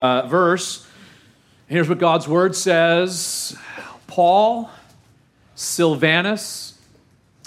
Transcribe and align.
uh, 0.00 0.26
verse. 0.26 0.86
Here's 1.66 1.88
what 1.88 1.98
God's 1.98 2.28
word 2.28 2.56
says 2.56 3.56
Paul, 4.06 4.70
Silvanus, 5.54 6.78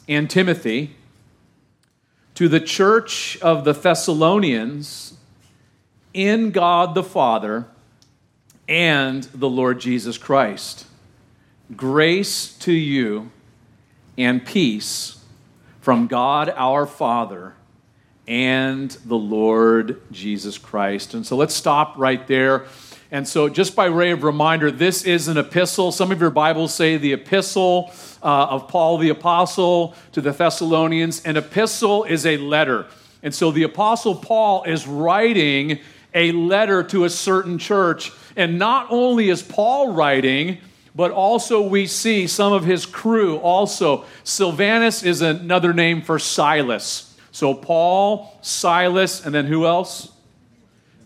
and 0.08 0.29
Timothy 0.29 0.95
to 2.35 2.48
the 2.48 2.59
church 2.59 3.37
of 3.42 3.64
the 3.64 3.74
Thessalonians 3.74 5.17
in 6.14 6.51
God 6.51 6.95
the 6.95 7.03
Father 7.03 7.67
and 8.68 9.23
the 9.33 9.49
Lord 9.49 9.79
Jesus 9.79 10.18
Christ. 10.18 10.86
Grace 11.75 12.57
to 12.59 12.71
you 12.71 13.31
and 14.18 14.45
peace 14.45 15.23
from 15.79 16.07
God 16.07 16.54
our 16.55 16.86
Father 16.86 17.54
and 18.32 18.91
the 19.04 19.18
Lord 19.18 20.02
Jesus 20.09 20.57
Christ. 20.57 21.14
And 21.14 21.27
so 21.27 21.36
let's 21.36 21.54
stop 21.54 21.95
right 21.97 22.25
there. 22.27 22.65
And 23.11 23.27
so, 23.27 23.50
just 23.50 23.75
by 23.75 23.89
way 23.89 24.11
of 24.11 24.23
reminder, 24.23 24.71
this 24.71 25.04
is 25.04 25.28
an 25.28 25.36
epistle. 25.36 25.92
Some 25.92 26.14
of 26.14 26.21
your 26.21 26.29
Bibles 26.29 26.74
say 26.74 26.96
the 26.96 27.11
epistle 27.11 27.91
uh, 28.24 28.46
of 28.46 28.69
Paul 28.69 29.00
the 29.00 29.10
Apostle 29.10 29.96
to 30.14 30.21
the 30.21 30.32
Thessalonians. 30.32 31.21
An 31.25 31.36
epistle 31.36 32.05
is 32.05 32.26
a 32.26 32.38
letter. 32.38 32.88
And 33.22 33.36
so, 33.36 33.52
the 33.52 33.64
Apostle 33.64 34.16
Paul 34.16 34.63
is 34.63 34.88
writing 34.88 35.80
a 36.13 36.32
letter 36.32 36.84
to 36.84 37.04
a 37.04 37.10
certain 37.10 37.58
church. 37.58 38.13
And 38.38 38.58
not 38.58 38.88
only 38.90 39.27
is 39.27 39.44
Paul 39.44 39.91
writing, 39.91 40.60
but 40.96 41.12
also 41.12 41.62
we 41.62 41.86
see 41.86 42.27
some 42.27 42.54
of 42.54 42.63
his 42.63 42.86
crew 42.86 43.40
also. 43.40 44.05
Silvanus 44.24 45.04
is 45.04 45.22
another 45.22 45.74
name 45.74 46.02
for 46.02 46.18
Silas. 46.18 47.11
So 47.31 47.53
Paul, 47.53 48.38
Silas, 48.41 49.26
and 49.26 49.34
then 49.34 49.45
who 49.45 49.66
else? 49.66 50.12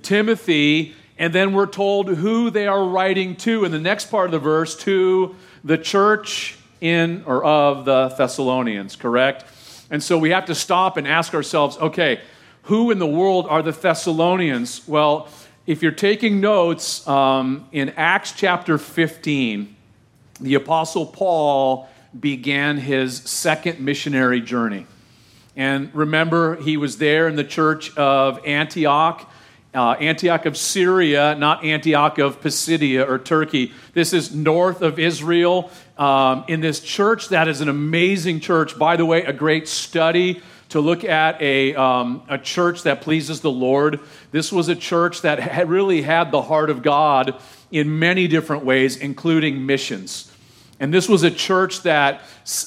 Timothy. 0.02 0.96
And 1.18 1.34
then 1.34 1.54
we're 1.54 1.68
told 1.68 2.10
who 2.10 2.50
they 2.50 2.68
are 2.68 2.84
writing 2.84 3.36
to 3.38 3.64
in 3.64 3.72
the 3.72 3.80
next 3.80 4.12
part 4.12 4.26
of 4.26 4.32
the 4.32 4.40
verse 4.40 4.76
to 4.80 5.36
the 5.64 5.78
church 5.78 6.58
in 6.82 7.24
or 7.26 7.44
of 7.44 7.86
the 7.86 8.10
Thessalonians, 8.10 8.96
correct? 8.96 9.46
And 9.90 10.04
so 10.04 10.18
we 10.18 10.32
have 10.32 10.46
to 10.46 10.56
stop 10.56 10.98
and 10.98 11.08
ask 11.08 11.34
ourselves 11.34 11.78
okay, 11.78 12.22
who 12.64 12.92
in 12.92 13.00
the 13.00 13.08
world 13.08 13.46
are 13.48 13.62
the 13.62 13.72
Thessalonians? 13.72 14.88
Well, 14.88 15.30
if 15.68 15.82
you're 15.82 15.92
taking 15.92 16.42
notes, 16.42 17.08
um, 17.08 17.68
in 17.72 17.90
Acts 17.90 18.34
chapter 18.34 18.78
15, 18.78 19.76
the 20.40 20.56
Apostle 20.56 21.06
Paul 21.06 21.90
began 22.20 22.78
his 22.78 23.18
second 23.18 23.80
missionary 23.80 24.42
journey. 24.42 24.86
And 25.56 25.94
remember, 25.94 26.56
he 26.58 26.78
was 26.78 26.98
there 26.98 27.28
in 27.28 27.36
the 27.36 27.44
church 27.44 27.96
of 27.98 28.46
Antioch, 28.46 29.30
uh, 29.74 29.92
Antioch 29.92 30.46
of 30.46 30.58
Syria, 30.58 31.36
not 31.36 31.64
Antioch 31.64 32.18
of 32.18 32.42
Pisidia 32.42 33.06
or 33.08 33.20
Turkey. 33.20 33.72
This 33.94 34.14
is 34.14 34.34
north 34.34 34.82
of 34.82 35.00
Israel. 35.00 35.70
Um, 35.98 36.44
in 36.48 36.60
this 36.60 36.82
church, 36.82 37.30
that 37.30 37.48
is 37.48 37.62
an 37.62 37.70
amazing 37.70 38.42
church. 38.42 38.78
By 38.78 38.98
the 38.98 39.06
way, 39.06 39.24
a 39.24 39.34
great 39.34 39.68
study 39.68 40.42
to 40.70 40.82
look 40.82 41.04
at 41.06 41.42
a, 41.42 41.74
um, 41.76 42.24
a 42.28 42.38
church 42.38 42.84
that 42.84 43.02
pleases 43.02 43.40
the 43.42 43.52
Lord. 43.52 44.00
This 44.32 44.52
was 44.52 44.68
a 44.68 44.76
church 44.76 45.22
that 45.22 45.40
had 45.40 45.70
really 45.70 46.02
had 46.02 46.32
the 46.32 46.42
heart 46.42 46.70
of 46.70 46.82
God 46.82 47.36
in 47.72 48.00
many 48.00 48.28
different 48.28 48.66
ways, 48.66 48.98
including 48.98 49.66
missions. 49.66 50.32
And 50.80 50.94
this 50.94 51.08
was 51.08 51.24
a 51.24 51.32
church 51.32 51.84
that, 51.84 52.22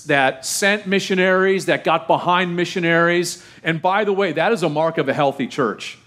that 0.07 0.47
sent 0.47 0.87
missionaries, 0.87 1.67
that 1.67 1.85
got 1.85 2.07
behind 2.07 2.57
missionaries. 2.57 3.45
And 3.63 3.83
by 3.83 4.05
the 4.05 4.13
way, 4.13 4.33
that 4.33 4.53
is 4.53 4.63
a 4.63 4.69
mark 4.69 4.97
of 4.99 5.09
a 5.09 5.15
healthy 5.15 5.47
church. 5.47 5.99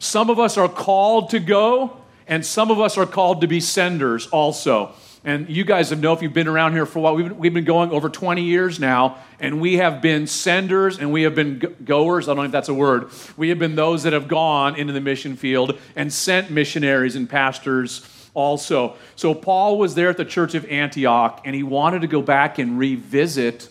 Some 0.00 0.30
of 0.30 0.38
us 0.38 0.56
are 0.56 0.68
called 0.68 1.30
to 1.30 1.38
go, 1.38 1.96
and 2.26 2.44
some 2.44 2.70
of 2.70 2.80
us 2.80 2.98
are 2.98 3.06
called 3.06 3.40
to 3.42 3.46
be 3.46 3.60
senders 3.60 4.26
also. 4.28 4.92
And 5.24 5.48
you 5.48 5.64
guys 5.64 5.90
have 5.90 6.00
know 6.00 6.12
if 6.12 6.22
you've 6.22 6.32
been 6.32 6.48
around 6.48 6.72
here 6.72 6.86
for 6.86 7.00
a 7.00 7.02
while, 7.02 7.14
we've, 7.14 7.36
we've 7.36 7.54
been 7.54 7.64
going 7.64 7.90
over 7.90 8.08
20 8.08 8.42
years 8.42 8.78
now, 8.78 9.18
and 9.40 9.60
we 9.60 9.76
have 9.76 10.00
been 10.00 10.26
senders 10.26 10.98
and 10.98 11.12
we 11.12 11.22
have 11.22 11.34
been 11.34 11.76
goers. 11.84 12.28
I 12.28 12.30
don't 12.30 12.38
know 12.38 12.44
if 12.44 12.52
that's 12.52 12.68
a 12.68 12.74
word. 12.74 13.10
We 13.36 13.48
have 13.48 13.58
been 13.58 13.74
those 13.74 14.04
that 14.04 14.12
have 14.12 14.28
gone 14.28 14.76
into 14.76 14.92
the 14.92 15.00
mission 15.00 15.36
field 15.36 15.78
and 15.96 16.12
sent 16.12 16.50
missionaries 16.50 17.16
and 17.16 17.28
pastors 17.28 18.08
also. 18.38 18.94
So 19.16 19.34
Paul 19.34 19.78
was 19.78 19.96
there 19.96 20.08
at 20.08 20.16
the 20.16 20.24
church 20.24 20.54
of 20.54 20.64
Antioch, 20.66 21.42
and 21.44 21.56
he 21.56 21.64
wanted 21.64 22.02
to 22.02 22.06
go 22.06 22.22
back 22.22 22.58
and 22.58 22.78
revisit 22.78 23.68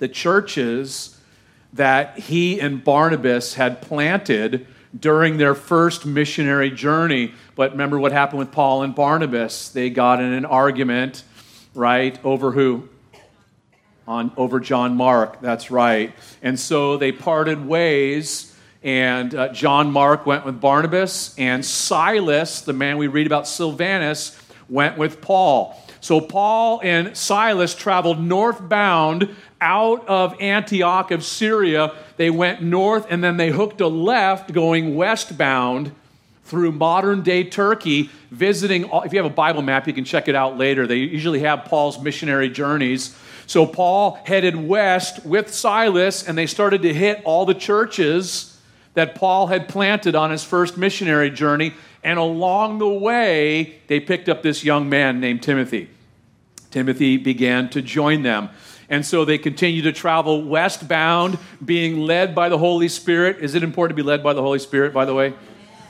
the 0.00 0.08
churches 0.08 1.18
that 1.72 2.18
he 2.18 2.60
and 2.60 2.82
Barnabas 2.82 3.54
had 3.54 3.80
planted 3.80 4.66
during 4.98 5.36
their 5.36 5.54
first 5.54 6.04
missionary 6.04 6.70
journey. 6.70 7.32
But 7.54 7.72
remember 7.72 7.98
what 7.98 8.12
happened 8.12 8.40
with 8.40 8.50
Paul 8.50 8.82
and 8.82 8.94
Barnabas? 8.94 9.68
They 9.68 9.88
got 9.88 10.20
in 10.20 10.32
an 10.32 10.44
argument, 10.44 11.22
right, 11.72 12.18
over 12.24 12.50
who? 12.50 12.88
On 14.08 14.32
over 14.36 14.58
John 14.58 14.96
Mark. 14.96 15.40
That's 15.40 15.70
right. 15.70 16.12
And 16.42 16.58
so 16.58 16.96
they 16.96 17.12
parted 17.12 17.66
ways 17.66 18.55
and 18.82 19.34
uh, 19.34 19.48
John 19.52 19.90
Mark 19.90 20.26
went 20.26 20.44
with 20.44 20.60
Barnabas, 20.60 21.34
and 21.38 21.64
Silas, 21.64 22.60
the 22.60 22.72
man 22.72 22.98
we 22.98 23.06
read 23.06 23.26
about, 23.26 23.48
Silvanus, 23.48 24.38
went 24.68 24.98
with 24.98 25.20
Paul. 25.20 25.80
So 26.00 26.20
Paul 26.20 26.80
and 26.84 27.16
Silas 27.16 27.74
traveled 27.74 28.20
northbound 28.20 29.34
out 29.60 30.06
of 30.06 30.40
Antioch 30.40 31.10
of 31.10 31.24
Syria. 31.24 31.94
They 32.16 32.30
went 32.30 32.62
north 32.62 33.06
and 33.10 33.24
then 33.24 33.36
they 33.36 33.50
hooked 33.50 33.80
a 33.80 33.88
left 33.88 34.52
going 34.52 34.94
westbound 34.94 35.92
through 36.44 36.72
modern 36.72 37.22
day 37.22 37.42
Turkey, 37.42 38.10
visiting. 38.30 38.88
If 38.92 39.12
you 39.12 39.18
have 39.18 39.26
a 39.26 39.34
Bible 39.34 39.62
map, 39.62 39.88
you 39.88 39.92
can 39.92 40.04
check 40.04 40.28
it 40.28 40.36
out 40.36 40.56
later. 40.56 40.86
They 40.86 40.98
usually 40.98 41.40
have 41.40 41.64
Paul's 41.64 42.00
missionary 42.00 42.50
journeys. 42.50 43.16
So 43.48 43.66
Paul 43.66 44.20
headed 44.24 44.54
west 44.54 45.24
with 45.24 45.52
Silas 45.52 46.26
and 46.28 46.38
they 46.38 46.46
started 46.46 46.82
to 46.82 46.94
hit 46.94 47.22
all 47.24 47.46
the 47.46 47.54
churches 47.54 48.55
that 48.96 49.14
Paul 49.14 49.48
had 49.48 49.68
planted 49.68 50.14
on 50.14 50.30
his 50.30 50.42
first 50.42 50.78
missionary 50.78 51.30
journey. 51.30 51.74
And 52.02 52.18
along 52.18 52.78
the 52.78 52.88
way, 52.88 53.78
they 53.88 54.00
picked 54.00 54.28
up 54.28 54.42
this 54.42 54.64
young 54.64 54.88
man 54.88 55.20
named 55.20 55.42
Timothy. 55.42 55.90
Timothy 56.70 57.18
began 57.18 57.68
to 57.70 57.82
join 57.82 58.22
them. 58.22 58.48
And 58.88 59.04
so 59.04 59.24
they 59.24 59.36
continued 59.36 59.82
to 59.82 59.92
travel 59.92 60.42
westbound, 60.44 61.38
being 61.62 62.00
led 62.00 62.34
by 62.34 62.48
the 62.48 62.56
Holy 62.56 62.88
Spirit. 62.88 63.38
Is 63.40 63.54
it 63.54 63.62
important 63.62 63.96
to 63.96 64.02
be 64.02 64.06
led 64.06 64.22
by 64.22 64.32
the 64.32 64.42
Holy 64.42 64.60
Spirit, 64.60 64.94
by 64.94 65.04
the 65.04 65.14
way? 65.14 65.34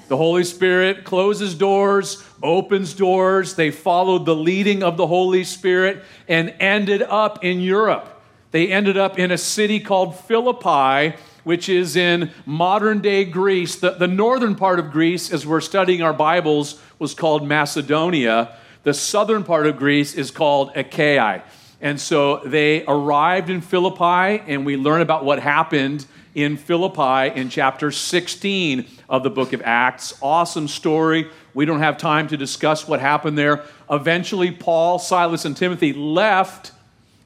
The 0.09 0.17
Holy 0.17 0.45
Spirit 0.45 1.05
closes 1.05 1.55
doors, 1.55 2.25
opens 2.43 2.93
doors. 2.95 3.55
They 3.55 3.71
followed 3.71 4.27
the 4.27 4.35
leading 4.35 4.83
of 4.83 4.97
the 4.97 5.07
Holy 5.07 5.45
Spirit 5.45 6.03
and 6.27 6.55
ended 6.59 7.03
up 7.03 7.45
in 7.45 7.61
Europe. 7.61 8.21
They 8.51 8.73
ended 8.73 8.97
up 8.97 9.19
in 9.19 9.31
a 9.31 9.39
city 9.39 9.79
called 9.79 10.19
Philippi, 10.19 11.17
which 11.47 11.69
is 11.69 11.95
in 11.95 12.29
modern 12.45 12.99
day 12.99 13.25
Greece. 13.25 13.77
The, 13.77 13.93
the 13.93 14.09
northern 14.09 14.57
part 14.57 14.81
of 14.81 14.91
Greece, 14.91 15.33
as 15.33 15.47
we're 15.47 15.61
studying 15.61 16.03
our 16.03 16.13
Bibles, 16.13 16.83
was 16.99 17.15
called 17.15 17.47
Macedonia. 17.47 18.57
The 18.83 18.93
southern 18.93 19.45
part 19.45 19.69
of 19.69 19.77
Greece 19.77 20.17
is 20.17 20.33
called 20.33 20.73
Achaia. 20.75 21.45
And 21.81 22.01
so 22.01 22.39
they 22.45 22.85
arrived 22.87 23.49
in 23.49 23.61
Philippi, 23.61 24.43
and 24.49 24.67
we 24.67 24.77
learn 24.77 25.03
about 25.03 25.25
what 25.25 25.39
happened 25.39 26.05
in 26.35 26.57
Philippi 26.57 27.39
in 27.39 27.49
chapter 27.49 27.93
16 27.93 28.85
of 29.09 29.23
the 29.23 29.31
book 29.31 29.53
of 29.53 29.63
Acts. 29.63 30.19
Awesome 30.21 30.67
story. 30.67 31.31
We 31.55 31.65
don't 31.65 31.79
have 31.79 31.97
time 31.97 32.27
to 32.27 32.37
discuss 32.37 32.89
what 32.89 32.99
happened 32.99 33.39
there. 33.39 33.63
Eventually, 33.89 34.51
Paul, 34.51 34.99
Silas, 34.99 35.45
and 35.45 35.57
Timothy 35.57 35.93
left 35.93 36.73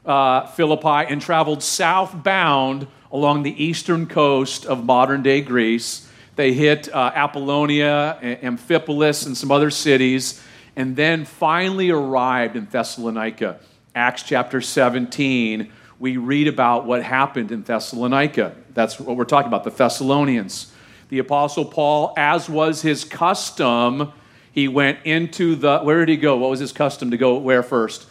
uh, 0.04 0.46
Philippi 0.48 1.10
and 1.10 1.22
traveled 1.22 1.62
southbound 1.62 2.86
along 3.12 3.42
the 3.42 3.62
eastern 3.62 4.06
coast 4.06 4.66
of 4.66 4.84
modern 4.84 5.22
day 5.22 5.40
Greece. 5.40 6.08
They 6.36 6.52
hit 6.52 6.92
uh, 6.94 7.12
Apollonia, 7.14 8.18
Amphipolis, 8.22 9.26
and 9.26 9.36
some 9.36 9.50
other 9.50 9.70
cities, 9.70 10.42
and 10.76 10.96
then 10.96 11.24
finally 11.24 11.90
arrived 11.90 12.56
in 12.56 12.66
Thessalonica. 12.66 13.58
Acts 13.94 14.22
chapter 14.22 14.60
17, 14.60 15.70
we 15.98 16.16
read 16.16 16.46
about 16.46 16.86
what 16.86 17.02
happened 17.02 17.50
in 17.50 17.62
Thessalonica. 17.62 18.54
That's 18.72 19.00
what 19.00 19.16
we're 19.16 19.24
talking 19.24 19.48
about, 19.48 19.64
the 19.64 19.70
Thessalonians. 19.70 20.72
The 21.08 21.18
Apostle 21.18 21.64
Paul, 21.64 22.14
as 22.16 22.48
was 22.48 22.82
his 22.82 23.04
custom, 23.04 24.12
he 24.52 24.68
went 24.68 25.00
into 25.04 25.56
the, 25.56 25.80
where 25.80 25.98
did 25.98 26.08
he 26.08 26.16
go? 26.16 26.36
What 26.36 26.50
was 26.50 26.60
his 26.60 26.72
custom 26.72 27.10
to 27.10 27.16
go 27.16 27.36
where 27.36 27.64
first? 27.64 28.06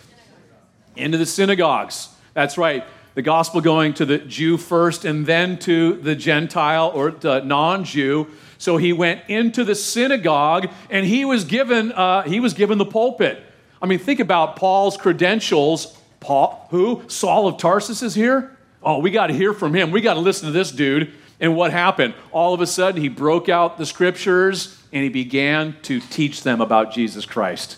Into 0.97 1.17
the 1.17 1.25
synagogues. 1.25 2.09
That's 2.33 2.57
right 2.57 2.83
the 3.19 3.23
gospel 3.23 3.59
going 3.59 3.93
to 3.93 4.05
the 4.05 4.19
Jew 4.19 4.55
first 4.55 5.03
and 5.03 5.25
then 5.25 5.59
to 5.59 5.95
the 5.95 6.15
Gentile 6.15 6.89
or 6.95 7.11
the 7.11 7.41
non 7.41 7.83
Jew. 7.83 8.27
So 8.57 8.77
he 8.77 8.93
went 8.93 9.23
into 9.27 9.65
the 9.65 9.75
synagogue 9.75 10.69
and 10.89 11.05
he 11.05 11.25
was 11.25 11.43
given, 11.43 11.91
uh, 11.91 12.21
he 12.21 12.39
was 12.39 12.53
given 12.53 12.77
the 12.77 12.85
pulpit. 12.85 13.43
I 13.81 13.87
mean, 13.87 13.99
think 13.99 14.21
about 14.21 14.55
Paul's 14.55 14.95
credentials. 14.95 15.97
Paul, 16.21 16.65
who? 16.69 17.03
Saul 17.09 17.49
of 17.49 17.57
Tarsus 17.57 18.01
is 18.01 18.15
here? 18.15 18.57
Oh, 18.81 18.99
we 18.99 19.11
got 19.11 19.27
to 19.27 19.33
hear 19.33 19.53
from 19.53 19.73
him. 19.73 19.91
We 19.91 19.99
got 19.99 20.13
to 20.13 20.21
listen 20.21 20.45
to 20.45 20.53
this 20.53 20.71
dude. 20.71 21.11
And 21.41 21.57
what 21.57 21.73
happened? 21.73 22.13
All 22.31 22.53
of 22.53 22.61
a 22.61 22.67
sudden, 22.67 23.01
he 23.01 23.09
broke 23.09 23.49
out 23.49 23.77
the 23.77 23.85
scriptures 23.85 24.81
and 24.93 25.03
he 25.03 25.09
began 25.09 25.75
to 25.81 25.99
teach 25.99 26.43
them 26.43 26.61
about 26.61 26.93
Jesus 26.93 27.25
Christ. 27.25 27.75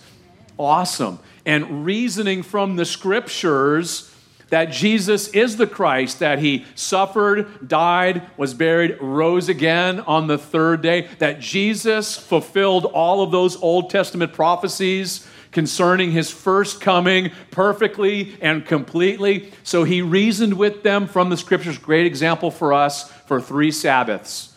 Awesome. 0.60 1.18
And 1.48 1.84
reasoning 1.84 2.44
from 2.44 2.76
the 2.76 2.86
scriptures 2.86 4.11
that 4.52 4.66
Jesus 4.66 5.30
is 5.30 5.58
the 5.58 5.66
Christ, 5.66 6.20
that 6.20 6.40
he 6.40 6.66
suffered, 6.76 7.68
died, 7.68 8.28
was 8.38 8.54
buried, 8.54 8.98
rose 9.02 9.50
again 9.50 10.02
on 10.02 10.28
the 10.28 10.38
third 10.38 10.82
day, 10.82 11.08
that 11.20 11.40
Jesus 11.40 12.18
fulfilled 12.18 12.86
all 12.86 13.24
of 13.24 13.32
those 13.32 13.56
Old 13.62 13.90
Testament 13.90 14.34
prophecies 14.34 15.26
concerning 15.52 16.12
his 16.12 16.30
first 16.32 16.82
coming 16.82 17.32
perfectly 17.50 18.36
and 18.42 18.66
completely. 18.66 19.52
So 19.64 19.86
he 19.86 20.02
reasoned 20.02 20.54
with 20.54 20.84
them 20.84 21.08
from 21.08 21.30
the 21.30 21.38
scriptures. 21.38 21.78
Great 21.78 22.06
example 22.06 22.52
for 22.52 22.74
us 22.74 23.10
for 23.26 23.42
three 23.42 23.72
Sabbaths. 23.72 24.54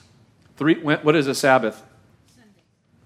Three, 0.56 0.74
what 0.82 1.16
is 1.16 1.28
a 1.28 1.34
Sabbath? 1.34 1.80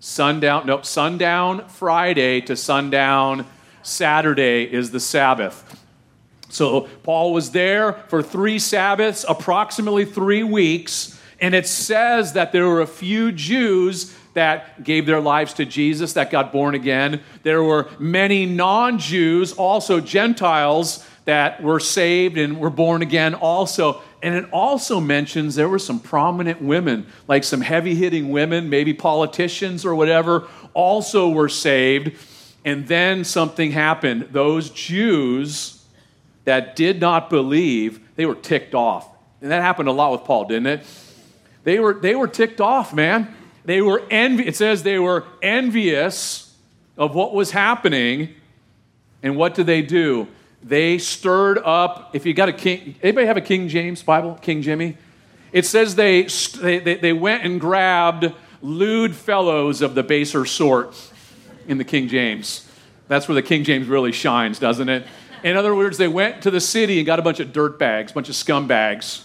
Sundown, 0.01 0.65
nope, 0.67 0.87
sundown 0.87 1.69
Friday 1.69 2.41
to 2.43 2.57
sundown 2.57 3.47
Saturday 3.83 4.65
is 4.65 4.91
the 4.91 5.01
Sabbath. 5.01 5.78
So 6.49 6.83
Paul 7.03 7.33
was 7.33 7.51
there 7.51 7.93
for 8.09 8.23
three 8.23 8.59
Sabbaths, 8.59 9.25
approximately 9.29 10.05
three 10.05 10.43
weeks, 10.43 11.19
and 11.41 11.55
it 11.55 11.67
says 11.67 12.33
that 12.33 12.53
there 12.53 12.67
were 12.67 12.81
a 12.81 12.87
few 12.87 13.31
Jews 13.33 14.15
that 14.35 14.85
gave 14.85 15.07
their 15.07 15.21
lives 15.21 15.55
to 15.55 15.65
Jesus, 15.65 16.13
that 16.15 16.31
got 16.31 16.53
born 16.53 16.75
again. 16.75 17.21
There 17.43 17.63
were 17.63 17.89
many 17.99 18.47
non 18.47 18.99
Jews, 18.99 19.53
also 19.53 20.01
Gentiles, 20.01 21.05
that 21.25 21.63
were 21.63 21.81
saved 21.81 22.39
and 22.39 22.59
were 22.59 22.71
born 22.71 23.03
again 23.03 23.35
also. 23.35 24.01
And 24.23 24.35
it 24.35 24.47
also 24.51 24.99
mentions 25.01 25.55
there 25.55 25.69
were 25.69 25.79
some 25.79 26.01
prominent 26.01 26.63
women, 26.63 27.07
like 27.29 27.45
some 27.45 27.61
heavy 27.61 27.95
hitting 27.95 28.31
women, 28.31 28.69
maybe 28.71 28.95
politicians 28.95 29.85
or 29.85 29.95
whatever, 29.95 30.49
also 30.75 31.29
were 31.29 31.49
saved. 31.49 32.17
And 32.65 32.89
then 32.89 33.25
something 33.25 33.73
happened. 33.73 34.29
Those 34.33 34.71
Jews, 34.71 35.78
that 36.49 36.75
did 36.75 36.99
not 36.99 37.29
believe, 37.29 38.01
they 38.17 38.25
were 38.25 38.35
ticked 38.35 38.75
off. 38.75 39.07
And 39.43 39.51
that 39.51 39.61
happened 39.61 39.87
a 39.87 39.93
lot 39.93 40.13
with 40.13 40.25
Paul, 40.25 40.47
didn't 40.47 40.67
it? 40.67 40.87
They 41.65 41.79
were, 41.79 41.93
they 41.93 42.15
were 42.15 42.27
ticked 42.27 42.59
off, 42.59 42.95
man. 42.95 43.35
They 43.67 43.83
were 43.83 44.03
envy. 44.11 44.47
It 44.47 44.57
says 44.57 44.83
they 44.83 44.99
were 44.99 45.27
envious 45.43 46.57
of 46.97 47.15
what 47.15 47.35
was 47.35 47.51
happening. 47.51 48.35
And 49.23 49.37
what 49.37 49.57
did 49.57 49.67
they 49.67 49.83
do? 49.83 50.27
They 50.63 50.97
stirred 50.97 51.59
up. 51.59 52.15
If 52.15 52.25
you 52.25 52.33
got 52.33 52.49
a 52.49 52.55
king, 52.55 52.95
anybody 53.03 53.27
have 53.27 53.37
a 53.37 53.43
King 53.43 53.69
James 53.69 54.03
Bible? 54.03 54.39
King 54.41 54.63
Jimmy? 54.63 54.97
It 55.53 55.67
says 55.67 55.97
they, 55.97 56.23
they, 56.23 56.79
they 56.79 57.13
went 57.13 57.45
and 57.45 57.61
grabbed 57.61 58.33
lewd 58.63 59.15
fellows 59.15 59.83
of 59.83 59.95
the 59.95 60.03
baser 60.03 60.47
sort 60.47 60.97
in 61.67 61.77
the 61.77 61.85
King 61.85 62.09
James. 62.09 62.67
That's 63.07 63.29
where 63.29 63.35
the 63.35 63.43
King 63.43 63.65
James 63.65 63.87
really 63.87 64.13
shines, 64.13 64.59
doesn't 64.59 64.89
it? 64.89 65.07
In 65.43 65.57
other 65.57 65.75
words, 65.75 65.99
they 65.99 66.09
went 66.09 66.43
to 66.43 66.51
the 66.51 66.61
city 66.61 66.99
and 66.99 67.07
got 67.07 67.19
a 67.19 67.23
bunch 67.23 67.41
of 67.41 67.53
dirt 67.53 67.79
bags, 67.79 68.13
a 68.13 68.15
bunch 68.15 68.29
of 68.29 68.35
scumbags, 68.35 69.23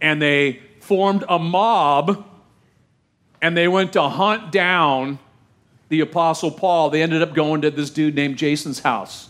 and 0.00 0.20
they 0.20 0.60
formed 0.80 1.24
a 1.28 1.38
mob 1.38 2.26
and 3.40 3.56
they 3.56 3.68
went 3.68 3.92
to 3.92 4.02
hunt 4.02 4.52
down 4.52 5.18
the 5.90 6.00
Apostle 6.00 6.50
Paul. 6.50 6.90
They 6.90 7.02
ended 7.02 7.20
up 7.20 7.34
going 7.34 7.60
to 7.62 7.70
this 7.70 7.90
dude 7.90 8.14
named 8.14 8.38
Jason's 8.38 8.80
house. 8.80 9.28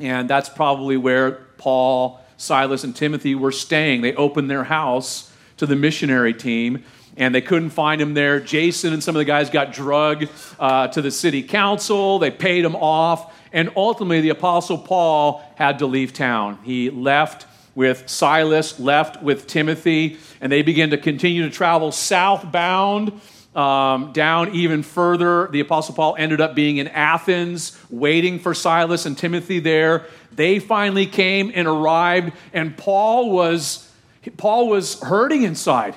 And 0.00 0.28
that's 0.28 0.48
probably 0.48 0.96
where 0.96 1.32
Paul, 1.56 2.20
Silas, 2.36 2.82
and 2.82 2.96
Timothy 2.96 3.36
were 3.36 3.52
staying. 3.52 4.02
They 4.02 4.14
opened 4.14 4.50
their 4.50 4.64
house 4.64 5.32
to 5.58 5.66
the 5.66 5.76
missionary 5.76 6.34
team 6.34 6.82
and 7.16 7.34
they 7.34 7.40
couldn't 7.40 7.70
find 7.70 8.00
him 8.00 8.14
there. 8.14 8.40
Jason 8.40 8.92
and 8.92 9.02
some 9.02 9.14
of 9.14 9.18
the 9.20 9.24
guys 9.24 9.50
got 9.50 9.72
drugged 9.72 10.28
uh, 10.58 10.88
to 10.88 11.02
the 11.02 11.10
city 11.10 11.42
council. 11.42 12.18
They 12.18 12.30
paid 12.30 12.64
him 12.64 12.76
off. 12.76 13.34
And 13.52 13.70
ultimately, 13.76 14.22
the 14.22 14.30
Apostle 14.30 14.78
Paul 14.78 15.42
had 15.56 15.80
to 15.80 15.86
leave 15.86 16.12
town. 16.12 16.58
He 16.64 16.88
left 16.88 17.46
with 17.74 18.08
Silas, 18.08 18.78
left 18.80 19.22
with 19.22 19.46
Timothy, 19.46 20.18
and 20.40 20.50
they 20.50 20.62
began 20.62 20.90
to 20.90 20.98
continue 20.98 21.42
to 21.42 21.50
travel 21.50 21.92
southbound. 21.92 23.20
Um, 23.54 24.12
down 24.12 24.54
even 24.54 24.82
further, 24.82 25.48
the 25.48 25.60
Apostle 25.60 25.94
Paul 25.94 26.16
ended 26.18 26.40
up 26.40 26.54
being 26.54 26.78
in 26.78 26.88
Athens, 26.88 27.78
waiting 27.90 28.38
for 28.38 28.54
Silas 28.54 29.04
and 29.04 29.16
Timothy 29.16 29.60
there. 29.60 30.06
They 30.34 30.58
finally 30.58 31.04
came 31.04 31.52
and 31.54 31.68
arrived, 31.68 32.32
and 32.54 32.76
Paul 32.76 33.30
was 33.30 33.90
Paul 34.38 34.68
was 34.68 35.00
hurting 35.00 35.42
inside 35.42 35.96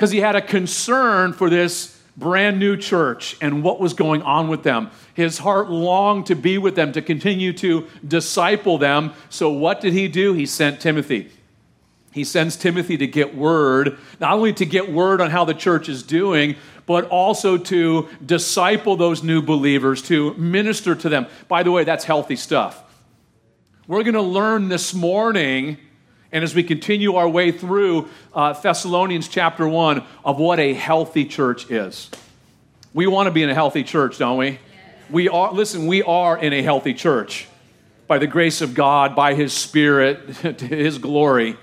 because 0.00 0.12
he 0.12 0.20
had 0.20 0.34
a 0.34 0.40
concern 0.40 1.30
for 1.34 1.50
this 1.50 2.00
brand 2.16 2.58
new 2.58 2.74
church 2.74 3.36
and 3.42 3.62
what 3.62 3.78
was 3.78 3.92
going 3.92 4.22
on 4.22 4.48
with 4.48 4.62
them. 4.62 4.90
His 5.12 5.36
heart 5.36 5.68
longed 5.68 6.24
to 6.28 6.34
be 6.34 6.56
with 6.56 6.74
them, 6.74 6.92
to 6.92 7.02
continue 7.02 7.52
to 7.58 7.86
disciple 8.08 8.78
them. 8.78 9.12
So, 9.28 9.50
what 9.50 9.82
did 9.82 9.92
he 9.92 10.08
do? 10.08 10.32
He 10.32 10.46
sent 10.46 10.80
Timothy. 10.80 11.30
He 12.12 12.24
sends 12.24 12.56
Timothy 12.56 12.96
to 12.96 13.06
get 13.06 13.36
word, 13.36 13.98
not 14.20 14.32
only 14.32 14.54
to 14.54 14.64
get 14.64 14.90
word 14.90 15.20
on 15.20 15.28
how 15.28 15.44
the 15.44 15.52
church 15.52 15.90
is 15.90 16.02
doing, 16.02 16.56
but 16.86 17.04
also 17.08 17.58
to 17.58 18.08
disciple 18.24 18.96
those 18.96 19.22
new 19.22 19.42
believers, 19.42 20.00
to 20.04 20.32
minister 20.36 20.94
to 20.94 21.10
them. 21.10 21.26
By 21.46 21.62
the 21.62 21.72
way, 21.72 21.84
that's 21.84 22.04
healthy 22.06 22.36
stuff. 22.36 22.82
We're 23.86 24.02
going 24.02 24.14
to 24.14 24.22
learn 24.22 24.70
this 24.70 24.94
morning 24.94 25.76
and 26.32 26.44
as 26.44 26.54
we 26.54 26.62
continue 26.62 27.14
our 27.16 27.28
way 27.28 27.50
through 27.52 28.08
uh, 28.34 28.52
Thessalonians 28.52 29.28
chapter 29.28 29.68
1 29.68 30.02
of 30.24 30.38
what 30.38 30.60
a 30.60 30.74
healthy 30.74 31.24
church 31.24 31.70
is. 31.70 32.10
We 32.94 33.06
want 33.06 33.26
to 33.26 33.30
be 33.30 33.42
in 33.42 33.50
a 33.50 33.54
healthy 33.54 33.82
church, 33.82 34.18
don't 34.18 34.38
we? 34.38 34.58
We 35.10 35.28
are, 35.28 35.52
listen, 35.52 35.86
we 35.86 36.02
are 36.02 36.38
in 36.38 36.52
a 36.52 36.62
healthy 36.62 36.94
church 36.94 37.48
by 38.06 38.18
the 38.18 38.26
grace 38.26 38.60
of 38.60 38.74
God, 38.74 39.16
by 39.16 39.34
His 39.34 39.52
Spirit, 39.52 40.34
to 40.58 40.66
His 40.66 40.98
glory. 40.98 41.56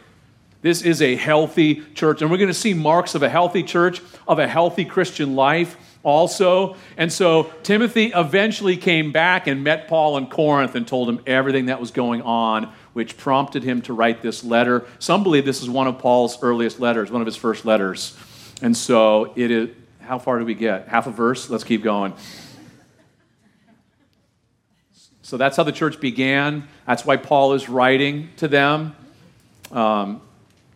This 0.61 0.81
is 0.81 1.01
a 1.01 1.15
healthy 1.15 1.83
church. 1.93 2.21
And 2.21 2.29
we're 2.29 2.37
going 2.37 2.47
to 2.47 2.53
see 2.53 2.73
marks 2.73 3.15
of 3.15 3.23
a 3.23 3.29
healthy 3.29 3.63
church, 3.63 4.01
of 4.27 4.39
a 4.39 4.47
healthy 4.47 4.83
Christian 4.83 5.35
life 5.35 5.77
also. 6.03 6.75
And 6.97 7.11
so 7.11 7.51
Timothy 7.63 8.11
eventually 8.13 8.75
came 8.75 9.11
back 9.11 9.47
and 9.47 9.63
met 9.63 9.87
Paul 9.87 10.17
in 10.17 10.27
Corinth 10.27 10.75
and 10.75 10.87
told 10.87 11.07
him 11.09 11.21
everything 11.25 11.67
that 11.67 11.79
was 11.79 11.91
going 11.91 12.21
on 12.21 12.73
which 12.97 13.15
prompted 13.15 13.61
him 13.61 13.79
to 13.79 13.93
write 13.93 14.23
this 14.23 14.43
letter. 14.43 14.83
Some 14.97 15.21
believe 15.21 15.45
this 15.45 15.61
is 15.61 15.69
one 15.69 15.85
of 15.85 15.99
Paul's 15.99 16.41
earliest 16.41 16.79
letters, 16.79 17.11
one 17.11 17.21
of 17.21 17.27
his 17.27 17.35
first 17.35 17.63
letters. 17.63 18.17
And 18.63 18.75
so 18.75 19.33
it 19.35 19.51
is, 19.51 19.69
how 19.99 20.17
far 20.17 20.39
do 20.39 20.45
we 20.45 20.55
get? 20.55 20.87
Half 20.87 21.05
a 21.05 21.11
verse? 21.11 21.47
Let's 21.47 21.63
keep 21.63 21.83
going. 21.83 22.15
So 25.21 25.37
that's 25.37 25.55
how 25.55 25.61
the 25.61 25.71
church 25.71 25.99
began. 25.99 26.67
That's 26.87 27.05
why 27.05 27.17
Paul 27.17 27.53
is 27.53 27.69
writing 27.69 28.29
to 28.37 28.47
them. 28.47 28.95
Um, 29.71 30.19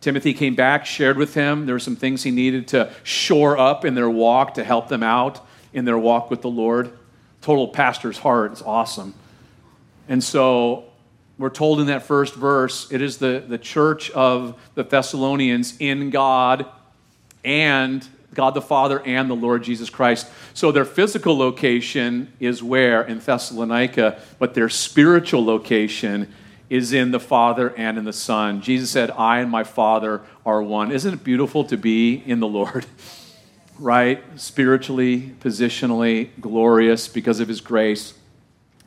Timothy 0.00 0.32
came 0.32 0.54
back, 0.54 0.86
shared 0.86 1.16
with 1.16 1.34
him. 1.34 1.66
There 1.66 1.74
were 1.74 1.80
some 1.80 1.96
things 1.96 2.22
he 2.22 2.30
needed 2.30 2.68
to 2.68 2.92
shore 3.02 3.58
up 3.58 3.84
in 3.84 3.96
their 3.96 4.08
walk 4.08 4.54
to 4.54 4.62
help 4.62 4.86
them 4.86 5.02
out 5.02 5.44
in 5.72 5.84
their 5.84 5.98
walk 5.98 6.30
with 6.30 6.40
the 6.40 6.50
Lord. 6.50 6.96
Total 7.40 7.66
pastor's 7.66 8.18
heart. 8.18 8.52
It's 8.52 8.62
awesome. 8.62 9.12
And 10.08 10.22
so 10.22 10.84
we're 11.42 11.50
told 11.50 11.80
in 11.80 11.86
that 11.86 12.04
first 12.04 12.36
verse 12.36 12.90
it 12.92 13.02
is 13.02 13.18
the, 13.18 13.44
the 13.46 13.58
church 13.58 14.12
of 14.12 14.56
the 14.76 14.84
Thessalonians 14.84 15.74
in 15.80 16.10
God 16.10 16.66
and 17.44 18.06
God 18.32 18.54
the 18.54 18.62
Father 18.62 19.02
and 19.04 19.28
the 19.28 19.34
Lord 19.34 19.64
Jesus 19.64 19.90
Christ. 19.90 20.28
So 20.54 20.70
their 20.70 20.84
physical 20.84 21.36
location 21.36 22.32
is 22.38 22.62
where? 22.62 23.02
In 23.02 23.18
Thessalonica, 23.18 24.20
but 24.38 24.54
their 24.54 24.68
spiritual 24.68 25.44
location 25.44 26.32
is 26.70 26.92
in 26.92 27.10
the 27.10 27.18
Father 27.18 27.74
and 27.76 27.98
in 27.98 28.04
the 28.04 28.12
Son. 28.12 28.62
Jesus 28.62 28.90
said, 28.90 29.10
I 29.10 29.40
and 29.40 29.50
my 29.50 29.64
Father 29.64 30.22
are 30.46 30.62
one. 30.62 30.92
Isn't 30.92 31.12
it 31.12 31.24
beautiful 31.24 31.64
to 31.64 31.76
be 31.76 32.22
in 32.24 32.38
the 32.38 32.46
Lord? 32.46 32.86
right? 33.80 34.22
Spiritually, 34.36 35.34
positionally, 35.40 36.30
glorious 36.40 37.08
because 37.08 37.40
of 37.40 37.48
his 37.48 37.60
grace. 37.60 38.14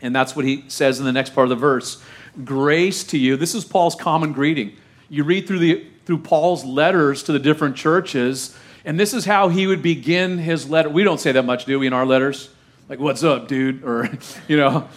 And 0.01 0.15
that's 0.15 0.35
what 0.35 0.45
he 0.45 0.65
says 0.67 0.99
in 0.99 1.05
the 1.05 1.11
next 1.11 1.33
part 1.33 1.45
of 1.45 1.49
the 1.49 1.55
verse. 1.55 2.01
Grace 2.43 3.03
to 3.05 3.17
you. 3.17 3.37
This 3.37 3.55
is 3.55 3.63
Paul's 3.63 3.95
common 3.95 4.33
greeting. 4.33 4.73
You 5.09 5.23
read 5.23 5.47
through, 5.47 5.59
the, 5.59 5.87
through 6.05 6.19
Paul's 6.19 6.65
letters 6.65 7.23
to 7.23 7.31
the 7.31 7.39
different 7.39 7.75
churches, 7.75 8.55
and 8.83 8.99
this 8.99 9.13
is 9.13 9.25
how 9.25 9.49
he 9.49 9.67
would 9.67 9.81
begin 9.81 10.37
his 10.37 10.69
letter. 10.69 10.89
We 10.89 11.03
don't 11.03 11.19
say 11.19 11.31
that 11.31 11.43
much, 11.43 11.65
do 11.65 11.79
we, 11.79 11.87
in 11.87 11.93
our 11.93 12.05
letters? 12.05 12.49
Like, 12.89 12.99
what's 12.99 13.23
up, 13.23 13.47
dude? 13.47 13.83
Or, 13.83 14.09
you 14.47 14.57
know, 14.57 14.87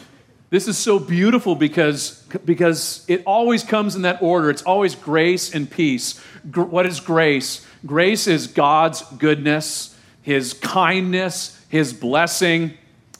this 0.50 0.67
is 0.67 0.76
so 0.76 0.99
beautiful 0.99 1.55
because, 1.55 2.23
because 2.45 3.05
it 3.09 3.23
always 3.25 3.62
comes 3.62 3.97
in 3.97 4.02
that 4.02 4.21
order. 4.23 4.50
It's 4.50 4.62
always 4.62 4.95
grace 4.95 5.55
and 5.55 5.71
peace. 5.71 6.21
Gr- 6.50 6.62
what 6.62 6.87
is 6.87 7.00
grace? 7.00 7.67
Grace 7.87 8.26
is 8.26 8.47
God's 8.47 9.02
goodness, 9.19 9.97
His 10.23 10.55
kindness, 10.55 11.62
His 11.69 11.93
blessing 11.93 12.76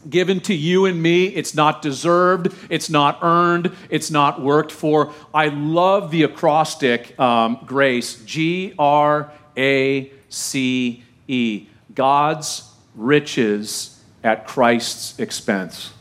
given 0.09 0.40
to 0.40 0.55
you 0.55 0.87
and 0.87 1.02
me. 1.02 1.26
It's 1.26 1.55
not 1.55 1.83
deserved, 1.83 2.55
it's 2.71 2.90
not 2.90 3.19
earned, 3.23 3.75
it's 3.90 4.11
not 4.11 4.40
worked 4.40 4.73
for. 4.73 5.12
I 5.33 5.49
love 5.49 6.11
the 6.11 6.25
acrostic 6.25 7.19
um, 7.19 7.61
grace 7.67 8.23
G 8.25 8.75
R 8.78 9.33
A 9.57 10.12
C 10.28 11.02
E. 11.26 11.67
God's 11.95 12.71
riches 12.95 14.02
at 14.23 14.47
Christ's 14.47 15.19
expense. 15.19 15.93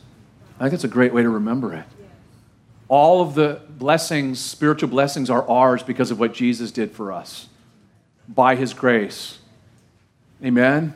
I 0.58 0.64
think 0.64 0.72
that's 0.72 0.84
a 0.84 0.88
great 0.88 1.14
way 1.14 1.22
to 1.22 1.30
remember 1.30 1.74
it. 1.74 1.86
All 2.90 3.22
of 3.22 3.36
the 3.36 3.62
blessings, 3.70 4.40
spiritual 4.40 4.90
blessings, 4.90 5.30
are 5.30 5.48
ours 5.50 5.84
because 5.84 6.10
of 6.10 6.20
what 6.20 6.34
Jesus 6.34 6.72
did 6.72 6.92
for 6.92 7.12
us 7.12 7.48
by 8.28 8.56
his 8.56 8.74
grace. 8.74 9.40
Amen? 10.44 10.94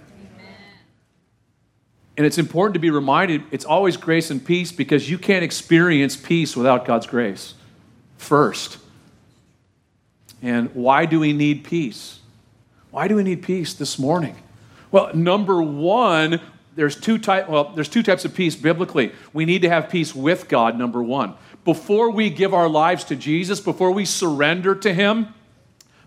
And 2.21 2.27
it's 2.27 2.37
important 2.37 2.75
to 2.75 2.79
be 2.79 2.91
reminded 2.91 3.41
it's 3.49 3.65
always 3.65 3.97
grace 3.97 4.29
and 4.29 4.45
peace 4.45 4.71
because 4.71 5.09
you 5.09 5.17
can't 5.17 5.43
experience 5.43 6.15
peace 6.15 6.55
without 6.55 6.85
God's 6.85 7.07
grace 7.07 7.55
first. 8.19 8.77
And 10.43 10.69
why 10.75 11.07
do 11.07 11.19
we 11.19 11.33
need 11.33 11.63
peace? 11.63 12.19
Why 12.91 13.07
do 13.07 13.15
we 13.15 13.23
need 13.23 13.41
peace 13.41 13.73
this 13.73 13.97
morning? 13.97 14.35
Well, 14.91 15.09
number 15.15 15.63
one, 15.63 16.39
there's 16.75 16.95
two 16.95 17.17
type, 17.17 17.49
well, 17.49 17.71
there's 17.73 17.89
two 17.89 18.03
types 18.03 18.23
of 18.23 18.35
peace 18.35 18.55
biblically. 18.55 19.13
We 19.33 19.45
need 19.45 19.63
to 19.63 19.69
have 19.69 19.89
peace 19.89 20.13
with 20.13 20.47
God, 20.47 20.77
number 20.77 21.01
one. 21.01 21.33
Before 21.65 22.11
we 22.11 22.29
give 22.29 22.53
our 22.53 22.69
lives 22.69 23.03
to 23.05 23.15
Jesus, 23.15 23.59
before 23.59 23.89
we 23.89 24.05
surrender 24.05 24.75
to 24.75 24.93
Him, 24.93 25.33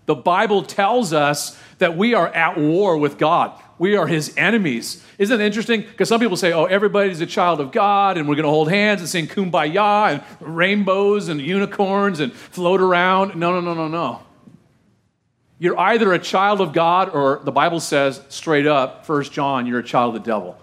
the 0.05 0.15
Bible 0.15 0.63
tells 0.63 1.13
us 1.13 1.59
that 1.79 1.97
we 1.97 2.13
are 2.13 2.27
at 2.27 2.57
war 2.57 2.97
with 2.97 3.17
God. 3.17 3.59
We 3.77 3.97
are 3.97 4.07
his 4.07 4.33
enemies. 4.37 5.03
Isn't 5.17 5.41
it 5.41 5.43
interesting? 5.43 5.81
Because 5.81 6.07
some 6.07 6.21
people 6.21 6.37
say, 6.37 6.53
oh, 6.53 6.65
everybody's 6.65 7.19
a 7.21 7.25
child 7.25 7.59
of 7.59 7.71
God, 7.71 8.17
and 8.17 8.27
we're 8.27 8.35
going 8.35 8.45
to 8.45 8.49
hold 8.49 8.69
hands 8.69 9.01
and 9.01 9.09
sing 9.09 9.27
kumbaya 9.27 10.13
and 10.13 10.23
rainbows 10.55 11.27
and 11.27 11.41
unicorns 11.41 12.19
and 12.19 12.31
float 12.31 12.79
around. 12.79 13.35
No, 13.35 13.51
no, 13.51 13.59
no, 13.59 13.73
no, 13.73 13.87
no. 13.87 14.21
You're 15.57 15.77
either 15.77 16.13
a 16.13 16.19
child 16.19 16.61
of 16.61 16.73
God, 16.73 17.09
or 17.09 17.41
the 17.43 17.51
Bible 17.51 17.79
says 17.79 18.21
straight 18.29 18.67
up, 18.67 19.05
First 19.05 19.31
John, 19.33 19.65
you're 19.65 19.79
a 19.79 19.83
child 19.83 20.15
of 20.15 20.23
the 20.23 20.25
devil. 20.25 20.57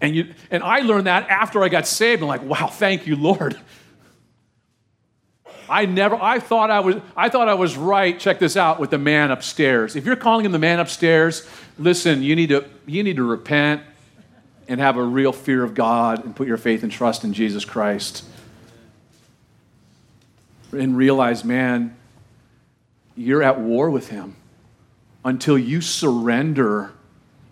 And, 0.00 0.14
you, 0.14 0.34
and 0.50 0.62
I 0.62 0.80
learned 0.80 1.06
that 1.06 1.28
after 1.28 1.62
I 1.62 1.68
got 1.68 1.86
saved. 1.86 2.22
I'm 2.22 2.28
like, 2.28 2.42
wow, 2.42 2.66
thank 2.66 3.06
you, 3.06 3.16
Lord. 3.16 3.58
I 5.68 5.86
never, 5.86 6.16
I 6.16 6.38
thought 6.38 6.70
I 6.70 6.80
was, 6.80 6.96
I 7.16 7.28
thought 7.28 7.48
I 7.48 7.54
was 7.54 7.76
right. 7.76 8.18
Check 8.18 8.38
this 8.38 8.56
out 8.56 8.78
with 8.78 8.90
the 8.90 8.98
man 8.98 9.30
upstairs. 9.30 9.96
If 9.96 10.04
you're 10.04 10.16
calling 10.16 10.44
him 10.44 10.52
the 10.52 10.58
man 10.58 10.78
upstairs, 10.80 11.48
listen, 11.78 12.22
you 12.22 12.36
need 12.36 12.50
to, 12.50 12.64
you 12.86 13.02
need 13.02 13.16
to 13.16 13.24
repent 13.24 13.82
and 14.68 14.80
have 14.80 14.96
a 14.96 15.02
real 15.02 15.32
fear 15.32 15.62
of 15.62 15.74
God 15.74 16.24
and 16.24 16.34
put 16.34 16.48
your 16.48 16.56
faith 16.56 16.82
and 16.82 16.90
trust 16.90 17.24
in 17.24 17.32
Jesus 17.32 17.64
Christ. 17.64 18.24
And 20.72 20.96
realize, 20.96 21.44
man, 21.44 21.96
you're 23.16 23.42
at 23.42 23.60
war 23.60 23.90
with 23.90 24.08
him 24.08 24.36
until 25.24 25.58
you 25.58 25.80
surrender 25.80 26.92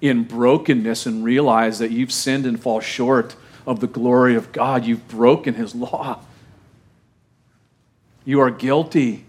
in 0.01 0.25
brokenness 0.25 1.07
and 1.07 1.25
realize 1.25 1.79
that 1.79 1.91
you've 1.91 2.13
sinned 2.13 2.45
and 2.45 2.61
fall 2.61 2.81
short 2.81 3.37
of 3.67 3.81
the 3.81 3.87
glory 3.87 4.35
of 4.35 4.53
God. 4.53 4.85
You've 4.85 5.09
broken 5.09 5.55
his 5.55 5.75
law. 5.75 6.21
You 8.25 8.41
are 8.41 8.51
guilty. 8.51 9.25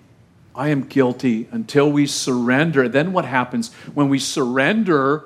I 0.54 0.70
am 0.70 0.84
guilty 0.84 1.48
until 1.52 1.92
we 1.92 2.08
surrender. 2.08 2.88
Then 2.88 3.12
what 3.12 3.26
happens 3.26 3.74
when 3.94 4.10
we 4.10 4.20
surrender? 4.20 5.26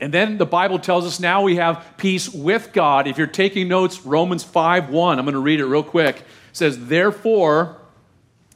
And 0.00 0.14
then 0.14 0.38
the 0.38 0.46
Bible 0.46 0.78
tells 0.78 1.04
us 1.04 1.20
now 1.20 1.42
we 1.42 1.56
have 1.56 1.84
peace 1.96 2.28
with 2.28 2.72
God. 2.72 3.06
If 3.06 3.18
you're 3.18 3.26
taking 3.26 3.68
notes, 3.68 4.06
Romans 4.06 4.44
5 4.44 4.88
1, 4.90 5.18
I'm 5.18 5.24
going 5.24 5.34
to 5.34 5.40
read 5.40 5.60
it 5.60 5.66
real 5.66 5.82
quick. 5.82 6.16
It 6.16 6.24
says, 6.52 6.86
Therefore, 6.86 7.76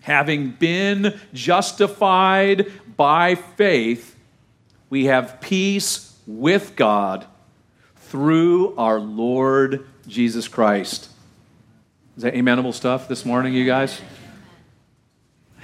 having 0.02 0.50
been 0.50 1.18
justified 1.32 2.70
by 2.96 3.34
faith, 3.34 4.16
we 4.88 5.06
have 5.06 5.40
peace 5.40 6.16
with 6.26 6.76
God 6.76 7.26
through 7.96 8.76
our 8.76 9.00
Lord 9.00 9.86
Jesus 10.06 10.46
Christ. 10.46 11.10
Is 12.16 12.22
that 12.22 12.36
amenable 12.36 12.72
stuff 12.72 13.08
this 13.08 13.24
morning, 13.24 13.54
you 13.54 13.66
guys? 13.66 14.00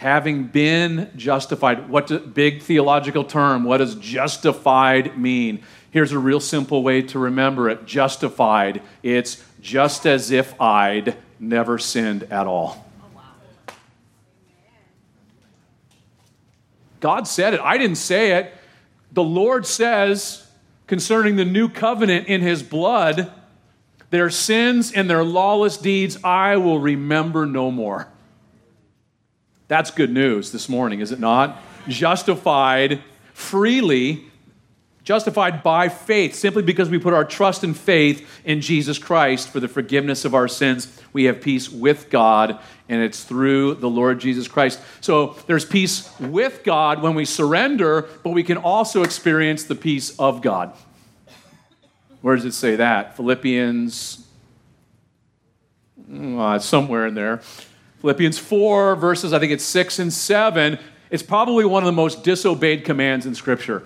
Having 0.01 0.45
been 0.45 1.11
justified. 1.15 1.91
What 1.91 2.07
do, 2.07 2.19
big 2.19 2.63
theological 2.63 3.23
term? 3.23 3.65
What 3.65 3.79
does 3.79 3.97
justified 3.97 5.19
mean? 5.19 5.63
Here's 5.91 6.13
a 6.13 6.19
real 6.19 6.41
simple 6.41 6.83
way 6.83 7.03
to 7.03 7.19
remember 7.19 7.69
it. 7.69 7.85
Justified. 7.85 8.81
It's 9.03 9.45
just 9.61 10.07
as 10.07 10.31
if 10.31 10.59
I'd 10.59 11.19
never 11.39 11.77
sinned 11.77 12.23
at 12.25 12.47
all. 12.47 12.91
God 17.01 17.29
said 17.29 17.53
it. 17.53 17.61
I 17.61 17.77
didn't 17.77 17.97
say 17.97 18.39
it. 18.39 18.55
The 19.13 19.23
Lord 19.23 19.67
says 19.67 20.47
concerning 20.87 21.37
the 21.37 21.45
new 21.45 21.69
covenant 21.69 22.27
in 22.27 22.41
his 22.41 22.63
blood, 22.63 23.31
their 24.09 24.31
sins 24.31 24.93
and 24.93 25.11
their 25.11 25.25
lawless 25.25 25.77
deeds 25.77 26.17
I 26.25 26.57
will 26.57 26.79
remember 26.79 27.45
no 27.45 27.71
more. 27.71 28.09
That's 29.71 29.93
good 29.93 30.11
news 30.11 30.51
this 30.51 30.69
morning, 30.69 30.99
is 30.99 31.13
it 31.13 31.21
not? 31.21 31.57
Justified 31.87 33.05
freely, 33.35 34.25
justified 35.05 35.63
by 35.63 35.89
faith, 35.89 36.35
simply 36.35 36.65
because 36.65 36.91
we 36.91 36.99
put 36.99 37.15
our 37.15 37.25
trust 37.25 37.63
and 37.63 37.77
faith 37.77 38.29
in 38.45 38.63
Jesus 38.63 38.99
Christ 38.99 39.49
for 39.49 39.61
the 39.61 39.69
forgiveness 39.69 40.25
of 40.25 40.35
our 40.35 40.49
sins. 40.49 41.01
We 41.13 41.23
have 41.27 41.41
peace 41.41 41.71
with 41.71 42.11
God, 42.11 42.59
and 42.89 43.01
it's 43.01 43.23
through 43.23 43.75
the 43.77 43.89
Lord 43.89 44.19
Jesus 44.19 44.49
Christ. 44.49 44.81
So 45.01 45.37
there's 45.47 45.65
peace 45.65 46.19
with 46.19 46.65
God 46.65 47.01
when 47.01 47.15
we 47.15 47.25
surrender, 47.25 48.09
but 48.25 48.31
we 48.31 48.43
can 48.43 48.57
also 48.57 49.05
experience 49.05 49.63
the 49.63 49.77
peace 49.77 50.19
of 50.19 50.43
God. 50.43 50.75
Where 52.23 52.35
does 52.35 52.45
it 52.45 52.55
say 52.55 52.75
that? 52.75 53.17
Philippians, 53.17 54.27
uh, 56.13 56.59
somewhere 56.59 57.07
in 57.07 57.15
there. 57.15 57.41
Philippians 58.01 58.39
4, 58.39 58.97
verses, 58.97 59.33
I 59.33 59.39
think 59.39 59.53
it's 59.53 59.65
6 59.65 59.99
and 59.99 60.13
7, 60.13 60.79
it's 61.11 61.23
probably 61.23 61.65
one 61.65 61.83
of 61.83 61.87
the 61.87 61.93
most 61.93 62.25
disobeyed 62.25 62.85
commands 62.85 63.27
in 63.27 63.35
Scripture. 63.35 63.83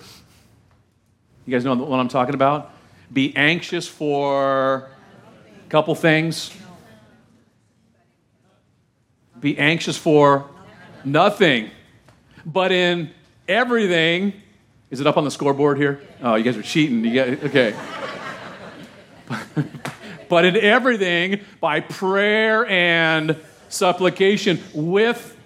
You 1.45 1.51
guys 1.51 1.65
know 1.65 1.75
what 1.75 1.99
I'm 1.99 2.07
talking 2.07 2.33
about? 2.33 2.71
Be 3.11 3.35
anxious 3.35 3.87
for 3.87 4.89
a 5.65 5.69
couple 5.69 5.93
things. 5.95 6.51
Be 9.39 9.57
anxious 9.57 9.97
for 9.97 10.49
nothing. 11.03 11.69
But 12.45 12.71
in 12.71 13.11
everything, 13.47 14.33
is 14.89 15.01
it 15.01 15.07
up 15.07 15.17
on 15.17 15.25
the 15.25 15.31
scoreboard 15.31 15.77
here? 15.77 16.01
Oh, 16.21 16.35
you 16.35 16.43
guys 16.43 16.55
are 16.55 16.61
cheating. 16.61 17.03
You 17.03 17.11
get, 17.11 17.43
okay. 17.43 17.75
but 20.29 20.45
in 20.45 20.55
everything, 20.55 21.41
by 21.59 21.81
prayer 21.81 22.65
and 22.65 23.35
supplication 23.75 24.61
with 24.73 25.37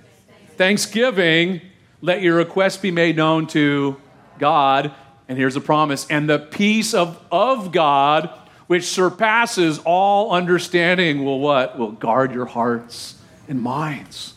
thanksgiving, 0.55 1.61
let 2.01 2.21
your 2.21 2.35
requests 2.35 2.77
be 2.77 2.91
made 2.91 3.17
known 3.17 3.47
to 3.47 3.97
God. 4.37 4.93
And 5.27 5.37
here's 5.37 5.55
a 5.55 5.61
promise 5.61 6.07
and 6.09 6.29
the 6.29 6.39
peace 6.39 6.93
of, 6.93 7.21
of 7.31 7.71
God, 7.71 8.29
which 8.67 8.85
surpasses 8.85 9.79
all 9.85 10.31
understanding, 10.31 11.23
will 11.25 11.39
what? 11.39 11.77
Will 11.77 11.91
guard 11.91 12.33
your 12.33 12.45
hearts 12.45 13.15
and 13.47 13.61
minds 13.61 14.33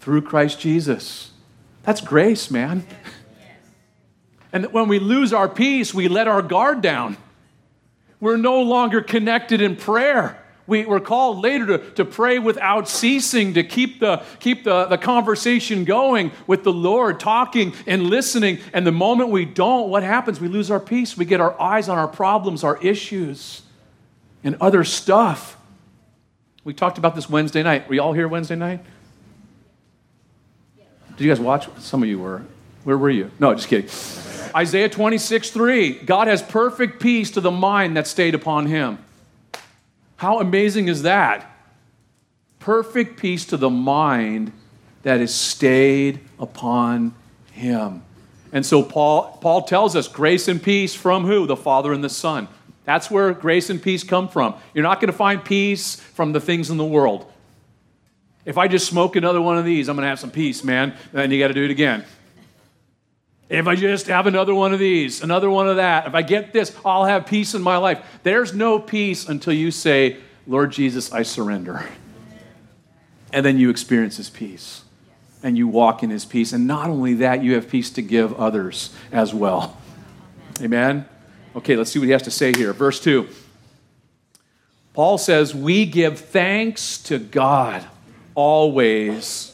through 0.00 0.22
Christ 0.22 0.60
Jesus. 0.60 1.30
That's 1.82 2.00
grace, 2.00 2.50
man. 2.50 2.86
And 4.52 4.72
when 4.72 4.88
we 4.88 4.98
lose 4.98 5.32
our 5.32 5.48
peace, 5.48 5.92
we 5.92 6.06
let 6.06 6.28
our 6.28 6.42
guard 6.42 6.80
down. 6.80 7.16
We're 8.20 8.36
no 8.36 8.62
longer 8.62 9.02
connected 9.02 9.60
in 9.60 9.76
prayer. 9.76 10.43
We, 10.66 10.86
are 10.86 11.00
called 11.00 11.42
later 11.42 11.66
to, 11.66 11.90
to 11.92 12.04
pray 12.04 12.38
without 12.38 12.88
ceasing, 12.88 13.54
to 13.54 13.62
keep, 13.62 14.00
the, 14.00 14.22
keep 14.40 14.64
the, 14.64 14.86
the 14.86 14.96
conversation 14.96 15.84
going 15.84 16.32
with 16.46 16.64
the 16.64 16.72
Lord, 16.72 17.20
talking 17.20 17.74
and 17.86 18.04
listening. 18.04 18.60
And 18.72 18.86
the 18.86 18.92
moment 18.92 19.28
we 19.28 19.44
don't, 19.44 19.90
what 19.90 20.02
happens? 20.02 20.40
We 20.40 20.48
lose 20.48 20.70
our 20.70 20.80
peace. 20.80 21.18
We 21.18 21.26
get 21.26 21.40
our 21.40 21.60
eyes 21.60 21.88
on 21.90 21.98
our 21.98 22.08
problems, 22.08 22.64
our 22.64 22.78
issues, 22.82 23.60
and 24.42 24.56
other 24.60 24.84
stuff. 24.84 25.58
We 26.64 26.72
talked 26.72 26.96
about 26.96 27.14
this 27.14 27.28
Wednesday 27.28 27.62
night. 27.62 27.86
Were 27.86 27.94
you 27.94 28.00
all 28.00 28.14
here 28.14 28.26
Wednesday 28.26 28.56
night? 28.56 28.82
Did 31.16 31.24
you 31.24 31.30
guys 31.30 31.40
watch? 31.40 31.68
Some 31.78 32.02
of 32.02 32.08
you 32.08 32.18
were. 32.18 32.42
Where 32.84 32.96
were 32.96 33.10
you? 33.10 33.30
No, 33.38 33.54
just 33.54 33.68
kidding. 33.68 33.90
Isaiah 34.56 34.88
26, 34.88 35.50
3. 35.50 35.92
God 36.00 36.26
has 36.26 36.42
perfect 36.42 37.00
peace 37.00 37.32
to 37.32 37.40
the 37.42 37.50
mind 37.50 37.96
that 37.98 38.06
stayed 38.06 38.34
upon 38.34 38.66
him. 38.66 39.03
How 40.24 40.40
amazing 40.40 40.88
is 40.88 41.02
that? 41.02 41.54
Perfect 42.58 43.20
peace 43.20 43.44
to 43.44 43.58
the 43.58 43.68
mind 43.68 44.52
that 45.02 45.20
is 45.20 45.34
stayed 45.34 46.18
upon 46.38 47.14
him. 47.52 48.02
And 48.50 48.64
so 48.64 48.82
Paul, 48.82 49.36
Paul 49.42 49.64
tells 49.64 49.94
us 49.94 50.08
grace 50.08 50.48
and 50.48 50.62
peace 50.62 50.94
from 50.94 51.26
who? 51.26 51.46
The 51.46 51.56
Father 51.58 51.92
and 51.92 52.02
the 52.02 52.08
Son. 52.08 52.48
That's 52.86 53.10
where 53.10 53.34
grace 53.34 53.68
and 53.68 53.82
peace 53.82 54.02
come 54.02 54.28
from. 54.28 54.54
You're 54.72 54.82
not 54.82 54.98
going 54.98 55.12
to 55.12 55.16
find 55.16 55.44
peace 55.44 55.96
from 55.96 56.32
the 56.32 56.40
things 56.40 56.70
in 56.70 56.78
the 56.78 56.86
world. 56.86 57.30
If 58.46 58.56
I 58.56 58.66
just 58.66 58.88
smoke 58.88 59.16
another 59.16 59.42
one 59.42 59.58
of 59.58 59.66
these, 59.66 59.90
I'm 59.90 59.96
going 59.96 60.04
to 60.04 60.08
have 60.08 60.20
some 60.20 60.30
peace, 60.30 60.64
man. 60.64 60.92
And 61.12 61.20
then 61.20 61.30
you 61.32 61.38
got 61.38 61.48
to 61.48 61.54
do 61.54 61.66
it 61.66 61.70
again. 61.70 62.02
If 63.54 63.68
I 63.68 63.76
just 63.76 64.08
have 64.08 64.26
another 64.26 64.54
one 64.54 64.72
of 64.72 64.80
these, 64.80 65.22
another 65.22 65.48
one 65.48 65.68
of 65.68 65.76
that, 65.76 66.06
if 66.08 66.14
I 66.14 66.22
get 66.22 66.52
this, 66.52 66.76
I'll 66.84 67.04
have 67.04 67.26
peace 67.26 67.54
in 67.54 67.62
my 67.62 67.76
life. 67.76 68.04
There's 68.24 68.52
no 68.52 68.78
peace 68.80 69.28
until 69.28 69.52
you 69.52 69.70
say, 69.70 70.16
Lord 70.46 70.72
Jesus, 70.72 71.12
I 71.12 71.22
surrender. 71.22 71.86
And 73.32 73.46
then 73.46 73.58
you 73.58 73.70
experience 73.70 74.16
his 74.16 74.28
peace 74.28 74.82
and 75.42 75.56
you 75.56 75.68
walk 75.68 76.02
in 76.02 76.10
his 76.10 76.24
peace. 76.24 76.52
And 76.52 76.66
not 76.66 76.90
only 76.90 77.14
that, 77.14 77.44
you 77.44 77.54
have 77.54 77.68
peace 77.68 77.90
to 77.90 78.02
give 78.02 78.34
others 78.34 78.92
as 79.12 79.32
well. 79.32 79.76
Amen? 80.60 81.06
Okay, 81.54 81.76
let's 81.76 81.92
see 81.92 82.00
what 82.00 82.06
he 82.06 82.12
has 82.12 82.22
to 82.22 82.30
say 82.30 82.52
here. 82.52 82.72
Verse 82.72 82.98
2. 82.98 83.28
Paul 84.94 85.18
says, 85.18 85.54
We 85.54 85.86
give 85.86 86.18
thanks 86.18 86.98
to 87.04 87.18
God 87.18 87.84
always 88.34 89.53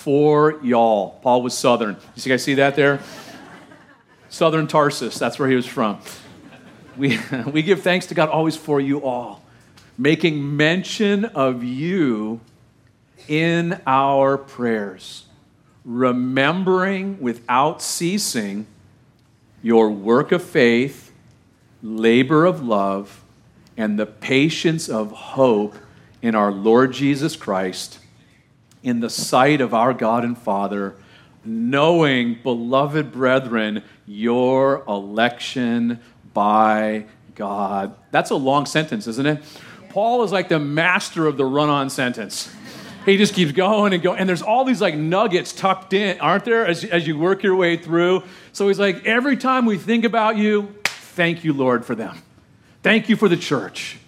for 0.00 0.58
y'all. 0.62 1.10
Paul 1.20 1.42
was 1.42 1.56
Southern. 1.56 1.94
You 2.16 2.22
guys 2.22 2.42
see 2.42 2.54
that 2.54 2.74
there? 2.74 3.00
Southern 4.30 4.66
Tarsus, 4.66 5.18
that's 5.18 5.38
where 5.38 5.46
he 5.46 5.54
was 5.54 5.66
from. 5.66 6.00
We, 6.96 7.18
we 7.52 7.60
give 7.60 7.82
thanks 7.82 8.06
to 8.06 8.14
God 8.14 8.30
always 8.30 8.56
for 8.56 8.80
you 8.80 9.04
all, 9.04 9.42
making 9.98 10.56
mention 10.56 11.26
of 11.26 11.62
you 11.62 12.40
in 13.28 13.78
our 13.86 14.38
prayers, 14.38 15.26
remembering 15.84 17.20
without 17.20 17.82
ceasing 17.82 18.66
your 19.62 19.90
work 19.90 20.32
of 20.32 20.42
faith, 20.42 21.12
labor 21.82 22.46
of 22.46 22.62
love, 22.62 23.22
and 23.76 23.98
the 23.98 24.06
patience 24.06 24.88
of 24.88 25.12
hope 25.12 25.74
in 26.22 26.34
our 26.34 26.50
Lord 26.50 26.92
Jesus 26.92 27.36
Christ, 27.36 27.99
in 28.82 29.00
the 29.00 29.10
sight 29.10 29.60
of 29.60 29.74
our 29.74 29.92
God 29.92 30.24
and 30.24 30.36
Father, 30.36 30.94
knowing, 31.44 32.38
beloved 32.42 33.12
brethren, 33.12 33.82
your 34.06 34.84
election 34.86 36.00
by 36.32 37.06
God. 37.34 37.94
That's 38.10 38.30
a 38.30 38.36
long 38.36 38.66
sentence, 38.66 39.06
isn't 39.06 39.26
it? 39.26 39.42
Paul 39.90 40.22
is 40.22 40.32
like 40.32 40.48
the 40.48 40.58
master 40.58 41.26
of 41.26 41.36
the 41.36 41.44
run 41.44 41.68
on 41.68 41.90
sentence. 41.90 42.54
He 43.06 43.16
just 43.16 43.34
keeps 43.34 43.52
going 43.52 43.92
and 43.92 44.02
going. 44.02 44.18
And 44.18 44.28
there's 44.28 44.42
all 44.42 44.64
these 44.64 44.80
like 44.80 44.94
nuggets 44.94 45.52
tucked 45.52 45.92
in, 45.92 46.20
aren't 46.20 46.44
there, 46.44 46.66
as, 46.66 46.84
as 46.84 47.06
you 47.06 47.18
work 47.18 47.42
your 47.42 47.56
way 47.56 47.76
through? 47.76 48.22
So 48.52 48.68
he's 48.68 48.78
like, 48.78 49.06
every 49.06 49.36
time 49.36 49.64
we 49.66 49.78
think 49.78 50.04
about 50.04 50.36
you, 50.36 50.74
thank 50.84 51.42
you, 51.42 51.52
Lord, 51.52 51.84
for 51.84 51.94
them. 51.94 52.22
Thank 52.82 53.08
you 53.08 53.16
for 53.16 53.28
the 53.28 53.36
church. 53.36 53.98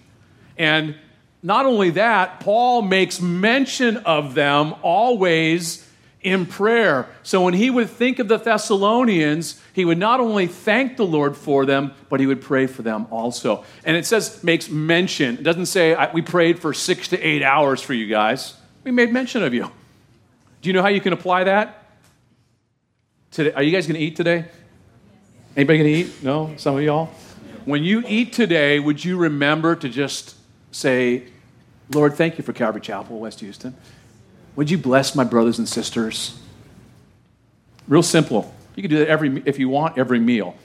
And 0.57 0.95
not 1.43 1.65
only 1.65 1.91
that, 1.91 2.39
Paul 2.39 2.81
makes 2.81 3.21
mention 3.21 3.97
of 3.97 4.33
them 4.33 4.73
always 4.81 5.87
in 6.21 6.45
prayer. 6.45 7.05
So 7.21 7.43
when 7.43 7.53
he 7.53 7.69
would 7.69 7.89
think 7.89 8.19
of 8.19 8.29
the 8.29 8.37
Thessalonians, 8.37 9.61
he 9.73 9.83
would 9.83 9.97
not 9.97 10.21
only 10.21 10.47
thank 10.47 10.95
the 10.95 11.05
Lord 11.05 11.35
for 11.35 11.65
them, 11.65 11.93
but 12.09 12.21
he 12.21 12.25
would 12.25 12.41
pray 12.41 12.65
for 12.65 12.81
them 12.81 13.07
also. 13.11 13.65
And 13.83 13.97
it 13.97 14.05
says, 14.05 14.41
makes 14.41 14.69
mention. 14.69 15.37
It 15.37 15.43
doesn't 15.43 15.65
say, 15.65 15.97
we 16.13 16.21
prayed 16.21 16.59
for 16.59 16.73
six 16.73 17.09
to 17.09 17.19
eight 17.19 17.43
hours 17.43 17.81
for 17.81 17.93
you 17.93 18.07
guys. 18.07 18.55
We 18.85 18.91
made 18.91 19.11
mention 19.11 19.43
of 19.43 19.53
you. 19.53 19.69
Do 20.61 20.69
you 20.69 20.73
know 20.73 20.81
how 20.81 20.87
you 20.87 21.01
can 21.01 21.11
apply 21.11 21.43
that? 21.43 21.83
Today, 23.31 23.51
are 23.51 23.63
you 23.63 23.71
guys 23.71 23.85
going 23.85 23.99
to 23.99 24.05
eat 24.05 24.15
today? 24.15 24.45
Anybody 25.57 25.79
going 25.79 25.93
to 25.93 25.99
eat? 25.99 26.23
No? 26.23 26.53
Some 26.55 26.77
of 26.77 26.83
y'all? 26.83 27.07
When 27.65 27.83
you 27.83 28.01
eat 28.07 28.31
today, 28.31 28.79
would 28.79 29.03
you 29.03 29.17
remember 29.17 29.75
to 29.75 29.89
just 29.89 30.35
say, 30.71 31.23
Lord, 31.93 32.15
thank 32.15 32.37
you 32.37 32.43
for 32.43 32.53
Calvary 32.53 32.81
Chapel, 32.81 33.19
West 33.19 33.39
Houston. 33.41 33.75
Would 34.55 34.71
you 34.71 34.77
bless 34.77 35.15
my 35.15 35.23
brothers 35.23 35.59
and 35.59 35.69
sisters? 35.69 36.39
Real 37.87 38.03
simple. 38.03 38.53
You 38.75 38.81
can 38.81 38.89
do 38.89 38.99
that 38.99 39.07
every, 39.07 39.43
if 39.45 39.59
you 39.59 39.69
want, 39.69 39.97
every 39.97 40.19
meal. 40.19 40.55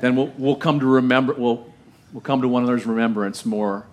Then 0.00 0.16
we'll, 0.16 0.32
we'll 0.38 0.56
come 0.56 0.80
to 0.80 0.86
remember, 0.86 1.34
we'll, 1.34 1.70
we'll 2.12 2.22
come 2.22 2.40
to 2.42 2.48
one 2.48 2.62
another's 2.62 2.86
remembrance 2.86 3.44
more 3.44 3.86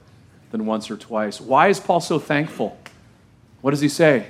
than 0.52 0.66
once 0.66 0.90
or 0.90 0.96
twice. 0.96 1.42
Why 1.42 1.68
is 1.68 1.80
Paul 1.80 2.00
so 2.00 2.20
thankful? 2.20 2.78
What 3.62 3.72
does 3.72 3.82
he 3.82 3.90
say? 3.90 4.28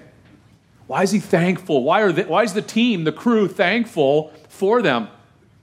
Why 0.88 1.03
is 1.03 1.11
he 1.11 1.19
thankful? 1.19 1.83
Why, 1.83 2.01
are 2.01 2.11
they, 2.11 2.23
why 2.23 2.43
is 2.43 2.53
the 2.53 2.61
team, 2.61 3.03
the 3.03 3.11
crew, 3.11 3.47
thankful 3.47 4.33
for 4.49 4.81
them? 4.81 5.09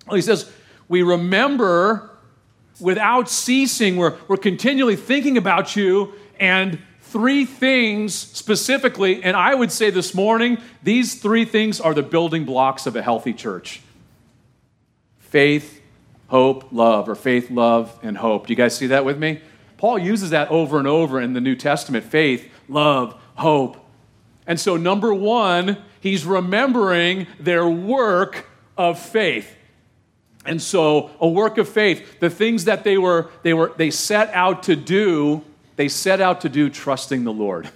Well, 0.07 0.17
he 0.17 0.23
says, 0.23 0.51
We 0.89 1.03
remember 1.03 2.11
without 2.81 3.29
ceasing, 3.29 3.97
we're, 3.97 4.17
we're 4.29 4.37
continually 4.37 4.97
thinking 4.97 5.37
about 5.39 5.77
you 5.77 6.13
and 6.39 6.79
three 7.13 7.45
things 7.45 8.15
specifically, 8.15 9.23
and 9.23 9.37
I 9.37 9.55
would 9.55 9.71
say 9.71 9.91
this 9.91 10.15
morning, 10.15 10.59
these 10.83 11.21
three 11.21 11.45
things 11.45 11.81
are 11.81 11.93
the 11.93 12.03
building 12.03 12.45
blocks 12.45 12.87
of 12.87 12.97
a 12.97 13.03
healthy 13.03 13.35
church 13.35 13.83
faith, 15.19 15.81
hope, 16.29 16.69
love, 16.73 17.09
or 17.09 17.15
faith, 17.15 17.51
love, 17.51 17.99
and 18.03 18.19
hope. 18.19 18.47
Do 18.47 18.53
you 18.53 18.57
guys 18.57 18.77
see 18.77 18.89
that 18.89 19.05
with 19.05 19.19
me? 19.19 19.41
Paul 19.79 19.99
uses 19.99 20.31
that 20.31 20.51
over 20.51 20.79
and 20.79 20.87
over 20.87 21.21
in 21.21 21.33
the 21.33 21.41
New 21.41 21.57
Testament 21.57 22.05
faith, 22.05 22.51
love, 22.69 23.21
hope. 23.35 23.79
And 24.47 24.59
so, 24.61 24.77
number 24.77 25.13
one, 25.13 25.79
he's 26.01 26.25
remembering 26.25 27.27
their 27.41 27.69
work 27.69 28.47
of 28.77 28.99
faith. 28.99 29.57
And 30.45 30.61
so, 30.61 31.11
a 31.21 31.29
work 31.29 31.59
of 31.59 31.69
faith, 31.69 32.21
the 32.21 32.31
things 32.31 32.65
that 32.65 32.85
they 32.85 32.99
were, 32.99 33.31
they 33.43 33.55
were, 33.55 33.73
they 33.77 33.91
set 33.91 34.31
out 34.31 34.65
to 34.65 34.77
do 34.77 35.43
they 35.83 35.89
set 35.89 36.21
out 36.21 36.43
to 36.43 36.49
do 36.49 36.71
trusting 36.71 37.25
the 37.25 37.33
Lord. 37.33 37.69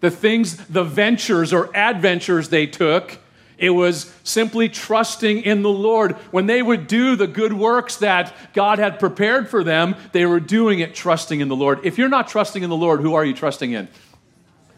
The 0.00 0.10
things, 0.10 0.56
the 0.66 0.82
ventures 0.82 1.52
or 1.52 1.70
adventures 1.72 2.48
they 2.48 2.66
took, 2.66 3.16
it 3.58 3.70
was 3.70 4.12
simply 4.24 4.68
trusting 4.68 5.42
in 5.42 5.62
the 5.62 5.70
Lord. 5.70 6.14
When 6.32 6.46
they 6.46 6.62
would 6.62 6.88
do 6.88 7.14
the 7.14 7.28
good 7.28 7.52
works 7.52 7.98
that 7.98 8.34
God 8.54 8.80
had 8.80 8.98
prepared 8.98 9.48
for 9.48 9.62
them, 9.62 9.94
they 10.10 10.26
were 10.26 10.40
doing 10.40 10.80
it 10.80 10.96
trusting 10.96 11.38
in 11.38 11.46
the 11.46 11.54
Lord. 11.54 11.78
If 11.84 11.96
you're 11.96 12.08
not 12.08 12.26
trusting 12.26 12.64
in 12.64 12.70
the 12.70 12.76
Lord, 12.76 13.00
who 13.00 13.14
are 13.14 13.24
you 13.24 13.34
trusting 13.34 13.70
in? 13.70 13.86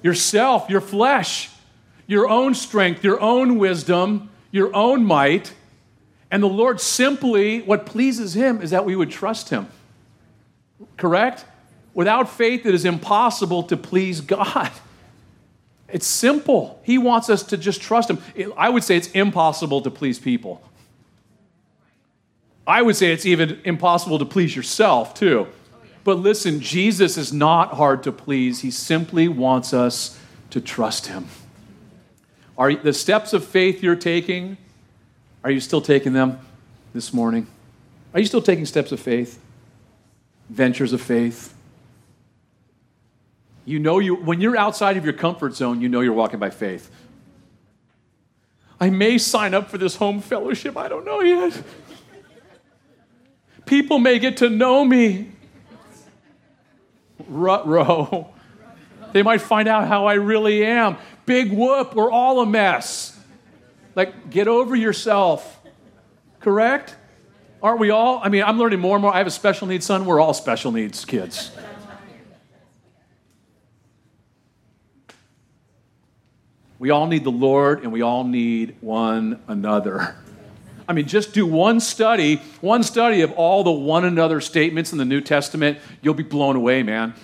Yourself, 0.02 0.68
your 0.68 0.83
flesh, 0.83 1.48
your 2.07 2.28
own 2.28 2.52
strength, 2.54 3.02
your 3.02 3.18
own 3.22 3.57
wisdom, 3.57 4.28
your 4.50 4.76
own 4.76 5.02
might. 5.07 5.54
And 6.30 6.42
the 6.42 6.46
Lord 6.46 6.78
simply, 6.78 7.62
what 7.62 7.87
pleases 7.87 8.35
Him 8.35 8.61
is 8.61 8.68
that 8.68 8.85
we 8.85 8.96
would 8.96 9.11
trust 9.11 9.48
Him. 9.48 9.66
Correct? 10.98 11.46
Without 11.94 12.28
faith, 12.28 12.66
it 12.66 12.74
is 12.74 12.85
impossible 12.85 13.62
to 13.64 13.76
please 13.76 14.20
God. 14.20 14.70
It's 15.87 16.09
simple. 16.09 16.80
He 16.83 16.98
wants 16.98 17.30
us 17.30 17.44
to 17.44 17.57
just 17.57 17.80
trust 17.80 18.11
Him. 18.11 18.18
I 18.57 18.68
would 18.68 18.83
say 18.83 18.96
it's 18.96 19.12
impossible 19.12 19.80
to 19.83 19.92
please 19.92 20.18
people. 20.18 20.61
I 22.66 22.83
would 22.83 22.96
say 22.96 23.12
it's 23.12 23.26
even 23.26 23.61
impossible 23.64 24.18
to 24.18 24.24
please 24.24 24.57
yourself, 24.57 25.14
too. 25.14 25.46
But 26.02 26.18
listen, 26.18 26.59
Jesus 26.59 27.16
is 27.16 27.33
not 27.33 27.74
hard 27.74 28.02
to 28.04 28.12
please. 28.12 28.62
He 28.62 28.72
simply 28.72 29.28
wants 29.28 29.72
us 29.72 30.18
to 30.50 30.61
trust 30.61 31.07
Him. 31.07 31.28
Are 32.59 32.74
the 32.74 32.92
steps 32.92 33.33
of 33.33 33.44
faith 33.44 33.80
you're 33.80 33.94
taking, 33.94 34.57
are 35.44 35.50
you 35.50 35.61
still 35.61 35.80
taking 35.80 36.12
them 36.12 36.40
this 36.92 37.12
morning? 37.12 37.46
Are 38.12 38.18
you 38.18 38.26
still 38.26 38.42
taking 38.42 38.66
steps 38.66 38.90
of 38.90 38.98
faith? 38.98 39.40
Ventures 40.50 40.92
of 40.92 41.00
faith? 41.00 41.53
You 43.64 43.79
know 43.79 43.98
you 43.98 44.14
when 44.14 44.40
you're 44.40 44.57
outside 44.57 44.96
of 44.96 45.05
your 45.05 45.14
comfort 45.14 45.55
zone, 45.55 45.81
you 45.81 45.88
know 45.88 46.00
you're 46.00 46.12
walking 46.12 46.38
by 46.38 46.50
faith. 46.50 46.90
I 48.81 48.90
may 48.90 49.18
sign 49.18 49.55
up 49.55 49.70
for 49.70 49.79
this 49.79 49.96
home 49.96 50.20
fellowship, 50.20 50.77
I 50.77 50.88
don't 50.88 51.05
know 51.05 51.20
yet. 51.20 51.62
People 53.64 53.98
may 53.98 54.18
get 54.18 54.38
to 54.38 54.50
know 54.50 54.85
me. 54.85 55.31
Rut 57.27 57.66
row. 57.66 58.31
They 59.12 59.22
might 59.22 59.40
find 59.40 59.68
out 59.68 59.88
how 59.88 60.07
I 60.07 60.14
really 60.14 60.66
am. 60.66 60.96
Big 61.24 61.53
whoop, 61.53 61.94
we're 61.94 62.11
all 62.11 62.40
a 62.40 62.46
mess. 62.46 63.18
Like, 63.94 64.29
get 64.31 64.48
over 64.48 64.74
yourself. 64.74 65.61
Correct? 66.40 66.96
Aren't 67.62 67.79
we 67.79 67.90
all? 67.90 68.20
I 68.22 68.29
mean, 68.29 68.42
I'm 68.42 68.59
learning 68.59 68.81
more 68.81 68.96
and 68.96 69.03
more. 69.03 69.14
I 69.14 69.18
have 69.18 69.27
a 69.27 69.31
special 69.31 69.66
needs 69.66 69.87
son. 69.87 70.05
We're 70.05 70.20
all 70.20 70.35
special 70.35 70.72
needs 70.72 71.05
kids. 71.05 71.50
We 76.85 76.90
all 76.90 77.07
need 77.07 77.25
the 77.25 77.31
Lord 77.31 77.83
and 77.83 77.94
we 77.94 78.03
all 78.03 78.25
need 78.25 78.77
one 78.83 79.40
another. 79.49 80.16
I 80.87 80.92
mean, 80.92 81.07
just 81.07 81.33
do 81.33 81.47
one 81.47 81.81
study, 81.81 82.42
one 82.61 82.83
study 82.83 83.23
of 83.23 83.33
all 83.33 83.64
the 83.64 83.73
one 83.73 84.05
another 84.05 84.38
statements 84.42 84.92
in 84.92 84.99
the 84.99 85.07
New 85.07 85.23
Testament, 85.23 85.79
you'll 86.03 86.12
be 86.12 86.23
blown 86.23 86.57
away, 86.57 86.83
man. 86.83 87.14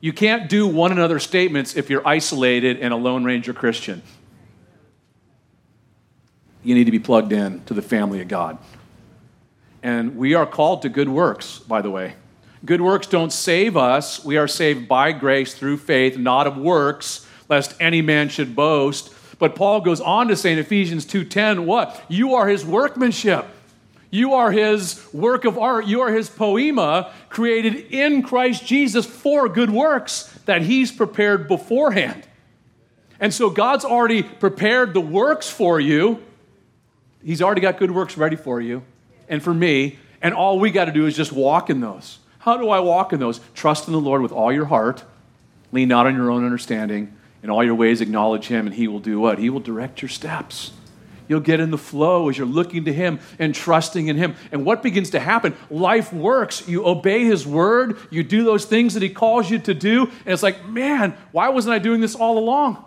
You 0.00 0.14
can't 0.14 0.48
do 0.48 0.66
one 0.66 0.90
another 0.90 1.18
statements 1.18 1.76
if 1.76 1.90
you're 1.90 2.08
isolated 2.08 2.78
and 2.78 2.94
a 2.94 2.96
Lone 2.96 3.24
Ranger 3.24 3.52
Christian. 3.52 4.02
You 6.62 6.74
need 6.74 6.84
to 6.84 6.90
be 6.90 6.98
plugged 6.98 7.32
in 7.32 7.62
to 7.64 7.74
the 7.74 7.82
family 7.82 8.22
of 8.22 8.28
God. 8.28 8.56
And 9.82 10.16
we 10.16 10.32
are 10.32 10.46
called 10.46 10.80
to 10.80 10.88
good 10.88 11.10
works, 11.10 11.58
by 11.58 11.82
the 11.82 11.90
way. 11.90 12.14
Good 12.64 12.80
works 12.80 13.06
don't 13.06 13.34
save 13.34 13.76
us. 13.76 14.24
We 14.24 14.38
are 14.38 14.48
saved 14.48 14.88
by 14.88 15.12
grace 15.12 15.52
through 15.52 15.76
faith, 15.76 16.16
not 16.16 16.46
of 16.46 16.56
works, 16.56 17.26
lest 17.48 17.74
any 17.80 18.02
man 18.02 18.28
should 18.28 18.56
boast. 18.56 19.12
But 19.38 19.54
Paul 19.54 19.80
goes 19.80 20.00
on 20.00 20.28
to 20.28 20.36
say 20.36 20.52
in 20.52 20.58
Ephesians 20.58 21.04
2:10, 21.04 21.66
what? 21.66 22.02
You 22.08 22.34
are 22.34 22.48
his 22.48 22.64
workmanship. 22.64 23.46
You 24.10 24.34
are 24.34 24.52
his 24.52 25.02
work 25.12 25.44
of 25.44 25.58
art. 25.58 25.86
You 25.86 26.00
are 26.00 26.10
his 26.10 26.30
poema 26.30 27.12
created 27.28 27.74
in 27.90 28.22
Christ 28.22 28.64
Jesus 28.64 29.04
for 29.04 29.48
good 29.48 29.70
works 29.70 30.32
that 30.46 30.62
he's 30.62 30.90
prepared 30.90 31.48
beforehand. 31.48 32.26
And 33.20 33.32
so 33.32 33.50
God's 33.50 33.84
already 33.84 34.22
prepared 34.22 34.94
the 34.94 35.00
works 35.00 35.50
for 35.50 35.80
you. 35.80 36.22
He's 37.22 37.42
already 37.42 37.60
got 37.60 37.78
good 37.78 37.90
works 37.90 38.16
ready 38.16 38.36
for 38.36 38.60
you 38.60 38.82
and 39.28 39.42
for 39.42 39.52
me. 39.52 39.98
And 40.22 40.34
all 40.34 40.58
we 40.58 40.70
got 40.70 40.86
to 40.86 40.92
do 40.92 41.06
is 41.06 41.16
just 41.16 41.32
walk 41.32 41.68
in 41.68 41.80
those. 41.80 42.18
How 42.38 42.56
do 42.56 42.68
I 42.68 42.80
walk 42.80 43.12
in 43.12 43.20
those? 43.20 43.40
Trust 43.54 43.88
in 43.88 43.92
the 43.92 44.00
Lord 44.00 44.22
with 44.22 44.32
all 44.32 44.52
your 44.52 44.66
heart. 44.66 45.04
Lean 45.72 45.88
not 45.88 46.06
on 46.06 46.14
your 46.14 46.30
own 46.30 46.44
understanding. 46.44 47.15
In 47.46 47.50
all 47.50 47.62
your 47.62 47.76
ways, 47.76 48.00
acknowledge 48.00 48.48
Him, 48.48 48.66
and 48.66 48.74
He 48.74 48.88
will 48.88 48.98
do 48.98 49.20
what? 49.20 49.38
He 49.38 49.50
will 49.50 49.60
direct 49.60 50.02
your 50.02 50.08
steps. 50.08 50.72
You'll 51.28 51.38
get 51.38 51.60
in 51.60 51.70
the 51.70 51.78
flow 51.78 52.28
as 52.28 52.36
you're 52.36 52.44
looking 52.44 52.86
to 52.86 52.92
Him 52.92 53.20
and 53.38 53.54
trusting 53.54 54.08
in 54.08 54.16
Him. 54.16 54.34
And 54.50 54.64
what 54.64 54.82
begins 54.82 55.10
to 55.10 55.20
happen? 55.20 55.54
Life 55.70 56.12
works. 56.12 56.66
You 56.66 56.84
obey 56.84 57.22
His 57.22 57.46
word, 57.46 57.98
you 58.10 58.24
do 58.24 58.42
those 58.42 58.64
things 58.64 58.94
that 58.94 59.02
He 59.04 59.10
calls 59.10 59.48
you 59.48 59.60
to 59.60 59.74
do, 59.74 60.06
and 60.06 60.26
it's 60.26 60.42
like, 60.42 60.66
man, 60.66 61.16
why 61.30 61.50
wasn't 61.50 61.74
I 61.74 61.78
doing 61.78 62.00
this 62.00 62.16
all 62.16 62.36
along? 62.36 62.84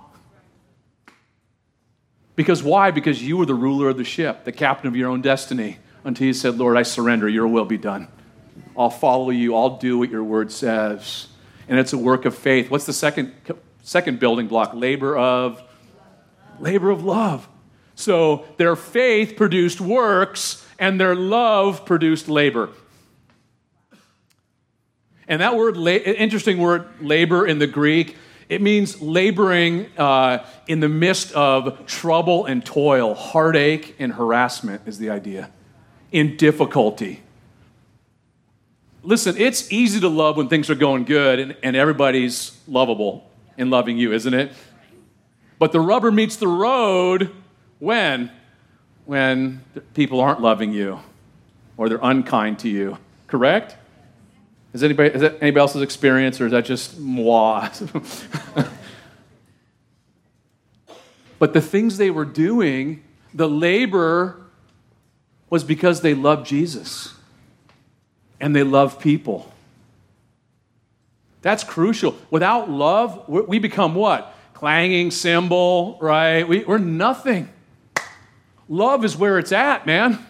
Because 2.35 2.61
why? 2.61 2.91
Because 2.91 3.23
you 3.23 3.37
were 3.37 3.45
the 3.45 3.55
ruler 3.55 3.87
of 3.87 3.95
the 3.95 4.03
ship, 4.03 4.43
the 4.43 4.51
captain 4.51 4.89
of 4.89 4.95
your 4.97 5.09
own 5.09 5.21
destiny, 5.21 5.77
until 6.03 6.27
you 6.27 6.33
said, 6.33 6.57
Lord, 6.57 6.75
I 6.75 6.83
surrender, 6.83 7.29
your 7.29 7.47
will 7.47 7.63
be 7.63 7.77
done. 7.77 8.09
I'll 8.77 8.89
follow 8.89 9.29
you, 9.29 9.55
I'll 9.55 9.77
do 9.77 9.97
what 9.97 10.09
your 10.09 10.25
word 10.25 10.51
says. 10.51 11.27
And 11.69 11.79
it's 11.79 11.93
a 11.93 11.97
work 11.97 12.25
of 12.25 12.35
faith. 12.35 12.69
What's 12.69 12.85
the 12.85 12.91
second, 12.91 13.33
second 13.81 14.19
building 14.19 14.47
block? 14.47 14.73
Labor 14.73 15.17
of 15.17 15.63
labor 16.59 16.89
of 16.89 17.03
love. 17.03 17.47
So 17.95 18.45
their 18.57 18.75
faith 18.75 19.35
produced 19.35 19.81
works, 19.81 20.65
and 20.77 20.99
their 20.99 21.15
love 21.15 21.85
produced 21.85 22.29
labor. 22.29 22.69
And 25.27 25.41
that 25.41 25.55
word, 25.55 25.77
interesting 25.77 26.57
word, 26.57 26.87
labor 27.01 27.45
in 27.45 27.59
the 27.59 27.67
Greek, 27.67 28.15
it 28.47 28.61
means 28.61 29.01
laboring 29.01 29.87
uh, 29.97 30.43
in 30.67 30.79
the 30.79 30.89
midst 30.89 31.33
of 31.33 31.85
trouble 31.85 32.45
and 32.45 32.65
toil, 32.65 33.13
heartache 33.13 33.95
and 33.99 34.13
harassment, 34.13 34.81
is 34.87 34.97
the 34.97 35.11
idea, 35.11 35.51
in 36.11 36.35
difficulty. 36.35 37.21
Listen, 39.03 39.35
it's 39.37 39.71
easy 39.71 39.99
to 39.99 40.09
love 40.09 40.35
when 40.35 40.47
things 40.47 40.69
are 40.69 40.75
going 40.75 41.03
good 41.03 41.39
and, 41.39 41.55
and 41.61 41.75
everybody's 41.75 42.57
lovable 42.67 43.28
in 43.59 43.69
loving 43.69 43.97
you, 43.97 44.13
isn't 44.13 44.33
it? 44.33 44.51
But 45.59 45.73
the 45.73 45.81
rubber 45.81 46.11
meets 46.11 46.37
the 46.37 46.47
road 46.47 47.29
when? 47.77 48.31
When 49.05 49.63
people 49.93 50.21
aren't 50.21 50.41
loving 50.41 50.71
you 50.71 51.01
or 51.77 51.89
they're 51.89 51.99
unkind 52.01 52.59
to 52.59 52.69
you, 52.69 52.97
correct? 53.27 53.75
Is, 54.73 54.81
anybody, 54.83 55.09
is 55.13 55.21
that 55.21 55.37
anybody 55.41 55.59
else's 55.59 55.81
experience, 55.81 56.39
or 56.39 56.45
is 56.45 56.51
that 56.51 56.63
just 56.63 56.99
moi? 56.99 57.69
but 61.39 61.53
the 61.53 61.61
things 61.61 61.97
they 61.97 62.11
were 62.11 62.25
doing, 62.25 63.03
the 63.33 63.49
labor 63.49 64.39
was 65.49 65.63
because 65.63 66.01
they 66.01 66.13
loved 66.13 66.45
Jesus 66.45 67.13
and 68.39 68.55
they 68.55 68.63
loved 68.63 68.99
people. 69.01 69.51
That's 71.41 71.63
crucial. 71.63 72.17
Without 72.29 72.69
love, 72.69 73.27
we 73.27 73.59
become 73.59 73.95
what? 73.95 74.35
Clanging 74.53 75.11
cymbal, 75.11 75.97
right? 76.01 76.47
We, 76.47 76.65
are 76.65 76.79
nothing. 76.79 77.49
Love 78.67 79.05
is 79.05 79.15
where 79.15 79.39
it's 79.39 79.51
at, 79.51 79.85
man. 79.85 80.25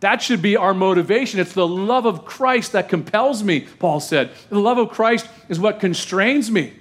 That 0.00 0.22
should 0.22 0.40
be 0.40 0.56
our 0.56 0.72
motivation. 0.72 1.38
It's 1.40 1.52
the 1.52 1.68
love 1.68 2.06
of 2.06 2.24
Christ 2.24 2.72
that 2.72 2.88
compels 2.88 3.42
me, 3.42 3.60
Paul 3.78 4.00
said. 4.00 4.30
The 4.48 4.58
love 4.58 4.78
of 4.78 4.88
Christ 4.88 5.28
is 5.50 5.60
what 5.60 5.78
constrains 5.78 6.50
me. 6.50 6.72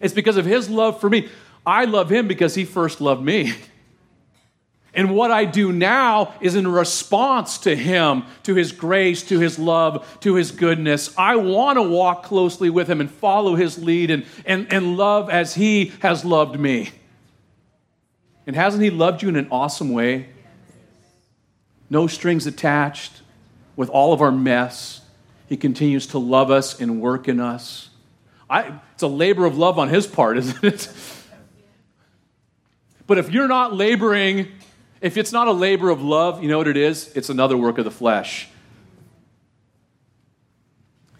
It's 0.00 0.14
because 0.14 0.36
of 0.36 0.44
his 0.44 0.68
love 0.68 1.00
for 1.00 1.08
me. 1.08 1.28
I 1.64 1.84
love 1.84 2.10
him 2.10 2.26
because 2.26 2.54
he 2.54 2.64
first 2.64 3.00
loved 3.00 3.22
me. 3.22 3.54
And 4.92 5.14
what 5.14 5.30
I 5.30 5.44
do 5.44 5.72
now 5.72 6.34
is 6.40 6.56
in 6.56 6.66
response 6.66 7.58
to 7.58 7.76
him, 7.76 8.24
to 8.42 8.54
his 8.54 8.72
grace, 8.72 9.22
to 9.24 9.38
his 9.38 9.58
love, 9.58 10.18
to 10.20 10.34
his 10.34 10.50
goodness. 10.50 11.14
I 11.16 11.36
want 11.36 11.76
to 11.76 11.82
walk 11.82 12.24
closely 12.24 12.70
with 12.70 12.88
him 12.88 13.00
and 13.00 13.10
follow 13.10 13.54
his 13.54 13.78
lead 13.78 14.10
and, 14.10 14.26
and, 14.44 14.72
and 14.72 14.96
love 14.96 15.30
as 15.30 15.54
he 15.54 15.92
has 16.00 16.24
loved 16.24 16.58
me. 16.58 16.90
And 18.46 18.56
hasn't 18.56 18.82
he 18.82 18.90
loved 18.90 19.22
you 19.22 19.28
in 19.28 19.36
an 19.36 19.48
awesome 19.50 19.92
way? 19.92 20.28
no 21.90 22.06
strings 22.06 22.46
attached, 22.46 23.20
with 23.74 23.90
all 23.90 24.12
of 24.12 24.22
our 24.22 24.30
mess. 24.30 25.00
He 25.48 25.56
continues 25.56 26.06
to 26.08 26.18
love 26.18 26.50
us 26.50 26.80
and 26.80 27.00
work 27.00 27.26
in 27.26 27.40
us. 27.40 27.90
I, 28.48 28.80
it's 28.94 29.02
a 29.02 29.08
labor 29.08 29.44
of 29.44 29.58
love 29.58 29.78
on 29.78 29.88
his 29.88 30.06
part, 30.06 30.38
isn't 30.38 30.62
it? 30.64 30.88
but 33.06 33.18
if 33.18 33.30
you're 33.30 33.48
not 33.48 33.74
laboring, 33.74 34.48
if 35.00 35.16
it's 35.16 35.32
not 35.32 35.48
a 35.48 35.52
labor 35.52 35.90
of 35.90 36.02
love, 36.02 36.42
you 36.42 36.48
know 36.48 36.58
what 36.58 36.68
it 36.68 36.76
is? 36.76 37.10
It's 37.14 37.28
another 37.28 37.56
work 37.56 37.78
of 37.78 37.84
the 37.84 37.90
flesh. 37.90 38.48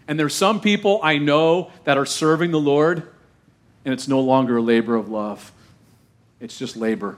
And 0.07 0.19
there's 0.19 0.35
some 0.35 0.59
people 0.59 0.99
I 1.03 1.17
know 1.17 1.71
that 1.85 1.97
are 1.97 2.05
serving 2.05 2.51
the 2.51 2.59
Lord, 2.59 3.07
and 3.85 3.93
it's 3.93 4.07
no 4.07 4.19
longer 4.19 4.57
a 4.57 4.61
labor 4.61 4.95
of 4.95 5.09
love. 5.09 5.51
It's 6.39 6.57
just 6.57 6.75
labor 6.75 7.17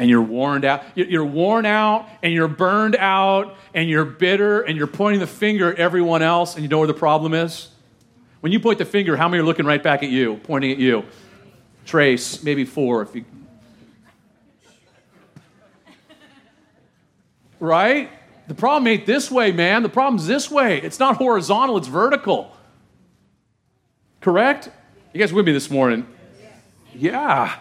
and 0.00 0.08
you're 0.08 0.22
worn 0.22 0.64
out. 0.64 0.82
You're 0.94 1.26
worn 1.26 1.66
out 1.66 2.08
and 2.22 2.32
you're 2.32 2.48
burned 2.48 2.96
out 2.96 3.54
and 3.74 3.86
you're 3.86 4.06
bitter 4.06 4.62
and 4.62 4.78
you're 4.78 4.86
pointing 4.86 5.20
the 5.20 5.26
finger 5.26 5.70
at 5.70 5.78
everyone 5.78 6.22
else 6.22 6.54
and 6.54 6.62
you 6.62 6.70
know 6.70 6.78
where 6.78 6.86
the 6.86 6.94
problem 6.94 7.34
is? 7.34 7.68
When 8.40 8.50
you 8.50 8.60
point 8.60 8.78
the 8.78 8.86
finger, 8.86 9.14
how 9.14 9.28
many 9.28 9.42
are 9.42 9.44
looking 9.44 9.66
right 9.66 9.82
back 9.82 10.02
at 10.02 10.08
you, 10.08 10.40
pointing 10.44 10.72
at 10.72 10.78
you? 10.78 11.04
Trace, 11.84 12.42
maybe 12.42 12.64
four 12.64 13.02
if 13.02 13.14
you. 13.14 13.26
Right? 17.60 18.10
The 18.48 18.54
problem 18.54 18.88
ain't 18.88 19.06
this 19.06 19.30
way, 19.30 19.52
man. 19.52 19.84
The 19.84 19.88
problem's 19.88 20.26
this 20.26 20.50
way. 20.50 20.80
It's 20.80 20.98
not 20.98 21.16
horizontal, 21.16 21.76
it's 21.76 21.86
vertical. 21.86 22.56
Correct? 24.20 24.70
You 25.12 25.20
guys 25.20 25.32
with 25.32 25.46
me 25.46 25.52
this 25.52 25.70
morning? 25.70 26.06
Yeah. 26.94 27.54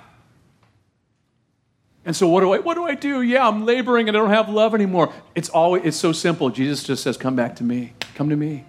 And 2.05 2.15
so 2.15 2.27
what 2.27 2.41
do 2.41 2.53
I 2.53 2.59
what 2.59 2.73
do 2.75 2.85
I 2.85 2.95
do? 2.95 3.21
Yeah, 3.21 3.47
I'm 3.47 3.65
laboring 3.65 4.07
and 4.07 4.17
I 4.17 4.19
don't 4.19 4.29
have 4.31 4.49
love 4.49 4.73
anymore. 4.73 5.13
It's 5.35 5.49
always 5.49 5.83
it's 5.85 5.97
so 5.97 6.11
simple. 6.11 6.49
Jesus 6.49 6.83
just 6.83 7.03
says, 7.03 7.17
"Come 7.17 7.35
back 7.35 7.55
to 7.57 7.63
me. 7.63 7.93
Come 8.15 8.29
to 8.29 8.35
me." 8.35 8.65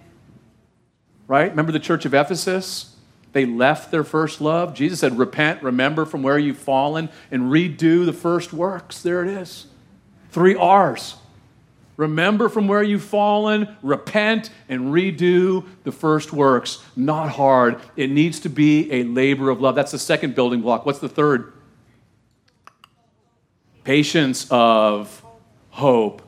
Right? 1.27 1.49
Remember 1.49 1.71
the 1.71 1.79
church 1.79 2.05
of 2.05 2.13
Ephesus? 2.13 2.95
They 3.33 3.45
left 3.45 3.89
their 3.89 4.03
first 4.03 4.41
love. 4.41 4.73
Jesus 4.73 4.99
said, 4.99 5.17
"Repent, 5.17 5.63
remember 5.63 6.05
from 6.05 6.21
where 6.21 6.37
you've 6.37 6.57
fallen 6.57 7.09
and 7.31 7.43
redo 7.43 8.05
the 8.05 8.13
first 8.13 8.53
works." 8.53 9.01
There 9.01 9.23
it 9.23 9.29
is. 9.29 9.67
3 10.29 10.55
R's. 10.55 11.15
Remember 12.01 12.49
from 12.49 12.67
where 12.67 12.83
you've 12.83 13.03
fallen, 13.03 13.75
repent, 13.81 14.49
and 14.69 14.93
redo 14.93 15.65
the 15.83 15.91
first 15.91 16.33
works. 16.33 16.83
Not 16.95 17.29
hard. 17.29 17.79
It 17.95 18.09
needs 18.09 18.41
to 18.41 18.49
be 18.49 18.91
a 18.91 19.03
labor 19.03 19.49
of 19.49 19.61
love. 19.61 19.75
That's 19.75 19.91
the 19.91 19.99
second 19.99 20.35
building 20.35 20.61
block. 20.61 20.85
What's 20.85 20.99
the 20.99 21.09
third? 21.09 21.53
patience 23.83 24.47
of 24.49 25.23
hope. 25.69 26.21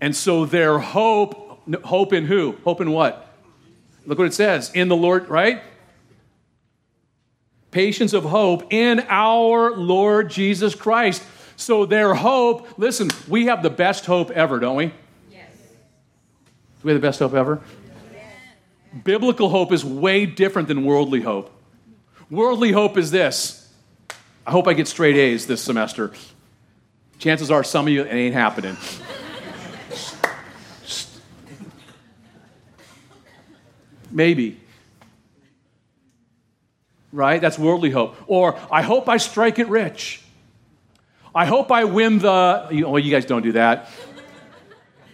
And 0.00 0.14
so 0.14 0.44
their 0.44 0.78
hope, 0.78 1.60
hope 1.84 2.12
in 2.12 2.26
who? 2.26 2.56
Hope 2.64 2.80
in 2.80 2.90
what? 2.90 3.32
Look 4.06 4.18
what 4.18 4.26
it 4.26 4.34
says 4.34 4.70
in 4.74 4.88
the 4.88 4.96
Lord, 4.96 5.28
right? 5.28 5.62
Patience 7.70 8.12
of 8.12 8.24
hope 8.24 8.72
in 8.72 9.04
our 9.08 9.74
Lord 9.74 10.30
Jesus 10.30 10.74
Christ. 10.74 11.22
So 11.56 11.86
their 11.86 12.14
hope, 12.14 12.78
listen, 12.78 13.10
we 13.28 13.46
have 13.46 13.62
the 13.62 13.70
best 13.70 14.06
hope 14.06 14.30
ever, 14.30 14.58
don't 14.58 14.76
we? 14.76 14.92
Yes. 15.30 15.48
Do 15.58 16.84
we 16.84 16.92
have 16.92 17.00
the 17.00 17.06
best 17.06 17.20
hope 17.20 17.34
ever? 17.34 17.60
Yes. 18.12 18.24
Biblical 19.04 19.48
hope 19.48 19.72
is 19.72 19.84
way 19.84 20.26
different 20.26 20.68
than 20.68 20.84
worldly 20.84 21.20
hope. 21.20 21.50
Worldly 22.30 22.72
hope 22.72 22.96
is 22.96 23.10
this 23.10 23.60
I 24.46 24.50
hope 24.50 24.68
I 24.68 24.74
get 24.74 24.88
straight 24.88 25.16
A's 25.16 25.46
this 25.46 25.62
semester. 25.62 26.12
Chances 27.18 27.50
are 27.50 27.64
some 27.64 27.86
of 27.86 27.92
you, 27.92 28.02
it 28.02 28.12
ain't 28.12 28.34
happening. 28.34 28.76
Maybe. 34.10 34.60
Right? 37.12 37.40
That's 37.40 37.58
worldly 37.58 37.90
hope. 37.90 38.16
Or, 38.26 38.58
I 38.70 38.82
hope 38.82 39.08
I 39.08 39.16
strike 39.16 39.58
it 39.58 39.68
rich. 39.68 40.23
I 41.34 41.46
hope 41.46 41.72
I 41.72 41.84
win 41.84 42.20
the. 42.20 42.84
Well, 42.86 42.98
you 42.98 43.10
guys 43.10 43.24
don't 43.24 43.42
do 43.42 43.52
that. 43.52 43.90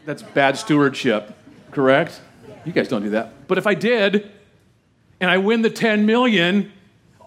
That's 0.05 0.23
bad 0.23 0.57
stewardship, 0.57 1.35
correct? 1.71 2.21
You 2.65 2.73
guys 2.73 2.89
don't 2.89 3.03
do 3.03 3.11
that. 3.11 3.49
But 3.49 3.59
if 3.59 3.67
I 3.67 3.75
did, 3.75 4.31
and 5.21 5.31
I 5.31 5.39
win 5.39 5.63
the 5.63 5.71
10 5.71 6.05
million, 6.05 6.73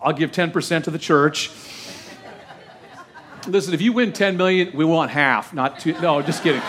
I'll 0.02 0.14
give 0.14 0.32
10% 0.32 0.84
to 0.84 0.92
the 0.92 1.00
church. 1.00 1.50
Listen, 3.48 3.74
if 3.74 3.82
you 3.82 3.94
win 3.94 4.14
10 4.14 4.38
million, 4.38 4.76
we 4.76 4.86
want 4.86 5.12
half, 5.12 5.54
not 5.54 5.80
two. 5.80 6.00
No, 6.00 6.22
just 6.22 6.44
kidding. 6.44 6.62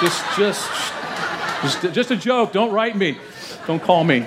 Just, 0.00 0.24
just, 0.36 0.70
just, 1.62 1.94
just 1.94 2.10
a 2.10 2.16
joke. 2.16 2.52
Don't 2.52 2.72
write 2.72 2.96
me. 2.96 3.18
Don't 3.66 3.82
call 3.82 4.04
me. 4.04 4.26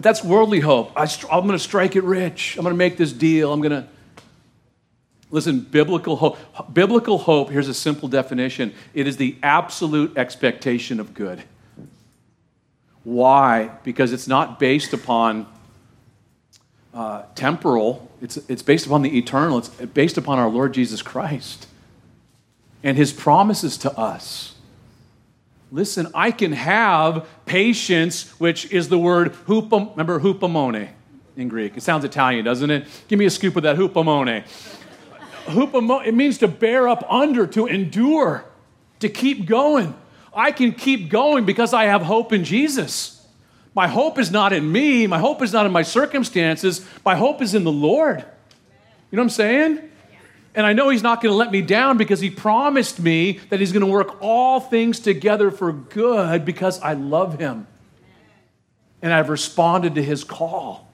But 0.00 0.04
that's 0.04 0.24
worldly 0.24 0.60
hope. 0.60 0.92
I, 0.96 1.02
am 1.02 1.46
going 1.46 1.50
to 1.50 1.58
strike 1.58 1.94
it 1.94 2.04
rich. 2.04 2.56
I'm 2.56 2.62
going 2.62 2.72
to 2.72 2.78
make 2.78 2.96
this 2.96 3.12
deal. 3.12 3.52
I'm 3.52 3.60
going 3.60 3.82
to. 3.82 3.86
Listen, 5.30 5.60
biblical 5.60 6.16
hope. 6.16 6.38
Biblical 6.72 7.18
hope, 7.18 7.50
here's 7.50 7.68
a 7.68 7.74
simple 7.74 8.08
definition 8.08 8.72
it 8.94 9.06
is 9.06 9.18
the 9.18 9.36
absolute 9.42 10.16
expectation 10.16 11.00
of 11.00 11.12
good. 11.12 11.42
Why? 13.04 13.72
Because 13.84 14.14
it's 14.14 14.26
not 14.26 14.58
based 14.58 14.94
upon 14.94 15.46
uh, 16.94 17.24
temporal, 17.34 18.10
it's, 18.22 18.38
it's 18.48 18.62
based 18.62 18.86
upon 18.86 19.02
the 19.02 19.18
eternal, 19.18 19.58
it's 19.58 19.68
based 19.68 20.16
upon 20.16 20.38
our 20.38 20.48
Lord 20.48 20.72
Jesus 20.72 21.02
Christ 21.02 21.66
and 22.82 22.96
his 22.96 23.12
promises 23.12 23.76
to 23.76 23.92
us. 23.98 24.49
Listen, 25.72 26.08
I 26.14 26.32
can 26.32 26.52
have 26.52 27.28
patience, 27.46 28.28
which 28.40 28.70
is 28.72 28.88
the 28.88 28.98
word 28.98 29.32
hupam, 29.46 29.92
remember 29.92 30.18
hupomone 30.18 30.88
in 31.36 31.48
Greek. 31.48 31.76
It 31.76 31.82
sounds 31.82 32.04
Italian, 32.04 32.44
doesn't 32.44 32.70
it? 32.70 32.86
Give 33.06 33.18
me 33.18 33.24
a 33.26 33.30
scoop 33.30 33.56
of 33.56 33.62
that 33.62 33.76
hupomone. 33.76 34.44
hupomone, 35.46 36.06
it 36.06 36.14
means 36.14 36.38
to 36.38 36.48
bear 36.48 36.88
up 36.88 37.04
under, 37.08 37.46
to 37.48 37.66
endure, 37.66 38.44
to 38.98 39.08
keep 39.08 39.46
going. 39.46 39.94
I 40.34 40.50
can 40.52 40.72
keep 40.72 41.08
going 41.08 41.44
because 41.44 41.72
I 41.72 41.84
have 41.84 42.02
hope 42.02 42.32
in 42.32 42.44
Jesus. 42.44 43.24
My 43.74 43.86
hope 43.86 44.18
is 44.18 44.32
not 44.32 44.52
in 44.52 44.70
me. 44.70 45.06
My 45.06 45.18
hope 45.18 45.42
is 45.42 45.52
not 45.52 45.66
in 45.66 45.72
my 45.72 45.82
circumstances. 45.82 46.84
My 47.04 47.14
hope 47.14 47.40
is 47.40 47.54
in 47.54 47.62
the 47.62 47.72
Lord. 47.72 48.18
You 48.18 49.16
know 49.16 49.22
what 49.22 49.24
I'm 49.24 49.30
saying? 49.30 49.89
And 50.54 50.66
I 50.66 50.72
know 50.72 50.88
He's 50.88 51.02
not 51.02 51.22
going 51.22 51.32
to 51.32 51.36
let 51.36 51.52
me 51.52 51.62
down 51.62 51.96
because 51.96 52.20
He 52.20 52.30
promised 52.30 53.00
me 53.00 53.40
that 53.50 53.60
He's 53.60 53.72
going 53.72 53.84
to 53.84 53.90
work 53.90 54.20
all 54.20 54.60
things 54.60 55.00
together 55.00 55.50
for 55.50 55.72
good 55.72 56.44
because 56.44 56.80
I 56.80 56.94
love 56.94 57.38
Him. 57.38 57.66
And 59.02 59.12
I've 59.12 59.28
responded 59.28 59.94
to 59.94 60.02
His 60.02 60.24
call. 60.24 60.88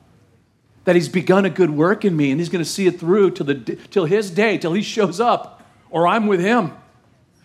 That 0.85 0.95
He's 0.95 1.09
begun 1.09 1.45
a 1.45 1.51
good 1.51 1.71
work 1.71 2.05
in 2.05 2.17
me 2.17 2.31
and 2.31 2.41
He's 2.41 2.51
going 2.51 2.65
to 2.65 2.71
see 2.71 2.87
it 2.87 3.01
through 3.01 3.33
till, 3.33 3.47
the, 3.47 3.55
till 3.91 4.05
His 4.05 4.31
day, 4.31 4.59
till 4.59 4.73
He 4.73 4.83
shows 4.83 5.21
up, 5.21 5.67
or 5.91 6.07
I'm 6.07 6.27
with 6.27 6.41
Him. 6.41 6.73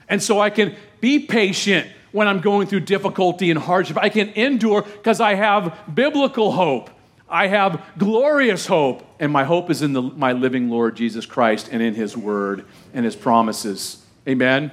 And 0.10 0.22
so 0.22 0.40
I 0.40 0.50
can 0.50 0.76
be 1.00 1.20
patient 1.20 1.88
when 2.12 2.28
I'm 2.28 2.42
going 2.42 2.68
through 2.68 2.82
difficulty 2.82 3.50
and 3.50 3.60
hardship. 3.60 3.98
I 3.98 4.10
can 4.10 4.30
endure 4.30 4.82
because 4.82 5.22
I 5.22 5.36
have 5.36 5.80
biblical 5.94 6.52
hope. 6.52 6.90
I 7.32 7.48
have 7.48 7.82
glorious 7.98 8.68
hope, 8.68 9.06
and 9.20 9.32
my 9.32 9.46
hope 9.46 9.70
is 9.70 9.82
in 9.82 9.94
the, 9.94 10.02
my 10.02 10.34
living 10.34 10.70
Lord 10.70 10.96
Jesus 10.96 11.26
Christ 11.26 11.70
and 11.72 11.82
in 11.82 11.96
His 11.96 12.18
Word 12.18 12.66
and 12.94 13.06
His 13.06 13.16
promises. 13.16 14.06
Amen. 14.28 14.72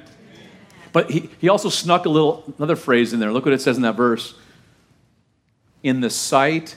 But 0.93 1.11
he, 1.11 1.31
he 1.39 1.49
also 1.49 1.69
snuck 1.69 2.07
a 2.07 2.09
little 2.09 2.53
another 2.59 2.77
phrase 2.77 3.13
in 3.13 3.21
there. 3.21 3.31
Look 3.31 3.45
what 3.45 3.55
it 3.55 3.61
says 3.61 3.77
in 3.77 3.83
that 3.83 3.95
verse. 3.95 4.35
In 5.83 6.01
the 6.01 6.11
sight, 6.11 6.75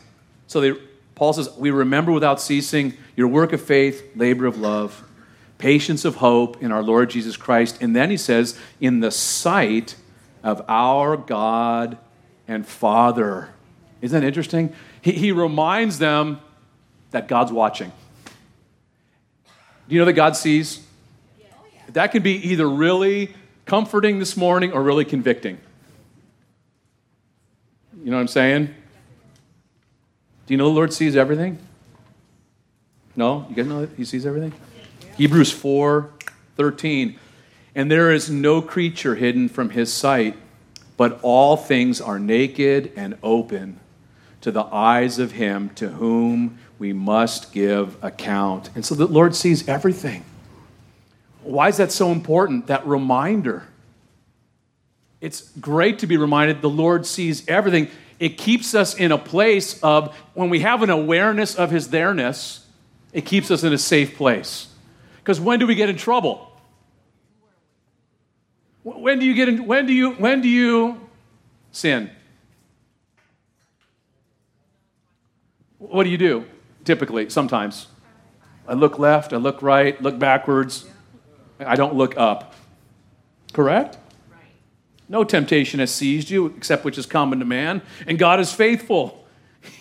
so 0.48 0.62
they, 0.62 0.74
Paul 1.16 1.34
says, 1.34 1.50
we 1.58 1.72
remember 1.72 2.12
without 2.12 2.40
ceasing 2.40 2.94
your 3.16 3.28
work 3.28 3.52
of 3.52 3.62
faith, 3.62 4.04
labor 4.16 4.46
of 4.46 4.58
love, 4.60 5.04
patience 5.58 6.06
of 6.06 6.16
hope 6.18 6.62
in 6.62 6.72
our 6.72 6.84
Lord 6.84 7.10
Jesus 7.10 7.38
Christ. 7.38 7.82
And 7.82 7.96
then 7.96 8.10
he 8.10 8.18
says, 8.18 8.60
in 8.80 9.00
the 9.00 9.12
sight 9.12 9.96
of 10.44 10.64
our 10.68 11.18
God 11.18 11.98
and 12.48 12.68
Father. 12.68 13.50
Isn't 14.02 14.20
that 14.20 14.28
interesting? 14.28 14.74
He, 15.02 15.12
he 15.12 15.32
reminds 15.32 16.00
them 16.00 16.40
that 17.12 17.28
God's 17.28 17.52
watching. 17.52 17.92
Do 19.88 19.96
you 19.96 20.00
know 20.00 20.06
that 20.06 20.14
God 20.14 20.36
sees? 20.36 20.86
That 21.90 22.12
can 22.12 22.24
be 22.24 22.36
either 22.50 22.70
really 22.70 23.34
comforting 23.66 24.20
this 24.20 24.38
morning 24.38 24.72
or 24.72 24.82
really 24.82 25.04
convicting. 25.04 25.60
You 28.02 28.10
know 28.10 28.18
what 28.18 28.22
I'm 28.22 28.28
saying? 28.30 28.66
Do 30.48 30.54
you 30.54 30.58
know 30.58 30.70
the 30.70 30.76
Lord 30.76 30.94
sees 30.94 31.16
everything? 31.16 31.60
No? 33.16 33.46
You 33.50 33.56
guys 33.56 33.68
know 33.68 33.82
that 33.82 33.96
He 33.98 34.06
sees 34.06 34.26
everything? 34.26 34.54
Hebrews 35.18 35.52
4 35.52 36.10
13. 36.56 37.20
And 37.76 37.92
there 37.92 38.12
is 38.12 38.30
no 38.30 38.62
creature 38.62 39.16
hidden 39.16 39.50
from 39.50 39.72
his 39.72 39.94
sight, 39.94 40.38
but 40.98 41.20
all 41.22 41.58
things 41.58 42.02
are 42.02 42.20
naked 42.20 42.92
and 42.96 43.18
open 43.24 43.81
to 44.42 44.52
the 44.52 44.64
eyes 44.64 45.20
of 45.20 45.34
him 45.34 45.70
to 45.76 45.90
whom 45.90 46.58
we 46.80 46.94
must 46.94 47.54
give 47.54 48.04
account. 48.04 48.70
And 48.76 48.86
so 48.86 48.96
the 48.96 49.06
Lord 49.06 49.36
sees 49.36 49.68
everything. 49.68 50.26
Why 51.44 51.70
is 51.70 51.78
that 51.78 51.92
so 51.92 52.12
important? 52.12 52.68
That 52.68 52.86
reminder. 52.86 53.64
It's 55.20 55.52
great 55.60 56.00
to 56.00 56.08
be 56.08 56.18
reminded 56.18 56.62
the 56.62 56.70
Lord 56.70 57.06
sees 57.06 57.48
everything. 57.48 57.90
It 58.20 58.38
keeps 58.38 58.76
us 58.76 58.96
in 58.96 59.12
a 59.12 59.18
place 59.18 59.80
of, 59.82 60.16
when 60.34 60.50
we 60.50 60.60
have 60.62 60.84
an 60.84 60.90
awareness 60.90 61.56
of 61.56 61.72
his 61.72 61.90
there-ness, 61.90 62.66
it 63.14 63.26
keeps 63.26 63.52
us 63.52 63.64
in 63.64 63.74
a 63.74 63.78
safe 63.78 64.16
place. 64.16 64.68
Because 65.18 65.40
when 65.40 65.60
do 65.60 65.68
we 65.68 65.76
get 65.76 65.90
in 65.90 65.98
trouble? 65.98 66.48
When 68.84 69.20
do 69.20 69.26
you 69.26 69.36
get 69.36 69.50
in, 69.50 69.68
when 69.68 69.86
do 69.86 69.94
you 69.94 70.12
when 70.14 70.42
do 70.42 70.50
you 70.50 71.00
sin? 71.72 72.10
What 75.92 76.06
do 76.06 76.10
you 76.10 76.18
do 76.18 76.46
typically 76.86 77.30
sometimes? 77.30 77.88
I 78.66 78.74
look 78.74 78.98
left, 78.98 79.34
I 79.34 79.38
look 79.38 79.62
right, 79.62 80.02
look 80.02 80.18
backwards. 80.18 80.86
I 81.60 81.76
don't 81.76 81.96
look 81.96 82.18
up. 82.18 82.56
Correct? 83.52 83.98
No 85.10 85.26
temptation 85.26 85.82
has 85.82 85.94
seized 85.94 86.30
you 86.30 86.46
except 86.46 86.86
which 86.86 86.98
is 86.98 87.06
common 87.06 87.40
to 87.40 87.46
man, 87.46 87.82
and 88.08 88.18
God 88.18 88.40
is 88.40 88.52
faithful. 88.52 89.18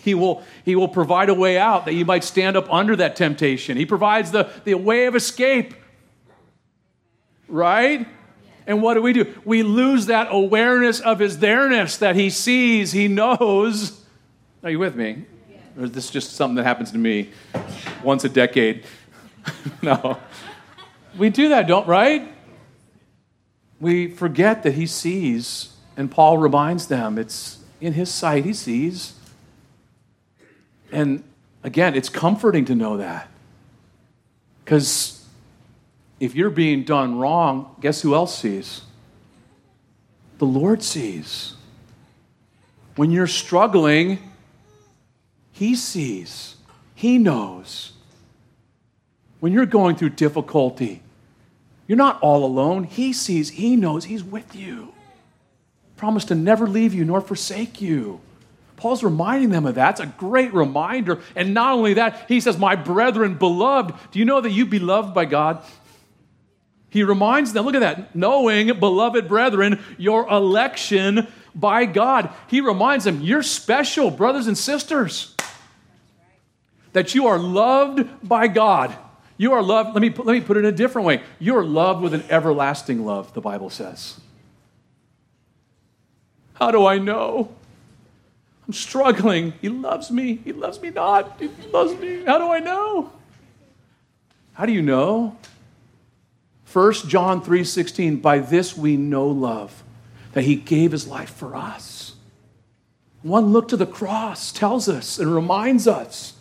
He 0.03 0.13
will, 0.13 0.43
he 0.63 0.75
will 0.75 0.87
provide 0.87 1.29
a 1.29 1.33
way 1.33 1.57
out 1.57 1.85
that 1.85 1.93
you 1.95 2.05
might 2.05 2.23
stand 2.23 2.55
up 2.55 2.71
under 2.71 2.95
that 2.97 3.15
temptation. 3.15 3.77
He 3.77 3.87
provides 3.87 4.29
the, 4.29 4.47
the 4.63 4.75
way 4.75 5.07
of 5.07 5.15
escape. 5.15 5.73
Right? 7.47 8.07
And 8.67 8.83
what 8.83 8.93
do 8.93 9.01
we 9.01 9.11
do? 9.11 9.33
We 9.43 9.63
lose 9.63 10.05
that 10.05 10.27
awareness 10.29 10.99
of 10.99 11.17
his 11.17 11.39
there-ness 11.39 11.97
that 11.97 12.15
he 12.15 12.29
sees, 12.29 12.91
he 12.91 13.07
knows. 13.07 14.05
Are 14.63 14.69
you 14.69 14.77
with 14.77 14.95
me? 14.95 15.25
Or 15.77 15.85
is 15.85 15.91
this 15.91 16.09
just 16.09 16.33
something 16.33 16.55
that 16.55 16.63
happens 16.63 16.91
to 16.91 16.97
me 16.97 17.29
once 18.03 18.23
a 18.23 18.29
decade? 18.29 18.85
no. 19.81 20.19
We 21.17 21.29
do 21.29 21.49
that, 21.49 21.67
don't 21.67 21.87
right? 21.87 22.33
We 23.79 24.07
forget 24.07 24.63
that 24.63 24.75
he 24.75 24.85
sees, 24.85 25.75
and 25.97 26.11
Paul 26.11 26.37
reminds 26.37 26.87
them 26.87 27.17
it's 27.17 27.59
in 27.79 27.93
his 27.93 28.09
sight, 28.11 28.45
he 28.45 28.53
sees. 28.53 29.13
And 30.91 31.23
again, 31.63 31.95
it's 31.95 32.09
comforting 32.09 32.65
to 32.65 32.75
know 32.75 32.97
that. 32.97 33.27
Because 34.63 35.25
if 36.19 36.35
you're 36.35 36.51
being 36.51 36.83
done 36.83 37.17
wrong, 37.17 37.75
guess 37.81 38.01
who 38.01 38.13
else 38.13 38.37
sees? 38.37 38.81
The 40.37 40.45
Lord 40.45 40.83
sees. 40.83 41.55
When 42.95 43.09
you're 43.09 43.27
struggling, 43.27 44.30
He 45.61 45.75
sees, 45.75 46.55
He 46.95 47.19
knows. 47.19 47.91
When 49.41 49.53
you're 49.53 49.67
going 49.67 49.95
through 49.95 50.09
difficulty, 50.09 51.03
you're 51.85 51.99
not 51.99 52.19
all 52.23 52.43
alone. 52.43 52.83
He 52.83 53.13
sees, 53.13 53.51
He 53.51 53.75
knows, 53.75 54.05
He's 54.05 54.23
with 54.23 54.55
you. 54.55 54.91
Promise 55.97 56.25
to 56.25 56.35
never 56.35 56.65
leave 56.65 56.95
you 56.95 57.05
nor 57.05 57.21
forsake 57.21 57.79
you. 57.79 58.21
Paul's 58.75 59.03
reminding 59.03 59.51
them 59.51 59.67
of 59.67 59.75
that. 59.75 59.91
It's 59.91 59.99
a 59.99 60.07
great 60.07 60.51
reminder. 60.51 61.21
And 61.35 61.53
not 61.53 61.73
only 61.73 61.93
that, 61.93 62.25
he 62.27 62.39
says, 62.39 62.57
My 62.57 62.75
brethren, 62.75 63.35
beloved, 63.35 63.93
do 64.09 64.17
you 64.17 64.25
know 64.25 64.41
that 64.41 64.49
you 64.49 64.65
be 64.65 64.79
loved 64.79 65.13
by 65.13 65.25
God? 65.25 65.63
He 66.89 67.03
reminds 67.03 67.53
them, 67.53 67.65
look 67.65 67.75
at 67.75 67.81
that, 67.81 68.15
knowing, 68.15 68.79
beloved 68.79 69.27
brethren, 69.27 69.79
your 69.99 70.27
election 70.27 71.27
by 71.53 71.85
God. 71.85 72.33
He 72.47 72.61
reminds 72.61 73.05
them, 73.05 73.21
you're 73.21 73.43
special, 73.43 74.09
brothers 74.09 74.47
and 74.47 74.57
sisters. 74.57 75.35
That 76.93 77.15
you 77.15 77.27
are 77.27 77.39
loved 77.39 78.27
by 78.27 78.47
God. 78.47 78.95
You 79.37 79.53
are 79.53 79.63
loved, 79.63 79.95
let 79.95 80.01
me, 80.01 80.09
let 80.09 80.33
me 80.33 80.41
put 80.41 80.57
it 80.57 80.61
in 80.61 80.65
a 80.67 80.71
different 80.71 81.07
way. 81.07 81.23
You 81.39 81.57
are 81.57 81.63
loved 81.63 82.01
with 82.01 82.13
an 82.13 82.23
everlasting 82.29 83.05
love, 83.05 83.33
the 83.33 83.41
Bible 83.41 83.69
says. 83.69 84.19
How 86.53 86.69
do 86.69 86.85
I 86.85 86.99
know? 86.99 87.49
I'm 88.67 88.73
struggling. 88.73 89.53
He 89.61 89.69
loves 89.69 90.11
me. 90.11 90.35
He 90.35 90.53
loves 90.53 90.79
me 90.79 90.91
not. 90.91 91.39
He 91.39 91.49
loves 91.73 91.99
me. 91.99 92.23
How 92.23 92.37
do 92.37 92.51
I 92.51 92.59
know? 92.59 93.11
How 94.53 94.65
do 94.65 94.71
you 94.71 94.81
know? 94.81 95.35
1 96.71 96.93
John 97.09 97.41
3:16 97.41 98.21
by 98.21 98.39
this 98.39 98.77
we 98.77 98.95
know 98.95 99.27
love 99.27 99.83
that 100.33 100.43
he 100.43 100.55
gave 100.55 100.91
his 100.91 101.07
life 101.07 101.31
for 101.31 101.55
us. 101.55 102.13
One 103.23 103.51
look 103.51 103.67
to 103.69 103.77
the 103.77 103.85
cross 103.85 104.51
tells 104.51 104.87
us 104.87 105.19
and 105.19 105.33
reminds 105.33 105.87
us 105.87 106.33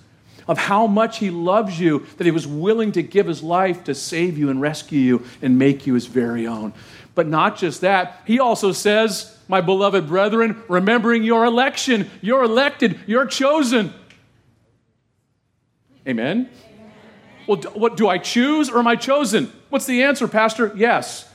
of 0.48 0.58
how 0.58 0.86
much 0.86 1.18
He 1.18 1.30
loves 1.30 1.78
you, 1.78 2.06
that 2.16 2.24
He 2.24 2.30
was 2.30 2.46
willing 2.46 2.92
to 2.92 3.02
give 3.02 3.26
His 3.26 3.42
life 3.42 3.84
to 3.84 3.94
save 3.94 4.38
you 4.38 4.50
and 4.50 4.60
rescue 4.60 5.00
you 5.00 5.24
and 5.42 5.58
make 5.58 5.86
you 5.86 5.94
His 5.94 6.06
very 6.06 6.46
own. 6.46 6.72
But 7.14 7.26
not 7.26 7.56
just 7.56 7.80
that, 7.80 8.22
He 8.26 8.38
also 8.38 8.72
says, 8.72 9.38
My 9.48 9.60
beloved 9.60 10.06
brethren, 10.08 10.62
remembering 10.68 11.22
your 11.22 11.44
election, 11.44 12.10
you're 12.20 12.44
elected, 12.44 12.98
you're 13.06 13.26
chosen. 13.26 13.92
Amen? 16.06 16.48
Well, 17.46 17.56
do, 17.56 17.68
what 17.70 17.96
do 17.96 18.08
I 18.08 18.18
choose 18.18 18.70
or 18.70 18.78
am 18.78 18.86
I 18.86 18.96
chosen? 18.96 19.52
What's 19.70 19.86
the 19.86 20.02
answer, 20.02 20.28
Pastor? 20.28 20.72
Yes. 20.76 21.28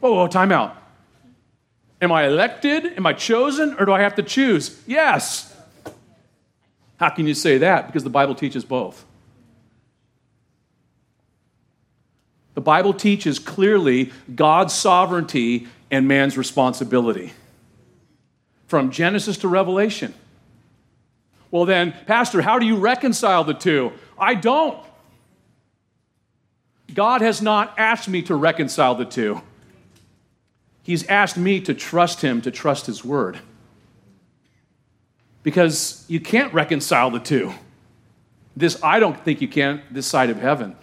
Whoa, 0.00 0.14
whoa, 0.14 0.28
time 0.28 0.52
out. 0.52 0.76
Am 2.00 2.12
I 2.12 2.26
elected? 2.26 2.96
Am 2.96 3.06
I 3.06 3.12
chosen? 3.12 3.74
Or 3.78 3.86
do 3.86 3.92
I 3.92 4.00
have 4.00 4.14
to 4.16 4.22
choose? 4.22 4.80
Yes. 4.86 5.54
How 6.98 7.08
can 7.10 7.26
you 7.26 7.34
say 7.34 7.58
that? 7.58 7.86
Because 7.86 8.04
the 8.04 8.10
Bible 8.10 8.34
teaches 8.34 8.64
both. 8.64 9.04
The 12.54 12.60
Bible 12.60 12.92
teaches 12.92 13.38
clearly 13.38 14.12
God's 14.34 14.74
sovereignty 14.74 15.68
and 15.90 16.08
man's 16.08 16.36
responsibility. 16.36 17.32
From 18.66 18.90
Genesis 18.90 19.38
to 19.38 19.48
Revelation. 19.48 20.12
Well, 21.50 21.64
then, 21.64 21.94
Pastor, 22.06 22.42
how 22.42 22.58
do 22.58 22.66
you 22.66 22.76
reconcile 22.76 23.44
the 23.44 23.54
two? 23.54 23.92
I 24.18 24.34
don't. 24.34 24.78
God 26.92 27.20
has 27.20 27.40
not 27.40 27.78
asked 27.78 28.08
me 28.08 28.22
to 28.22 28.34
reconcile 28.34 28.94
the 28.94 29.04
two. 29.04 29.40
He's 30.82 31.06
asked 31.06 31.36
me 31.36 31.60
to 31.60 31.74
trust 31.74 32.22
Him, 32.22 32.40
to 32.42 32.50
trust 32.50 32.86
His 32.86 33.04
Word. 33.04 33.38
Because 35.42 36.04
you 36.08 36.20
can't 36.20 36.52
reconcile 36.52 37.10
the 37.10 37.20
two. 37.20 37.52
This, 38.56 38.82
I 38.82 38.98
don't 38.98 39.18
think 39.24 39.40
you 39.40 39.48
can 39.48 39.82
this 39.90 40.06
side 40.06 40.30
of 40.30 40.38
heaven. 40.38 40.76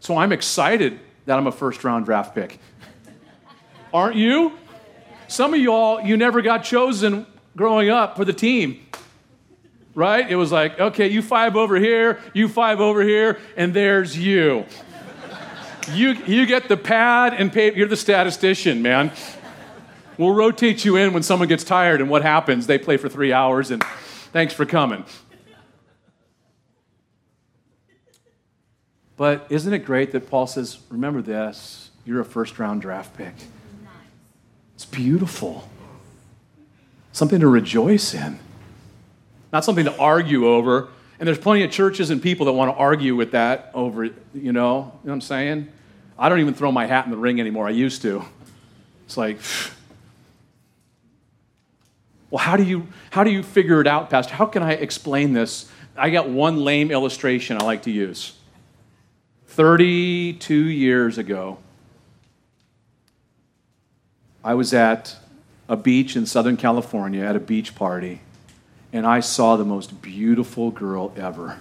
So 0.00 0.16
I'm 0.16 0.32
excited 0.32 1.00
that 1.26 1.38
I'm 1.38 1.46
a 1.46 1.52
first 1.52 1.82
round 1.84 2.04
draft 2.04 2.34
pick. 2.34 2.58
Aren't 3.94 4.16
you? 4.16 4.58
Some 5.28 5.54
of 5.54 5.60
y'all, 5.60 6.00
you 6.00 6.16
never 6.16 6.42
got 6.42 6.64
chosen 6.64 7.26
growing 7.56 7.88
up 7.88 8.16
for 8.16 8.24
the 8.24 8.32
team 8.32 8.86
right? 9.94 10.30
It 10.30 10.36
was 10.36 10.52
like, 10.52 10.78
okay, 10.78 11.08
you 11.08 11.22
five 11.22 11.56
over 11.56 11.76
here, 11.76 12.20
you 12.32 12.48
five 12.48 12.80
over 12.80 13.02
here, 13.02 13.38
and 13.56 13.74
there's 13.74 14.18
you. 14.18 14.64
you, 15.92 16.12
you 16.26 16.46
get 16.46 16.68
the 16.68 16.76
pad 16.76 17.34
and 17.34 17.52
pay, 17.52 17.74
you're 17.74 17.88
the 17.88 17.96
statistician, 17.96 18.82
man. 18.82 19.12
We'll 20.18 20.34
rotate 20.34 20.84
you 20.84 20.96
in 20.96 21.12
when 21.12 21.22
someone 21.22 21.48
gets 21.48 21.64
tired, 21.64 22.00
and 22.00 22.10
what 22.10 22.22
happens? 22.22 22.66
They 22.66 22.78
play 22.78 22.96
for 22.96 23.08
three 23.08 23.32
hours, 23.32 23.70
and 23.70 23.82
thanks 24.32 24.54
for 24.54 24.66
coming. 24.66 25.04
But 29.16 29.46
isn't 29.50 29.72
it 29.72 29.80
great 29.80 30.12
that 30.12 30.28
Paul 30.28 30.46
says, 30.46 30.78
remember 30.88 31.22
this, 31.22 31.90
you're 32.04 32.20
a 32.20 32.24
first 32.24 32.58
round 32.58 32.82
draft 32.82 33.16
pick? 33.16 33.34
It's 34.74 34.84
beautiful. 34.84 35.68
Something 37.12 37.40
to 37.40 37.48
rejoice 37.48 38.14
in 38.14 38.38
not 39.52 39.64
something 39.64 39.84
to 39.84 39.96
argue 39.98 40.48
over. 40.48 40.88
And 41.20 41.26
there's 41.26 41.38
plenty 41.38 41.62
of 41.62 41.70
churches 41.70 42.10
and 42.10 42.20
people 42.20 42.46
that 42.46 42.52
want 42.52 42.74
to 42.74 42.76
argue 42.76 43.14
with 43.14 43.32
that 43.32 43.70
over, 43.74 44.04
you 44.04 44.12
know, 44.12 44.42
you 44.42 44.52
know 44.52 44.92
what 45.02 45.12
I'm 45.12 45.20
saying? 45.20 45.68
I 46.18 46.28
don't 46.28 46.40
even 46.40 46.54
throw 46.54 46.72
my 46.72 46.86
hat 46.86 47.04
in 47.04 47.10
the 47.10 47.16
ring 47.16 47.38
anymore. 47.38 47.68
I 47.68 47.70
used 47.70 48.02
to. 48.02 48.24
It's 49.04 49.16
like, 49.16 49.38
well, 52.32 52.42
how 52.42 52.56
do 52.56 52.62
you 52.62 52.88
how 53.10 53.24
do 53.24 53.30
you 53.30 53.42
figure 53.42 53.82
it 53.82 53.86
out, 53.86 54.08
Pastor? 54.08 54.34
How 54.34 54.46
can 54.46 54.62
I 54.62 54.72
explain 54.72 55.34
this? 55.34 55.70
I 55.94 56.08
got 56.08 56.30
one 56.30 56.64
lame 56.64 56.90
illustration 56.90 57.60
I 57.60 57.64
like 57.64 57.82
to 57.82 57.90
use. 57.90 58.32
32 59.48 60.54
years 60.54 61.18
ago, 61.18 61.58
I 64.42 64.54
was 64.54 64.72
at 64.72 65.14
a 65.68 65.76
beach 65.76 66.16
in 66.16 66.24
Southern 66.24 66.56
California 66.56 67.22
at 67.22 67.36
a 67.36 67.40
beach 67.40 67.74
party 67.74 68.22
and 68.94 69.06
I 69.06 69.20
saw 69.20 69.56
the 69.56 69.66
most 69.66 70.00
beautiful 70.00 70.70
girl 70.70 71.12
ever. 71.14 71.60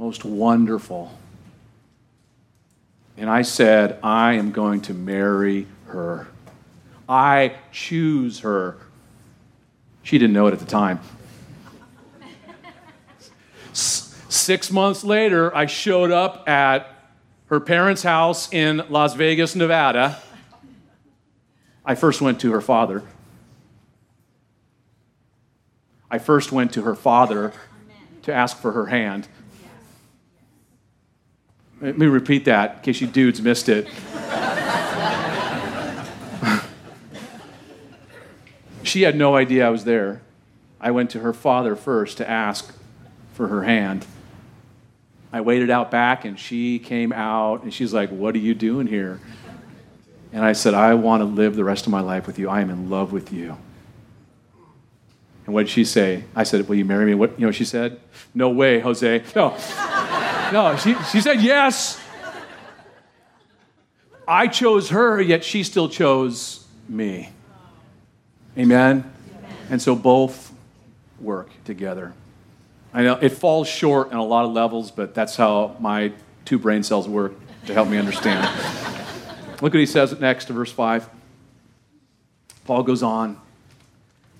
Most 0.00 0.24
wonderful. 0.24 1.16
And 3.16 3.30
I 3.30 3.42
said, 3.42 4.00
I 4.02 4.32
am 4.32 4.50
going 4.50 4.80
to 4.82 4.94
marry 4.94 5.68
her. 5.86 6.26
I 7.08 7.56
choose 7.72 8.40
her. 8.40 8.76
She 10.02 10.18
didn't 10.18 10.34
know 10.34 10.46
it 10.46 10.52
at 10.52 10.60
the 10.60 10.66
time. 10.66 11.00
Six 13.72 14.70
months 14.70 15.04
later, 15.04 15.54
I 15.56 15.66
showed 15.66 16.10
up 16.10 16.48
at 16.48 16.90
her 17.46 17.60
parents' 17.60 18.02
house 18.02 18.52
in 18.52 18.82
Las 18.88 19.14
Vegas, 19.14 19.54
Nevada. 19.54 20.18
I 21.84 21.94
first 21.94 22.20
went 22.20 22.40
to 22.40 22.52
her 22.52 22.60
father. 22.60 23.02
I 26.10 26.18
first 26.18 26.52
went 26.52 26.72
to 26.74 26.82
her 26.82 26.94
father 26.94 27.52
to 28.22 28.32
ask 28.32 28.56
for 28.56 28.72
her 28.72 28.86
hand. 28.86 29.28
Let 31.80 31.98
me 31.98 32.06
repeat 32.06 32.44
that 32.46 32.76
in 32.76 32.82
case 32.82 33.00
you 33.00 33.06
dudes 33.06 33.42
missed 33.42 33.68
it. 33.68 33.88
She 38.94 39.02
had 39.02 39.16
no 39.16 39.34
idea 39.34 39.66
I 39.66 39.70
was 39.70 39.82
there. 39.82 40.22
I 40.80 40.92
went 40.92 41.10
to 41.10 41.18
her 41.18 41.32
father 41.32 41.74
first 41.74 42.18
to 42.18 42.30
ask 42.30 42.72
for 43.32 43.48
her 43.48 43.64
hand. 43.64 44.06
I 45.32 45.40
waited 45.40 45.68
out 45.68 45.90
back 45.90 46.24
and 46.24 46.38
she 46.38 46.78
came 46.78 47.12
out 47.12 47.64
and 47.64 47.74
she's 47.74 47.92
like, 47.92 48.10
What 48.10 48.36
are 48.36 48.38
you 48.38 48.54
doing 48.54 48.86
here? 48.86 49.20
And 50.32 50.44
I 50.44 50.52
said, 50.52 50.74
I 50.74 50.94
want 50.94 51.22
to 51.22 51.24
live 51.24 51.56
the 51.56 51.64
rest 51.64 51.86
of 51.86 51.90
my 51.90 52.02
life 52.02 52.28
with 52.28 52.38
you. 52.38 52.48
I 52.48 52.60
am 52.60 52.70
in 52.70 52.88
love 52.88 53.10
with 53.10 53.32
you. 53.32 53.56
And 55.44 55.54
what 55.56 55.62
did 55.62 55.70
she 55.70 55.84
say? 55.84 56.22
I 56.36 56.44
said, 56.44 56.68
Will 56.68 56.76
you 56.76 56.84
marry 56.84 57.04
me? 57.04 57.14
What 57.14 57.36
you 57.36 57.46
know, 57.46 57.50
she 57.50 57.64
said, 57.64 57.98
No 58.32 58.48
way, 58.48 58.78
Jose. 58.78 59.24
No. 59.34 59.56
No, 60.52 60.76
she, 60.76 60.94
she 61.10 61.20
said 61.20 61.42
yes. 61.42 62.00
I 64.28 64.46
chose 64.46 64.90
her, 64.90 65.20
yet 65.20 65.42
she 65.42 65.64
still 65.64 65.88
chose 65.88 66.64
me. 66.88 67.30
Amen? 68.56 69.10
And 69.70 69.80
so 69.80 69.94
both 69.94 70.52
work 71.20 71.50
together. 71.64 72.12
I 72.92 73.02
know 73.02 73.18
it 73.20 73.30
falls 73.30 73.66
short 73.66 74.12
on 74.12 74.18
a 74.18 74.24
lot 74.24 74.44
of 74.44 74.52
levels, 74.52 74.90
but 74.90 75.14
that's 75.14 75.34
how 75.34 75.76
my 75.80 76.12
two 76.44 76.58
brain 76.58 76.82
cells 76.82 77.08
work 77.08 77.34
to 77.66 77.74
help 77.74 77.88
me 77.88 77.96
understand. 77.98 78.44
Look 79.60 79.72
what 79.72 79.74
he 79.74 79.86
says 79.86 80.18
next 80.20 80.46
to 80.46 80.52
verse 80.52 80.70
5. 80.70 81.08
Paul 82.64 82.82
goes 82.82 83.02
on. 83.02 83.40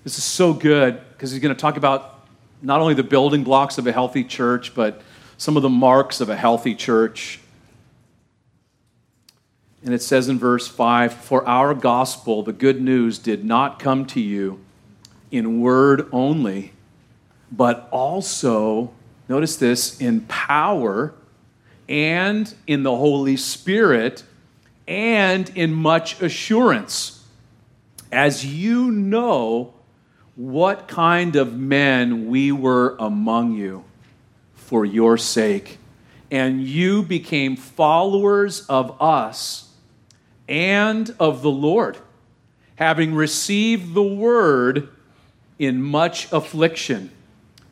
This 0.03 0.17
is 0.17 0.23
so 0.23 0.53
good 0.53 1.01
because 1.11 1.31
he's 1.31 1.41
going 1.41 1.53
to 1.53 1.59
talk 1.59 1.77
about 1.77 2.27
not 2.61 2.79
only 2.79 2.93
the 2.93 3.03
building 3.03 3.43
blocks 3.43 3.77
of 3.77 3.87
a 3.87 3.91
healthy 3.91 4.23
church, 4.23 4.73
but 4.73 5.01
some 5.37 5.57
of 5.57 5.63
the 5.63 5.69
marks 5.69 6.21
of 6.21 6.29
a 6.29 6.35
healthy 6.35 6.75
church. 6.75 7.39
And 9.85 9.93
it 9.93 10.01
says 10.01 10.27
in 10.27 10.39
verse 10.39 10.67
5 10.67 11.13
For 11.13 11.47
our 11.47 11.75
gospel, 11.75 12.41
the 12.41 12.51
good 12.51 12.81
news, 12.81 13.19
did 13.19 13.45
not 13.45 13.77
come 13.77 14.07
to 14.07 14.19
you 14.19 14.59
in 15.29 15.61
word 15.61 16.07
only, 16.11 16.73
but 17.51 17.87
also, 17.91 18.91
notice 19.29 19.55
this, 19.57 20.01
in 20.01 20.21
power 20.21 21.13
and 21.87 22.51
in 22.65 22.81
the 22.81 22.95
Holy 22.95 23.37
Spirit 23.37 24.23
and 24.87 25.49
in 25.55 25.71
much 25.71 26.19
assurance, 26.19 27.23
as 28.11 28.43
you 28.43 28.89
know 28.89 29.71
what 30.35 30.87
kind 30.87 31.35
of 31.35 31.53
men 31.53 32.25
we 32.27 32.51
were 32.51 32.95
among 32.97 33.53
you 33.53 33.83
for 34.55 34.83
your 34.83 35.15
sake. 35.15 35.77
And 36.31 36.63
you 36.63 37.03
became 37.03 37.55
followers 37.55 38.65
of 38.67 38.99
us 38.99 39.64
and 40.47 41.15
of 41.19 41.41
the 41.41 41.49
Lord, 41.49 41.97
having 42.75 43.15
received 43.15 43.93
the 43.93 44.03
word 44.03 44.89
in 45.57 45.81
much 45.81 46.31
affliction 46.31 47.11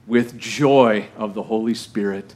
with 0.08 0.38
joy 0.38 1.08
of 1.18 1.34
the 1.34 1.44
Holy 1.44 1.74
Spirit, 1.74 2.36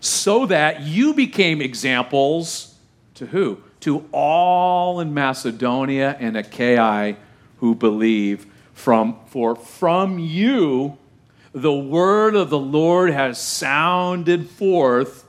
so 0.00 0.46
that 0.46 0.82
you 0.82 1.14
became 1.14 1.60
examples 1.60 2.76
to 3.14 3.26
who? 3.26 3.62
To 3.80 4.06
all 4.12 5.00
in 5.00 5.12
Macedonia 5.12 6.16
and 6.18 6.36
Achaia 6.36 7.16
who 7.58 7.74
believe 7.74 8.46
from 8.72 9.16
for 9.26 9.54
from 9.54 10.18
you 10.18 10.96
the 11.52 11.72
word 11.72 12.34
of 12.34 12.50
the 12.50 12.58
Lord 12.58 13.10
has 13.10 13.38
sounded 13.38 14.48
forth 14.48 15.24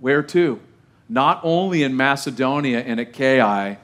where 0.00 0.22
to? 0.22 0.60
Not 1.10 1.40
only 1.42 1.82
in 1.82 1.96
Macedonia 1.96 2.78
and 2.80 3.00
Achaia, 3.00 3.78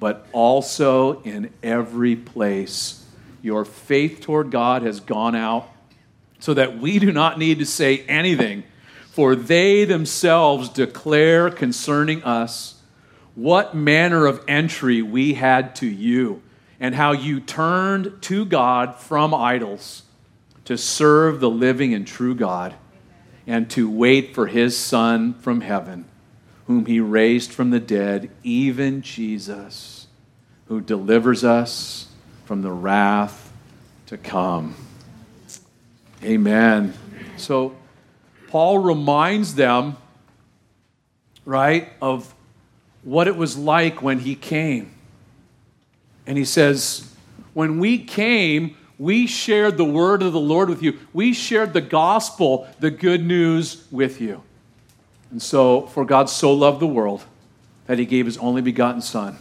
but 0.00 0.26
also 0.32 1.22
in 1.22 1.52
every 1.62 2.16
place. 2.16 3.06
Your 3.42 3.64
faith 3.64 4.20
toward 4.20 4.50
God 4.50 4.82
has 4.82 4.98
gone 4.98 5.36
out 5.36 5.68
so 6.40 6.52
that 6.52 6.76
we 6.78 6.98
do 6.98 7.12
not 7.12 7.38
need 7.38 7.60
to 7.60 7.64
say 7.64 8.00
anything, 8.08 8.64
for 9.12 9.36
they 9.36 9.84
themselves 9.84 10.68
declare 10.68 11.48
concerning 11.48 12.24
us 12.24 12.82
what 13.36 13.76
manner 13.76 14.26
of 14.26 14.42
entry 14.48 15.00
we 15.00 15.34
had 15.34 15.76
to 15.76 15.86
you, 15.86 16.42
and 16.80 16.96
how 16.96 17.12
you 17.12 17.38
turned 17.38 18.20
to 18.22 18.44
God 18.44 18.96
from 18.96 19.32
idols 19.32 20.02
to 20.64 20.76
serve 20.76 21.38
the 21.38 21.50
living 21.50 21.94
and 21.94 22.04
true 22.04 22.34
God, 22.34 22.74
and 23.46 23.70
to 23.70 23.88
wait 23.88 24.34
for 24.34 24.48
his 24.48 24.76
Son 24.76 25.34
from 25.34 25.60
heaven, 25.60 26.04
whom 26.66 26.86
he 26.86 27.00
raised 27.00 27.52
from 27.52 27.70
the 27.70 27.80
dead, 27.80 28.30
even 28.42 29.02
Jesus, 29.02 30.06
who 30.68 30.80
delivers 30.80 31.44
us 31.44 32.08
from 32.44 32.62
the 32.62 32.70
wrath 32.70 33.52
to 34.06 34.16
come. 34.16 34.74
Amen. 36.22 36.94
So, 37.36 37.76
Paul 38.48 38.78
reminds 38.78 39.56
them, 39.56 39.96
right, 41.44 41.88
of 42.00 42.34
what 43.02 43.28
it 43.28 43.36
was 43.36 43.56
like 43.56 44.00
when 44.00 44.20
he 44.20 44.34
came. 44.34 44.94
And 46.26 46.38
he 46.38 46.44
says, 46.44 47.12
When 47.52 47.78
we 47.78 47.98
came, 47.98 48.76
we 48.98 49.26
shared 49.26 49.76
the 49.76 49.84
word 49.84 50.22
of 50.22 50.32
the 50.32 50.40
Lord 50.40 50.68
with 50.68 50.82
you. 50.82 50.98
We 51.12 51.34
shared 51.34 51.72
the 51.72 51.80
gospel, 51.80 52.66
the 52.80 52.90
good 52.90 53.24
news 53.24 53.84
with 53.90 54.20
you. 54.20 54.42
And 55.30 55.42
so, 55.42 55.82
for 55.82 56.04
God 56.04 56.30
so 56.30 56.52
loved 56.52 56.80
the 56.80 56.86
world 56.86 57.24
that 57.86 57.98
he 57.98 58.06
gave 58.06 58.26
his 58.26 58.38
only 58.38 58.62
begotten 58.62 59.02
Son, 59.02 59.38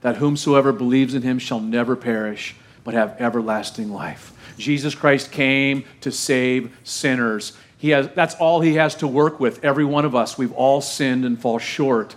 that 0.00 0.16
whomsoever 0.16 0.72
believes 0.72 1.14
in 1.14 1.22
him 1.22 1.38
shall 1.38 1.60
never 1.60 1.96
perish, 1.96 2.56
but 2.84 2.94
have 2.94 3.16
everlasting 3.20 3.90
life. 3.90 4.32
Jesus 4.58 4.94
Christ 4.94 5.32
came 5.32 5.84
to 6.00 6.10
save 6.10 6.76
sinners. 6.82 7.56
He 7.78 7.90
has, 7.90 8.08
that's 8.14 8.34
all 8.36 8.60
he 8.60 8.74
has 8.74 8.94
to 8.96 9.06
work 9.06 9.38
with, 9.38 9.64
every 9.64 9.84
one 9.84 10.04
of 10.04 10.14
us. 10.14 10.38
We've 10.38 10.52
all 10.52 10.80
sinned 10.80 11.24
and 11.24 11.40
fall 11.40 11.58
short 11.58 12.16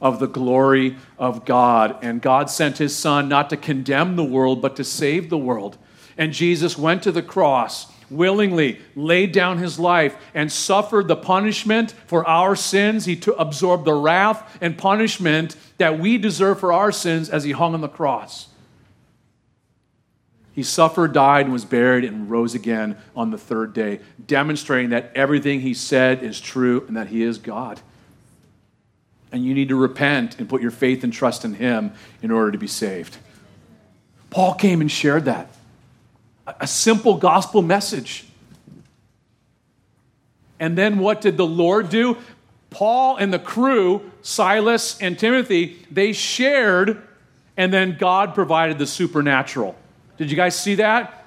of 0.00 0.18
the 0.18 0.26
glory 0.26 0.96
of 1.18 1.44
God. 1.44 1.96
And 2.02 2.20
God 2.20 2.50
sent 2.50 2.78
his 2.78 2.94
Son 2.94 3.28
not 3.28 3.48
to 3.50 3.56
condemn 3.56 4.16
the 4.16 4.24
world, 4.24 4.60
but 4.60 4.76
to 4.76 4.84
save 4.84 5.30
the 5.30 5.38
world. 5.38 5.78
And 6.18 6.32
Jesus 6.32 6.76
went 6.76 7.02
to 7.04 7.12
the 7.12 7.22
cross 7.22 7.86
willingly 8.14 8.80
laid 8.94 9.32
down 9.32 9.58
his 9.58 9.78
life 9.78 10.16
and 10.34 10.50
suffered 10.50 11.08
the 11.08 11.16
punishment 11.16 11.92
for 12.06 12.26
our 12.26 12.56
sins. 12.56 13.04
He 13.04 13.16
to 13.16 13.34
absorbed 13.34 13.84
the 13.84 13.94
wrath 13.94 14.58
and 14.60 14.78
punishment 14.78 15.56
that 15.78 15.98
we 15.98 16.18
deserve 16.18 16.60
for 16.60 16.72
our 16.72 16.92
sins 16.92 17.28
as 17.28 17.44
he 17.44 17.52
hung 17.52 17.74
on 17.74 17.80
the 17.80 17.88
cross. 17.88 18.48
He 20.52 20.62
suffered, 20.62 21.12
died, 21.12 21.46
and 21.46 21.52
was 21.52 21.64
buried, 21.64 22.04
and 22.04 22.30
rose 22.30 22.54
again 22.54 22.96
on 23.16 23.30
the 23.32 23.38
third 23.38 23.74
day, 23.74 23.98
demonstrating 24.24 24.90
that 24.90 25.10
everything 25.14 25.60
he 25.60 25.74
said 25.74 26.22
is 26.22 26.40
true 26.40 26.84
and 26.86 26.96
that 26.96 27.08
he 27.08 27.22
is 27.22 27.38
God 27.38 27.80
and 29.34 29.44
you 29.44 29.52
need 29.52 29.68
to 29.68 29.74
repent 29.74 30.38
and 30.38 30.48
put 30.48 30.62
your 30.62 30.70
faith 30.70 31.02
and 31.02 31.12
trust 31.12 31.44
in 31.44 31.54
Him 31.54 31.92
in 32.22 32.30
order 32.30 32.52
to 32.52 32.58
be 32.58 32.68
saved. 32.68 33.16
Paul 34.30 34.54
came 34.54 34.80
and 34.80 34.88
shared 34.88 35.24
that. 35.24 35.53
A 36.46 36.66
simple 36.66 37.14
gospel 37.14 37.62
message. 37.62 38.26
And 40.60 40.76
then 40.76 40.98
what 40.98 41.20
did 41.20 41.36
the 41.36 41.46
Lord 41.46 41.88
do? 41.88 42.16
Paul 42.70 43.16
and 43.16 43.32
the 43.32 43.38
crew, 43.38 44.10
Silas 44.22 45.00
and 45.00 45.18
Timothy, 45.18 45.84
they 45.90 46.12
shared, 46.12 47.02
and 47.56 47.72
then 47.72 47.96
God 47.98 48.34
provided 48.34 48.78
the 48.78 48.86
supernatural. 48.86 49.76
Did 50.16 50.30
you 50.30 50.36
guys 50.36 50.58
see 50.58 50.76
that? 50.76 51.24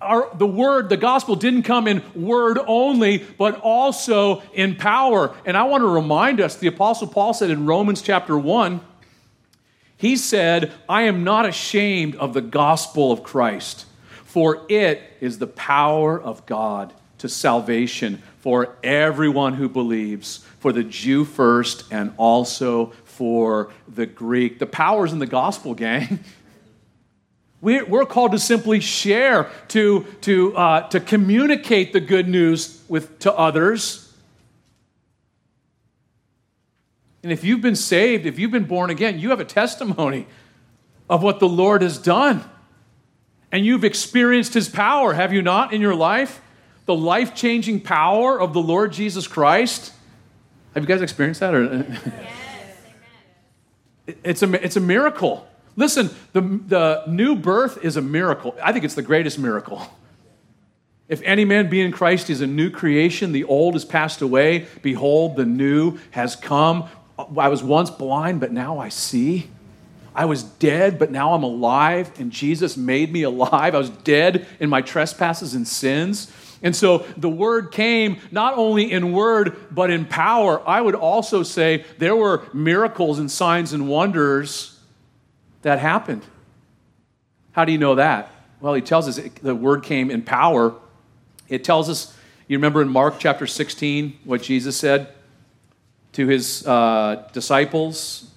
our, 0.00 0.34
the 0.34 0.46
word, 0.46 0.88
the 0.88 0.96
gospel 0.96 1.36
didn't 1.36 1.64
come 1.64 1.86
in 1.86 2.02
word 2.14 2.58
only, 2.66 3.18
but 3.18 3.60
also 3.60 4.42
in 4.54 4.76
power. 4.76 5.34
And 5.44 5.56
I 5.56 5.64
want 5.64 5.82
to 5.82 5.88
remind 5.88 6.40
us 6.40 6.56
the 6.56 6.68
Apostle 6.68 7.08
Paul 7.08 7.34
said 7.34 7.50
in 7.50 7.66
Romans 7.66 8.00
chapter 8.00 8.38
1, 8.38 8.80
he 9.96 10.16
said, 10.16 10.72
I 10.88 11.02
am 11.02 11.24
not 11.24 11.44
ashamed 11.44 12.16
of 12.16 12.32
the 12.32 12.40
gospel 12.40 13.12
of 13.12 13.22
Christ, 13.22 13.84
for 14.30 14.64
it 14.68 15.02
is 15.20 15.38
the 15.38 15.46
power 15.48 16.20
of 16.20 16.46
God 16.46 16.94
to 17.18 17.28
salvation 17.28 18.22
for 18.38 18.76
everyone 18.84 19.54
who 19.54 19.68
believes, 19.68 20.38
for 20.60 20.72
the 20.72 20.84
Jew 20.84 21.24
first 21.24 21.84
and 21.90 22.14
also 22.16 22.92
for 23.04 23.72
the 23.88 24.06
Greek. 24.06 24.60
The 24.60 24.66
power's 24.66 25.12
in 25.12 25.18
the 25.18 25.26
gospel, 25.26 25.74
gang. 25.74 26.20
We're, 27.60 28.06
called 28.06 28.30
to 28.30 28.38
simply 28.38 28.78
share, 28.78 29.50
to, 29.68 30.06
to, 30.20 30.56
uh, 30.56 30.88
to 30.90 31.00
communicate 31.00 31.92
the 31.92 32.00
good 32.00 32.28
news 32.28 32.80
with, 32.88 33.18
to 33.18 33.34
others. 33.34 34.14
And 37.24 37.32
if 37.32 37.42
you've 37.42 37.62
been 37.62 37.76
saved, 37.76 38.26
if 38.26 38.38
you've 38.38 38.52
been 38.52 38.64
born 38.64 38.90
again, 38.90 39.18
you 39.18 39.30
have 39.30 39.40
a 39.40 39.44
testimony 39.44 40.28
of 41.08 41.20
what 41.20 41.40
the 41.40 41.48
Lord 41.48 41.82
has 41.82 41.98
done. 41.98 42.44
And 43.52 43.66
you've 43.66 43.84
experienced 43.84 44.54
his 44.54 44.68
power, 44.68 45.12
have 45.14 45.32
you 45.32 45.42
not, 45.42 45.72
in 45.72 45.80
your 45.80 45.94
life? 45.94 46.40
The 46.86 46.94
life 46.94 47.34
changing 47.34 47.80
power 47.80 48.40
of 48.40 48.52
the 48.52 48.60
Lord 48.60 48.92
Jesus 48.92 49.26
Christ. 49.26 49.92
Have 50.74 50.84
you 50.84 50.88
guys 50.88 51.02
experienced 51.02 51.40
that? 51.40 51.54
Or? 51.54 51.86
Yes. 54.06 54.16
it's, 54.24 54.42
a, 54.42 54.64
it's 54.64 54.76
a 54.76 54.80
miracle. 54.80 55.46
Listen, 55.76 56.10
the, 56.32 56.40
the 56.40 57.04
new 57.06 57.36
birth 57.36 57.84
is 57.84 57.96
a 57.96 58.02
miracle. 58.02 58.56
I 58.62 58.72
think 58.72 58.84
it's 58.84 58.94
the 58.94 59.02
greatest 59.02 59.38
miracle. 59.38 59.82
If 61.08 61.22
any 61.22 61.44
man 61.44 61.68
be 61.68 61.80
in 61.80 61.90
Christ, 61.90 62.28
he's 62.28 62.40
a 62.40 62.46
new 62.46 62.70
creation. 62.70 63.32
The 63.32 63.44
old 63.44 63.74
has 63.74 63.84
passed 63.84 64.22
away. 64.22 64.66
Behold, 64.82 65.36
the 65.36 65.44
new 65.44 65.98
has 66.12 66.36
come. 66.36 66.88
I 67.18 67.48
was 67.48 67.62
once 67.62 67.90
blind, 67.90 68.40
but 68.40 68.52
now 68.52 68.78
I 68.78 68.88
see. 68.88 69.48
I 70.14 70.24
was 70.24 70.42
dead, 70.42 70.98
but 70.98 71.10
now 71.10 71.34
I'm 71.34 71.42
alive, 71.42 72.10
and 72.18 72.30
Jesus 72.30 72.76
made 72.76 73.12
me 73.12 73.22
alive. 73.22 73.74
I 73.74 73.78
was 73.78 73.90
dead 73.90 74.46
in 74.58 74.68
my 74.68 74.82
trespasses 74.82 75.54
and 75.54 75.66
sins. 75.66 76.32
And 76.62 76.76
so 76.76 76.98
the 77.16 77.28
word 77.28 77.72
came 77.72 78.18
not 78.30 78.54
only 78.56 78.90
in 78.90 79.12
word, 79.12 79.56
but 79.70 79.90
in 79.90 80.04
power. 80.04 80.66
I 80.68 80.80
would 80.80 80.94
also 80.94 81.42
say 81.42 81.84
there 81.98 82.16
were 82.16 82.46
miracles 82.52 83.18
and 83.18 83.30
signs 83.30 83.72
and 83.72 83.88
wonders 83.88 84.78
that 85.62 85.78
happened. 85.78 86.22
How 87.52 87.64
do 87.64 87.72
you 87.72 87.78
know 87.78 87.94
that? 87.94 88.30
Well, 88.60 88.74
he 88.74 88.82
tells 88.82 89.08
us 89.08 89.16
it, 89.16 89.36
the 89.36 89.54
word 89.54 89.82
came 89.82 90.10
in 90.10 90.22
power. 90.22 90.74
It 91.48 91.64
tells 91.64 91.88
us, 91.88 92.16
you 92.46 92.58
remember 92.58 92.82
in 92.82 92.88
Mark 92.88 93.14
chapter 93.18 93.46
16 93.46 94.18
what 94.24 94.42
Jesus 94.42 94.76
said 94.76 95.08
to 96.12 96.26
his 96.26 96.66
uh, 96.66 97.28
disciples? 97.32 98.29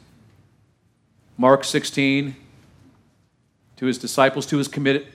Mark 1.38 1.64
16, 1.64 2.36
to 3.78 3.86
his 3.86 3.98
disciples, 3.98 4.46
to 4.48 4.58
his 4.58 4.68
committed, 4.68 5.08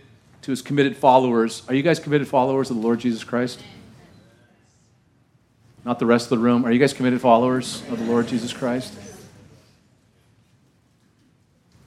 to 0.43 0.51
his 0.51 0.63
committed 0.63 0.97
followers. 0.97 1.63
Are 1.69 1.75
you 1.75 1.83
guys 1.83 2.01
committed 2.01 2.29
followers 2.29 2.71
of 2.71 2.77
the 2.77 2.83
Lord 2.83 3.01
Jesus 3.01 3.25
Christ? 3.25 3.63
Not 5.85 5.99
the 5.99 6.07
rest 6.07 6.27
of 6.27 6.31
the 6.31 6.39
room. 6.39 6.65
Are 6.65 6.73
you 6.73 6.79
guys 6.79 6.93
committed 6.93 7.21
followers 7.21 7.83
of 7.91 7.99
the 7.99 8.05
Lord 8.05 8.29
Jesus 8.29 8.53
Christ? 8.53 8.95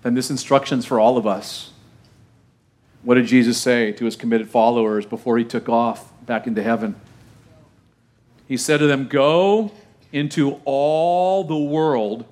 then 0.02 0.14
this 0.16 0.30
instruction's 0.30 0.86
for 0.86 1.00
all 1.00 1.18
of 1.18 1.28
us. 1.28 1.72
What 3.04 3.16
did 3.16 3.28
Jesus 3.28 3.58
say 3.58 3.92
to 3.94 4.06
his 4.06 4.16
committed 4.16 4.50
followers 4.50 5.06
before 5.06 5.38
he 5.38 5.44
took 5.44 5.70
off 5.70 6.12
back 6.26 6.48
into 6.48 6.62
heaven? 6.62 6.96
He 8.48 8.58
said 8.58 8.80
to 8.80 8.88
them, 8.88 9.08
Go 9.08 9.72
into 10.12 10.60
all 10.66 11.44
the 11.44 11.58
world 11.58 12.26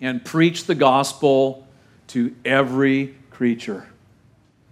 and 0.00 0.24
preach 0.24 0.64
the 0.64 0.74
gospel 0.74 1.66
to 2.08 2.34
every 2.44 3.14
creature. 3.30 3.88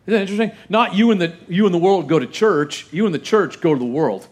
Isn't 0.06 0.14
that 0.14 0.20
interesting? 0.22 0.52
Not 0.68 0.94
you 0.94 1.10
and 1.10 1.20
the, 1.20 1.34
you 1.48 1.64
and 1.66 1.74
the 1.74 1.78
world 1.78 2.08
go 2.08 2.18
to 2.18 2.26
church, 2.26 2.86
you 2.92 3.06
and 3.06 3.14
the 3.14 3.18
church 3.18 3.60
go 3.60 3.72
to 3.72 3.78
the 3.78 3.84
world. 3.84 4.26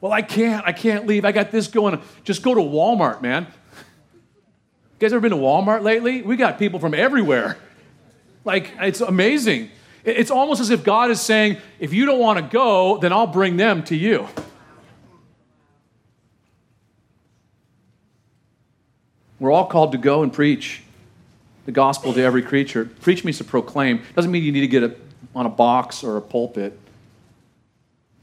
Well, 0.00 0.12
I 0.12 0.22
can't. 0.22 0.66
I 0.66 0.72
can't 0.72 1.06
leave. 1.06 1.24
I 1.24 1.32
got 1.32 1.50
this 1.50 1.66
going. 1.66 2.00
Just 2.24 2.42
go 2.42 2.54
to 2.54 2.60
Walmart, 2.60 3.20
man. 3.20 3.46
You 3.46 4.98
guys 4.98 5.12
ever 5.12 5.20
been 5.20 5.32
to 5.32 5.36
Walmart 5.36 5.82
lately? 5.82 6.22
We 6.22 6.36
got 6.36 6.58
people 6.58 6.80
from 6.80 6.94
everywhere. 6.94 7.58
Like, 8.44 8.72
it's 8.80 9.00
amazing. 9.00 9.70
It's 10.04 10.30
almost 10.30 10.60
as 10.60 10.70
if 10.70 10.84
God 10.84 11.10
is 11.10 11.20
saying, 11.20 11.58
if 11.78 11.92
you 11.92 12.06
don't 12.06 12.18
want 12.18 12.38
to 12.38 12.44
go, 12.44 12.96
then 12.98 13.12
I'll 13.12 13.26
bring 13.26 13.58
them 13.58 13.82
to 13.84 13.96
you. 13.96 14.28
We're 19.40 19.50
all 19.50 19.66
called 19.66 19.92
to 19.92 19.98
go 19.98 20.22
and 20.22 20.32
preach 20.32 20.82
the 21.64 21.72
gospel 21.72 22.12
to 22.12 22.22
every 22.22 22.42
creature. 22.42 22.84
Preach 22.84 23.24
means 23.24 23.38
to 23.38 23.44
proclaim. 23.44 24.02
Doesn't 24.14 24.30
mean 24.30 24.44
you 24.44 24.52
need 24.52 24.60
to 24.60 24.68
get 24.68 24.82
it 24.82 25.00
on 25.34 25.46
a 25.46 25.50
box 25.50 26.04
or 26.04 26.16
a 26.16 26.20
pulpit. 26.20 26.78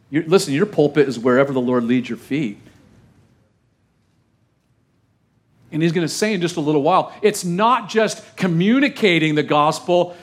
You're, 0.09 0.24
listen, 0.24 0.53
your 0.53 0.65
pulpit 0.68 1.07
is 1.07 1.20
wherever 1.20 1.51
the 1.51 1.59
Lord 1.59 1.84
leads 1.84 2.07
your 2.07 2.18
feet. 2.18 2.59
And 5.72 5.82
he's 5.82 5.91
going 5.91 6.07
to 6.07 6.13
say 6.13 6.34
in 6.34 6.39
just 6.39 6.55
a 6.55 6.61
little 6.61 6.82
while, 6.82 7.13
it's 7.22 7.43
not 7.43 7.89
just 7.89 8.38
communicating 8.38 9.36
the 9.36 9.43
gospel, 9.43 10.15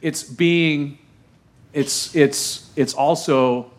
it's 0.00 0.22
being, 0.22 0.98
it's, 1.72 2.14
it's, 2.14 2.70
it's 2.76 2.94
also 2.94 3.72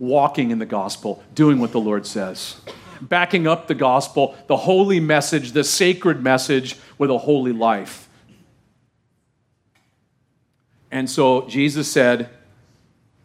walking 0.00 0.50
in 0.50 0.58
the 0.58 0.66
gospel, 0.66 1.22
doing 1.34 1.60
what 1.60 1.70
the 1.70 1.80
Lord 1.80 2.06
says, 2.06 2.60
backing 3.00 3.46
up 3.46 3.66
the 3.66 3.74
gospel, 3.74 4.36
the 4.46 4.56
holy 4.56 5.00
message, 5.00 5.52
the 5.52 5.64
sacred 5.64 6.22
message 6.22 6.76
with 6.98 7.10
a 7.10 7.18
holy 7.18 7.52
life. 7.52 8.08
And 10.90 11.10
so 11.10 11.46
Jesus 11.48 11.90
said, 11.90 12.30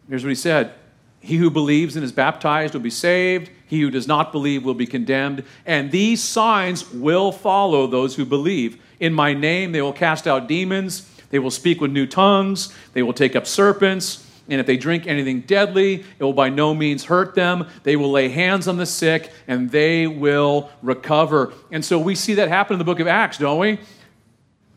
here's 0.09 0.23
what 0.23 0.29
he 0.29 0.35
said 0.35 0.73
He 1.19 1.37
who 1.37 1.49
believes 1.49 1.95
and 1.95 2.03
is 2.03 2.11
baptized 2.11 2.73
will 2.73 2.81
be 2.81 2.89
saved, 2.89 3.49
he 3.67 3.81
who 3.81 3.91
does 3.91 4.07
not 4.07 4.31
believe 4.31 4.65
will 4.65 4.73
be 4.73 4.87
condemned. 4.87 5.43
And 5.65 5.91
these 5.91 6.21
signs 6.21 6.91
will 6.91 7.31
follow 7.31 7.87
those 7.87 8.15
who 8.15 8.25
believe. 8.25 8.81
In 8.99 9.13
my 9.13 9.33
name, 9.33 9.71
they 9.71 9.81
will 9.81 9.93
cast 9.93 10.27
out 10.27 10.47
demons, 10.47 11.09
they 11.29 11.39
will 11.39 11.51
speak 11.51 11.79
with 11.79 11.91
new 11.91 12.05
tongues, 12.05 12.73
they 12.93 13.03
will 13.03 13.13
take 13.13 13.35
up 13.35 13.47
serpents. 13.47 14.27
And 14.49 14.59
if 14.59 14.65
they 14.65 14.77
drink 14.77 15.07
anything 15.07 15.41
deadly, 15.41 16.03
it 16.19 16.23
will 16.23 16.33
by 16.33 16.49
no 16.49 16.73
means 16.73 17.05
hurt 17.05 17.35
them. 17.35 17.67
They 17.83 17.95
will 17.95 18.11
lay 18.11 18.29
hands 18.29 18.67
on 18.67 18.77
the 18.77 18.85
sick 18.85 19.31
and 19.47 19.69
they 19.69 20.07
will 20.07 20.69
recover. 20.81 21.53
And 21.71 21.85
so 21.85 21.99
we 21.99 22.15
see 22.15 22.33
that 22.35 22.49
happen 22.49 22.73
in 22.73 22.79
the 22.79 22.85
book 22.85 22.99
of 22.99 23.07
Acts, 23.07 23.37
don't 23.37 23.59
we? 23.59 23.77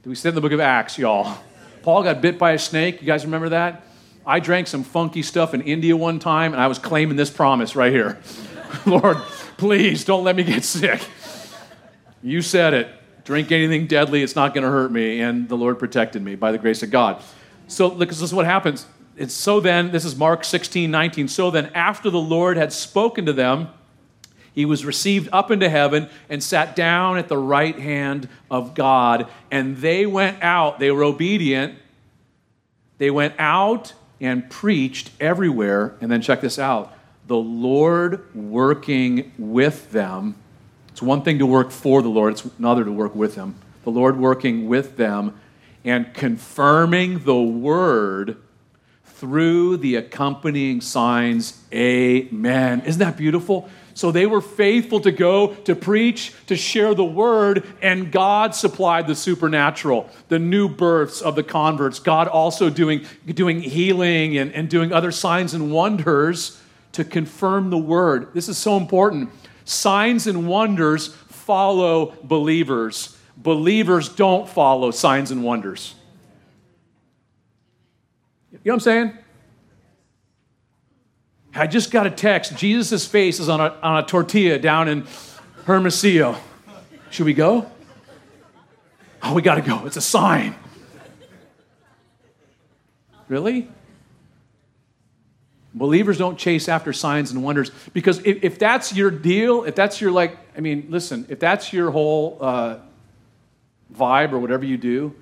Do 0.02 0.10
we 0.10 0.14
see 0.14 0.28
it 0.28 0.30
in 0.30 0.34
the 0.34 0.40
book 0.40 0.52
of 0.52 0.60
Acts, 0.60 0.98
y'all? 0.98 1.38
Paul 1.82 2.02
got 2.02 2.20
bit 2.20 2.38
by 2.38 2.52
a 2.52 2.58
snake. 2.58 3.00
You 3.00 3.06
guys 3.06 3.24
remember 3.24 3.50
that? 3.50 3.84
I 4.26 4.40
drank 4.40 4.68
some 4.68 4.84
funky 4.84 5.22
stuff 5.22 5.54
in 5.54 5.60
India 5.62 5.96
one 5.96 6.18
time 6.18 6.52
and 6.52 6.62
I 6.62 6.66
was 6.66 6.78
claiming 6.78 7.16
this 7.16 7.30
promise 7.30 7.76
right 7.76 7.92
here 7.92 8.18
Lord, 8.86 9.18
please 9.56 10.04
don't 10.04 10.24
let 10.24 10.36
me 10.36 10.44
get 10.44 10.64
sick. 10.64 11.00
You 12.22 12.42
said 12.42 12.74
it. 12.74 12.88
Drink 13.24 13.50
anything 13.52 13.86
deadly, 13.86 14.22
it's 14.22 14.36
not 14.36 14.52
going 14.52 14.64
to 14.64 14.70
hurt 14.70 14.92
me. 14.92 15.20
And 15.20 15.48
the 15.48 15.56
Lord 15.56 15.78
protected 15.78 16.22
me 16.22 16.34
by 16.34 16.52
the 16.52 16.58
grace 16.58 16.82
of 16.82 16.90
God. 16.90 17.22
So, 17.68 17.88
because 17.90 18.20
this 18.20 18.28
is 18.28 18.34
what 18.34 18.44
happens 18.44 18.86
it's 19.16 19.34
so 19.34 19.60
then, 19.60 19.92
this 19.92 20.04
is 20.04 20.16
Mark 20.16 20.44
16, 20.44 20.90
19. 20.90 21.28
So 21.28 21.50
then, 21.50 21.66
after 21.74 22.10
the 22.10 22.20
Lord 22.20 22.56
had 22.56 22.72
spoken 22.72 23.26
to 23.26 23.32
them, 23.32 23.68
he 24.54 24.64
was 24.64 24.84
received 24.84 25.28
up 25.32 25.50
into 25.50 25.68
heaven 25.68 26.08
and 26.28 26.42
sat 26.42 26.76
down 26.76 27.18
at 27.18 27.28
the 27.28 27.38
right 27.38 27.78
hand 27.78 28.28
of 28.50 28.74
God. 28.74 29.28
And 29.50 29.78
they 29.78 30.06
went 30.06 30.42
out, 30.42 30.78
they 30.78 30.90
were 30.90 31.02
obedient. 31.02 31.76
They 32.98 33.10
went 33.10 33.34
out 33.38 33.92
and 34.20 34.48
preached 34.48 35.10
everywhere. 35.18 35.96
And 36.00 36.10
then 36.10 36.22
check 36.22 36.40
this 36.40 36.58
out 36.58 36.92
the 37.26 37.36
Lord 37.36 38.34
working 38.34 39.32
with 39.38 39.90
them. 39.90 40.36
It's 40.90 41.02
one 41.02 41.22
thing 41.22 41.38
to 41.38 41.46
work 41.46 41.70
for 41.70 42.02
the 42.02 42.08
Lord, 42.08 42.34
it's 42.34 42.44
another 42.58 42.84
to 42.84 42.92
work 42.92 43.14
with 43.14 43.34
Him. 43.34 43.56
The 43.82 43.90
Lord 43.90 44.18
working 44.18 44.68
with 44.68 44.96
them 44.96 45.38
and 45.84 46.14
confirming 46.14 47.20
the 47.20 47.40
word 47.40 48.36
through 49.24 49.78
the 49.78 49.96
accompanying 49.96 50.82
signs. 50.82 51.58
Amen. 51.72 52.82
Isn't 52.82 52.98
that 52.98 53.16
beautiful? 53.16 53.70
So 53.94 54.12
they 54.12 54.26
were 54.26 54.42
faithful 54.42 55.00
to 55.00 55.10
go 55.10 55.54
to 55.64 55.74
preach, 55.74 56.34
to 56.48 56.56
share 56.56 56.94
the 56.94 57.06
word, 57.06 57.66
and 57.80 58.12
God 58.12 58.54
supplied 58.54 59.06
the 59.06 59.14
supernatural, 59.14 60.10
the 60.28 60.38
new 60.38 60.68
births 60.68 61.22
of 61.22 61.36
the 61.36 61.42
converts. 61.42 62.00
God 62.00 62.28
also 62.28 62.68
doing, 62.68 63.06
doing 63.24 63.62
healing 63.62 64.36
and, 64.36 64.52
and 64.52 64.68
doing 64.68 64.92
other 64.92 65.10
signs 65.10 65.54
and 65.54 65.72
wonders 65.72 66.60
to 66.92 67.02
confirm 67.02 67.70
the 67.70 67.78
word. 67.78 68.28
This 68.34 68.50
is 68.50 68.58
so 68.58 68.76
important. 68.76 69.30
Signs 69.64 70.26
and 70.26 70.46
wonders 70.46 71.08
follow 71.08 72.14
believers, 72.24 73.16
believers 73.38 74.10
don't 74.10 74.46
follow 74.46 74.90
signs 74.90 75.30
and 75.30 75.42
wonders. 75.42 75.94
You 78.64 78.70
know 78.70 78.76
what 78.76 78.86
I'm 78.86 79.08
saying? 79.12 79.18
I 81.54 81.66
just 81.66 81.90
got 81.90 82.06
a 82.06 82.10
text. 82.10 82.56
Jesus' 82.56 83.06
face 83.06 83.38
is 83.38 83.50
on 83.50 83.60
a, 83.60 83.68
on 83.82 84.02
a 84.02 84.06
tortilla 84.06 84.58
down 84.58 84.88
in 84.88 85.06
Hermosillo. 85.66 86.36
Should 87.10 87.26
we 87.26 87.34
go? 87.34 87.70
Oh, 89.22 89.34
we 89.34 89.42
got 89.42 89.56
to 89.56 89.60
go. 89.60 89.84
It's 89.84 89.98
a 89.98 90.02
sign. 90.02 90.54
Really? 93.28 93.68
Believers 95.74 96.16
don't 96.16 96.38
chase 96.38 96.66
after 96.66 96.92
signs 96.94 97.32
and 97.32 97.44
wonders 97.44 97.70
because 97.92 98.18
if, 98.24 98.42
if 98.42 98.58
that's 98.58 98.94
your 98.94 99.10
deal, 99.10 99.64
if 99.64 99.74
that's 99.74 100.00
your, 100.00 100.10
like, 100.10 100.38
I 100.56 100.60
mean, 100.60 100.86
listen, 100.88 101.26
if 101.28 101.38
that's 101.38 101.72
your 101.72 101.90
whole 101.90 102.38
uh, 102.40 102.78
vibe 103.94 104.32
or 104.32 104.38
whatever 104.38 104.64
you 104.64 104.78
do, 104.78 105.14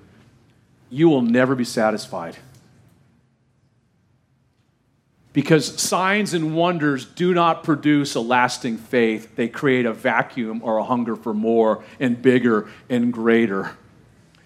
you 0.89 1.09
will 1.09 1.21
never 1.21 1.55
be 1.55 1.65
satisfied 1.65 2.37
because 5.33 5.81
signs 5.81 6.33
and 6.33 6.55
wonders 6.55 7.05
do 7.05 7.33
not 7.33 7.63
produce 7.63 8.15
a 8.15 8.21
lasting 8.21 8.77
faith. 8.77 9.35
They 9.35 9.47
create 9.47 9.85
a 9.85 9.93
vacuum 9.93 10.61
or 10.63 10.77
a 10.77 10.83
hunger 10.83 11.15
for 11.15 11.33
more 11.33 11.83
and 11.99 12.21
bigger 12.21 12.69
and 12.87 13.11
greater. 13.11 13.75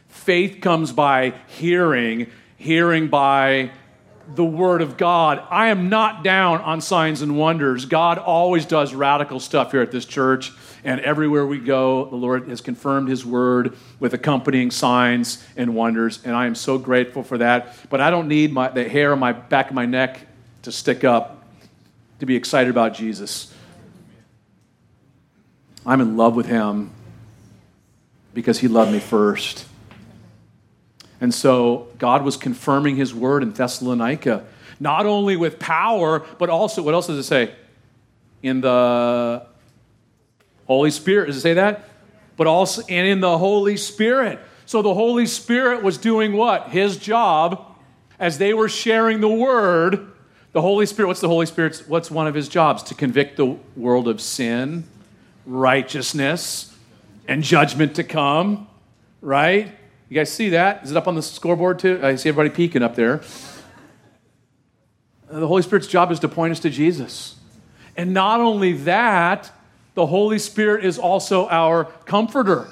Faith 0.07 0.61
comes 0.61 0.93
by 0.93 1.33
hearing, 1.47 2.31
hearing 2.55 3.09
by 3.09 3.71
the 4.33 4.45
Word 4.45 4.81
of 4.81 4.97
God. 4.97 5.41
I 5.49 5.67
am 5.67 5.89
not 5.89 6.23
down 6.23 6.61
on 6.61 6.81
signs 6.81 7.21
and 7.21 7.37
wonders. 7.37 7.85
God 7.85 8.17
always 8.17 8.65
does 8.65 8.93
radical 8.93 9.39
stuff 9.39 9.71
here 9.71 9.81
at 9.81 9.91
this 9.91 10.05
church, 10.05 10.51
and 10.83 10.99
everywhere 11.01 11.45
we 11.45 11.59
go, 11.59 12.05
the 12.09 12.15
Lord 12.15 12.47
has 12.49 12.59
confirmed 12.59 13.07
His 13.07 13.25
Word 13.25 13.77
with 13.99 14.13
accompanying 14.13 14.71
signs 14.71 15.45
and 15.55 15.75
wonders, 15.75 16.19
and 16.25 16.35
I 16.35 16.45
am 16.45 16.55
so 16.55 16.77
grateful 16.77 17.23
for 17.23 17.37
that. 17.37 17.73
But 17.89 18.01
I 18.01 18.09
don't 18.09 18.27
need 18.27 18.51
my, 18.51 18.69
the 18.69 18.87
hair 18.87 19.13
on 19.13 19.19
my 19.19 19.31
back 19.31 19.69
of 19.69 19.75
my 19.75 19.85
neck 19.85 20.26
to 20.67 20.71
stick 20.73 21.05
up, 21.05 21.45
to 22.19 22.25
be 22.25 22.35
excited 22.35 22.69
about 22.69 22.93
Jesus. 22.93 23.53
I'm 25.85 26.01
in 26.01 26.17
love 26.17 26.35
with 26.35 26.45
him 26.45 26.91
because 28.33 28.59
he 28.59 28.67
loved 28.67 28.91
me 28.91 28.99
first. 28.99 29.65
And 31.21 31.33
so 31.33 31.87
God 31.99 32.21
was 32.25 32.35
confirming 32.35 32.97
his 32.97 33.15
word 33.15 33.43
in 33.43 33.53
Thessalonica, 33.53 34.45
not 34.77 35.05
only 35.05 35.37
with 35.37 35.57
power, 35.57 36.25
but 36.37 36.49
also, 36.49 36.81
what 36.81 36.93
else 36.93 37.07
does 37.07 37.17
it 37.17 37.23
say? 37.23 37.55
In 38.43 38.59
the 38.59 39.47
Holy 40.65 40.91
Spirit. 40.91 41.27
Does 41.27 41.37
it 41.37 41.41
say 41.41 41.53
that? 41.53 41.87
But 42.35 42.47
also, 42.47 42.81
and 42.89 43.07
in 43.07 43.21
the 43.21 43.37
Holy 43.37 43.77
Spirit. 43.77 44.37
So 44.65 44.81
the 44.81 44.93
Holy 44.93 45.27
Spirit 45.27 45.81
was 45.81 45.97
doing 45.97 46.33
what? 46.33 46.71
His 46.71 46.97
job 46.97 47.77
as 48.19 48.37
they 48.37 48.53
were 48.53 48.67
sharing 48.67 49.21
the 49.21 49.29
word 49.29 50.11
the 50.57 50.61
Holy 50.61 50.87
Spirit, 50.87 51.09
what's 51.09 51.21
the 51.21 51.27
Holy 51.27 51.45
Spirit's, 51.45 51.87
what's 51.87 52.09
one 52.09 52.25
of 52.25 52.33
his 52.33 52.49
jobs? 52.49 52.81
To 52.81 52.95
convict 52.95 53.37
the 53.37 53.59
world 53.75 54.07
of 54.07 54.19
sin, 54.19 54.85
righteousness, 55.45 56.75
and 57.27 57.43
judgment 57.43 57.93
to 57.97 58.03
come, 58.03 58.67
right? 59.21 59.71
You 60.09 60.15
guys 60.15 60.31
see 60.31 60.49
that? 60.49 60.83
Is 60.83 60.89
it 60.89 60.97
up 60.97 61.07
on 61.07 61.13
the 61.13 61.21
scoreboard 61.21 61.77
too? 61.77 61.99
I 62.01 62.15
see 62.15 62.29
everybody 62.29 62.49
peeking 62.49 62.81
up 62.81 62.95
there. 62.95 63.21
The 65.29 65.45
Holy 65.45 65.61
Spirit's 65.61 65.85
job 65.85 66.11
is 66.11 66.19
to 66.21 66.27
point 66.27 66.53
us 66.53 66.59
to 66.61 66.71
Jesus. 66.71 67.35
And 67.95 68.11
not 68.11 68.41
only 68.41 68.73
that, 68.73 69.51
the 69.93 70.07
Holy 70.07 70.39
Spirit 70.39 70.83
is 70.83 70.97
also 70.97 71.47
our 71.49 71.83
comforter. 71.83 72.67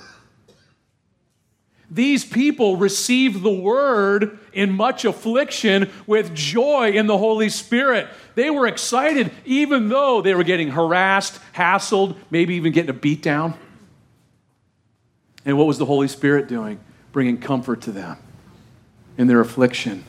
These 1.90 2.26
people 2.26 2.78
received 2.78 3.44
the 3.44 3.54
word 3.54 4.40
in 4.54 4.72
much 4.72 5.06
affliction 5.06 5.90
with 6.08 6.34
joy 6.34 6.92
in 6.92 7.08
the 7.08 7.18
Holy 7.18 7.50
Spirit. 7.50 8.08
They 8.34 8.50
were 8.50 8.68
excited, 8.68 9.32
even 9.46 9.90
though 9.90 10.22
they 10.22 10.34
were 10.34 10.44
getting 10.44 10.70
harassed, 10.70 11.40
hassled, 11.54 12.16
maybe 12.32 12.56
even 12.56 12.74
getting 12.74 12.90
a 12.90 12.94
beat 12.94 13.22
down. 13.22 13.54
And 15.46 15.58
what 15.58 15.68
was 15.68 15.78
the 15.78 15.86
Holy 15.86 16.08
Spirit 16.08 16.48
doing? 16.48 16.80
Bringing 17.12 17.38
comfort 17.38 17.82
to 17.84 17.92
them 17.92 18.18
in 19.18 19.28
their 19.28 19.40
affliction. 19.40 20.04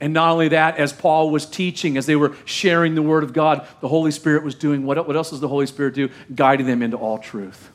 And 0.00 0.12
not 0.12 0.30
only 0.30 0.48
that, 0.48 0.78
as 0.78 0.92
Paul 0.92 1.30
was 1.30 1.44
teaching, 1.44 1.96
as 1.96 2.06
they 2.06 2.16
were 2.16 2.34
sharing 2.44 2.94
the 2.94 3.02
Word 3.02 3.24
of 3.24 3.32
God, 3.32 3.66
the 3.80 3.88
Holy 3.88 4.10
Spirit 4.10 4.44
was 4.44 4.54
doing 4.54 4.86
what, 4.86 5.06
what 5.06 5.16
else 5.16 5.30
does 5.30 5.40
the 5.40 5.48
Holy 5.48 5.66
Spirit 5.66 5.94
do? 5.94 6.08
Guiding 6.34 6.66
them 6.66 6.82
into 6.82 6.96
all 6.96 7.18
truth. 7.18 7.70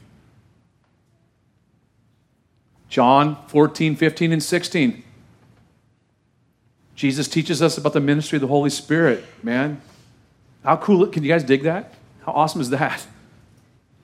John 2.94 3.38
14, 3.48 3.96
15, 3.96 4.34
and 4.34 4.44
16. 4.44 5.04
Jesus 6.94 7.28
teaches 7.28 7.60
us 7.60 7.76
about 7.76 7.94
the 7.94 8.00
ministry 8.00 8.38
of 8.38 8.41
the 8.41 8.48
Holy 8.48 8.70
Spirit, 8.70 9.26
man. 9.41 9.82
How 10.64 10.78
cool, 10.78 11.08
can 11.08 11.24
you 11.24 11.30
guys 11.30 11.44
dig 11.44 11.64
that? 11.64 11.96
How 12.24 12.34
awesome 12.34 12.62
is 12.62 12.70
that? 12.70 13.04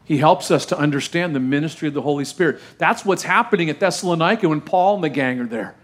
He 0.05 0.17
helps 0.17 0.49
us 0.49 0.65
to 0.65 0.75
understand 0.75 1.35
the 1.35 1.39
ministry 1.39 1.87
of 1.87 1.93
the 1.93 2.01
Holy 2.01 2.25
Spirit. 2.25 2.61
That's 2.79 3.05
what's 3.05 3.21
happening 3.21 3.69
at 3.69 3.79
Thessalonica 3.79 4.49
when 4.49 4.59
Paul 4.59 4.95
and 4.95 5.03
the 5.03 5.09
gang 5.09 5.39
are 5.39 5.45
there. 5.45 5.75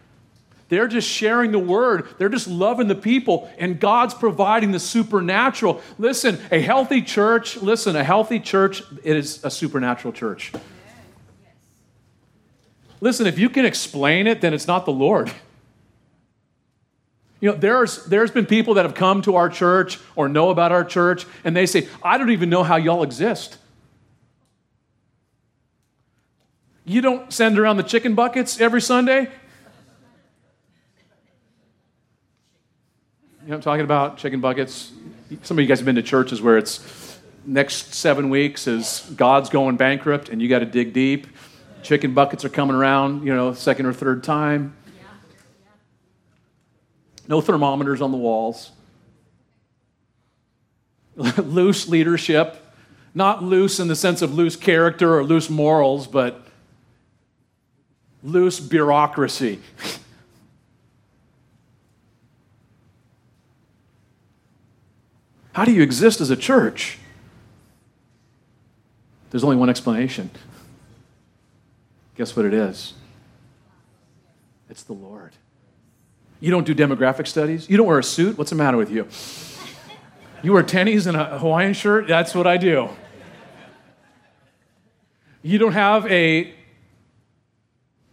They're 0.69 0.87
just 0.87 1.07
sharing 1.07 1.51
the 1.51 1.59
word. 1.59 2.07
They're 2.17 2.27
just 2.27 2.47
loving 2.47 2.87
the 2.87 2.95
people, 2.95 3.51
and 3.59 3.79
God's 3.79 4.15
providing 4.15 4.71
the 4.71 4.79
supernatural. 4.79 5.79
Listen, 5.99 6.39
a 6.51 6.59
healthy 6.59 7.03
church, 7.03 7.57
listen, 7.57 7.95
a 7.95 8.03
healthy 8.03 8.39
church, 8.39 8.81
it 9.03 9.15
is 9.15 9.45
a 9.45 9.51
supernatural 9.51 10.11
church. 10.11 10.51
Listen, 13.05 13.27
if 13.27 13.37
you 13.37 13.51
can 13.51 13.65
explain 13.65 14.25
it, 14.25 14.41
then 14.41 14.51
it's 14.51 14.65
not 14.65 14.85
the 14.85 14.91
Lord. 14.91 15.31
You 17.39 17.51
know, 17.51 17.55
there's, 17.55 18.03
there's 18.05 18.31
been 18.31 18.47
people 18.47 18.73
that 18.73 18.83
have 18.83 18.95
come 18.95 19.21
to 19.21 19.35
our 19.35 19.47
church 19.47 19.99
or 20.15 20.27
know 20.27 20.49
about 20.49 20.71
our 20.71 20.83
church, 20.83 21.27
and 21.43 21.55
they 21.55 21.67
say, 21.67 21.87
I 22.01 22.17
don't 22.17 22.31
even 22.31 22.49
know 22.49 22.63
how 22.63 22.77
y'all 22.77 23.03
exist. 23.03 23.59
You 26.83 26.99
don't 26.99 27.31
send 27.31 27.59
around 27.59 27.77
the 27.77 27.83
chicken 27.83 28.15
buckets 28.15 28.59
every 28.59 28.81
Sunday? 28.81 29.29
You 33.43 33.49
know 33.49 33.53
I'm 33.53 33.61
talking 33.61 33.85
about? 33.85 34.17
Chicken 34.17 34.41
buckets. 34.41 34.91
Some 35.43 35.59
of 35.59 35.61
you 35.61 35.67
guys 35.67 35.77
have 35.77 35.85
been 35.85 35.93
to 35.93 36.01
churches 36.01 36.41
where 36.41 36.57
it's 36.57 37.19
next 37.45 37.93
seven 37.93 38.31
weeks 38.31 38.65
is 38.65 39.07
God's 39.15 39.51
going 39.51 39.77
bankrupt 39.77 40.29
and 40.29 40.41
you 40.41 40.49
got 40.49 40.59
to 40.59 40.65
dig 40.65 40.91
deep. 40.91 41.27
Chicken 41.85 42.13
buckets 42.15 42.43
are 42.43 42.49
coming 42.49 42.75
around, 42.75 43.25
you 43.27 43.35
know, 43.35 43.53
second 43.53 43.85
or 43.85 43.93
third 43.93 44.23
time. 44.23 44.75
No 47.27 47.41
thermometers 47.41 48.01
on 48.01 48.09
the 48.11 48.17
walls. 48.17 48.71
loose 51.37 51.87
leadership. 51.87 52.59
Not 53.13 53.43
loose 53.43 53.79
in 53.79 53.87
the 53.87 53.95
sense 53.95 54.23
of 54.23 54.33
loose 54.33 54.55
character 54.55 55.15
or 55.15 55.23
loose 55.23 55.47
morals, 55.47 56.07
but 56.07 56.47
loose 58.23 58.59
bureaucracy. 58.59 59.59
How 65.53 65.65
do 65.65 65.71
you 65.71 65.83
exist 65.83 66.19
as 66.19 66.31
a 66.31 66.35
church? 66.35 66.97
There's 69.29 69.43
only 69.43 69.57
one 69.57 69.69
explanation. 69.69 70.31
Guess 72.15 72.35
what 72.35 72.45
it 72.45 72.53
is? 72.53 72.93
It's 74.69 74.83
the 74.83 74.93
Lord. 74.93 75.33
You 76.39 76.51
don't 76.51 76.65
do 76.65 76.75
demographic 76.75 77.27
studies? 77.27 77.69
You 77.69 77.77
don't 77.77 77.87
wear 77.87 77.99
a 77.99 78.03
suit? 78.03 78.37
What's 78.37 78.49
the 78.49 78.55
matter 78.55 78.77
with 78.77 78.91
you? 78.91 79.07
You 80.43 80.53
wear 80.53 80.63
tennies 80.63 81.07
and 81.07 81.17
a 81.17 81.39
Hawaiian 81.39 81.73
shirt? 81.73 82.07
That's 82.07 82.35
what 82.35 82.47
I 82.47 82.57
do. 82.57 82.89
You 85.41 85.57
don't 85.57 85.73
have 85.73 86.05
a 86.07 86.53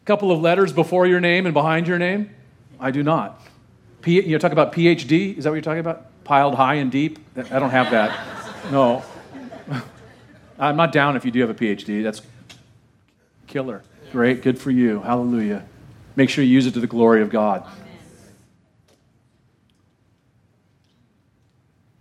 couple 0.05 0.31
of 0.31 0.41
letters 0.41 0.73
before 0.73 1.07
your 1.07 1.21
name 1.21 1.47
and 1.47 1.55
behind 1.55 1.87
your 1.87 1.99
name? 1.99 2.31
I 2.81 2.91
do 2.91 3.03
not. 3.03 3.41
P, 4.03 4.21
you 4.21 4.39
talk 4.39 4.53
about 4.53 4.73
PhD? 4.73 5.37
Is 5.37 5.45
that 5.45 5.51
what 5.51 5.55
you're 5.55 5.63
talking 5.63 5.81
about? 5.81 6.25
Piled 6.25 6.55
high 6.55 6.75
and 6.75 6.91
deep? 6.91 7.19
I 7.37 7.59
don't 7.59 7.71
have 7.71 7.91
that. 7.91 8.19
No. 8.71 9.05
I'm 10.59 10.77
not 10.77 10.93
down 10.93 11.17
if 11.17 11.25
you 11.25 11.31
do 11.31 11.41
have 11.41 11.51
a 11.51 11.55
PhD. 11.55 12.03
That's 12.03 12.23
killer. 13.47 13.83
Great. 14.13 14.43
Good 14.43 14.59
for 14.59 14.71
you. 14.71 15.01
Hallelujah. 15.01 15.65
Make 16.17 16.29
sure 16.29 16.45
you 16.45 16.51
use 16.51 16.67
it 16.67 16.75
to 16.75 16.81
the 16.81 16.87
glory 16.87 17.23
of 17.23 17.31
God. 17.31 17.67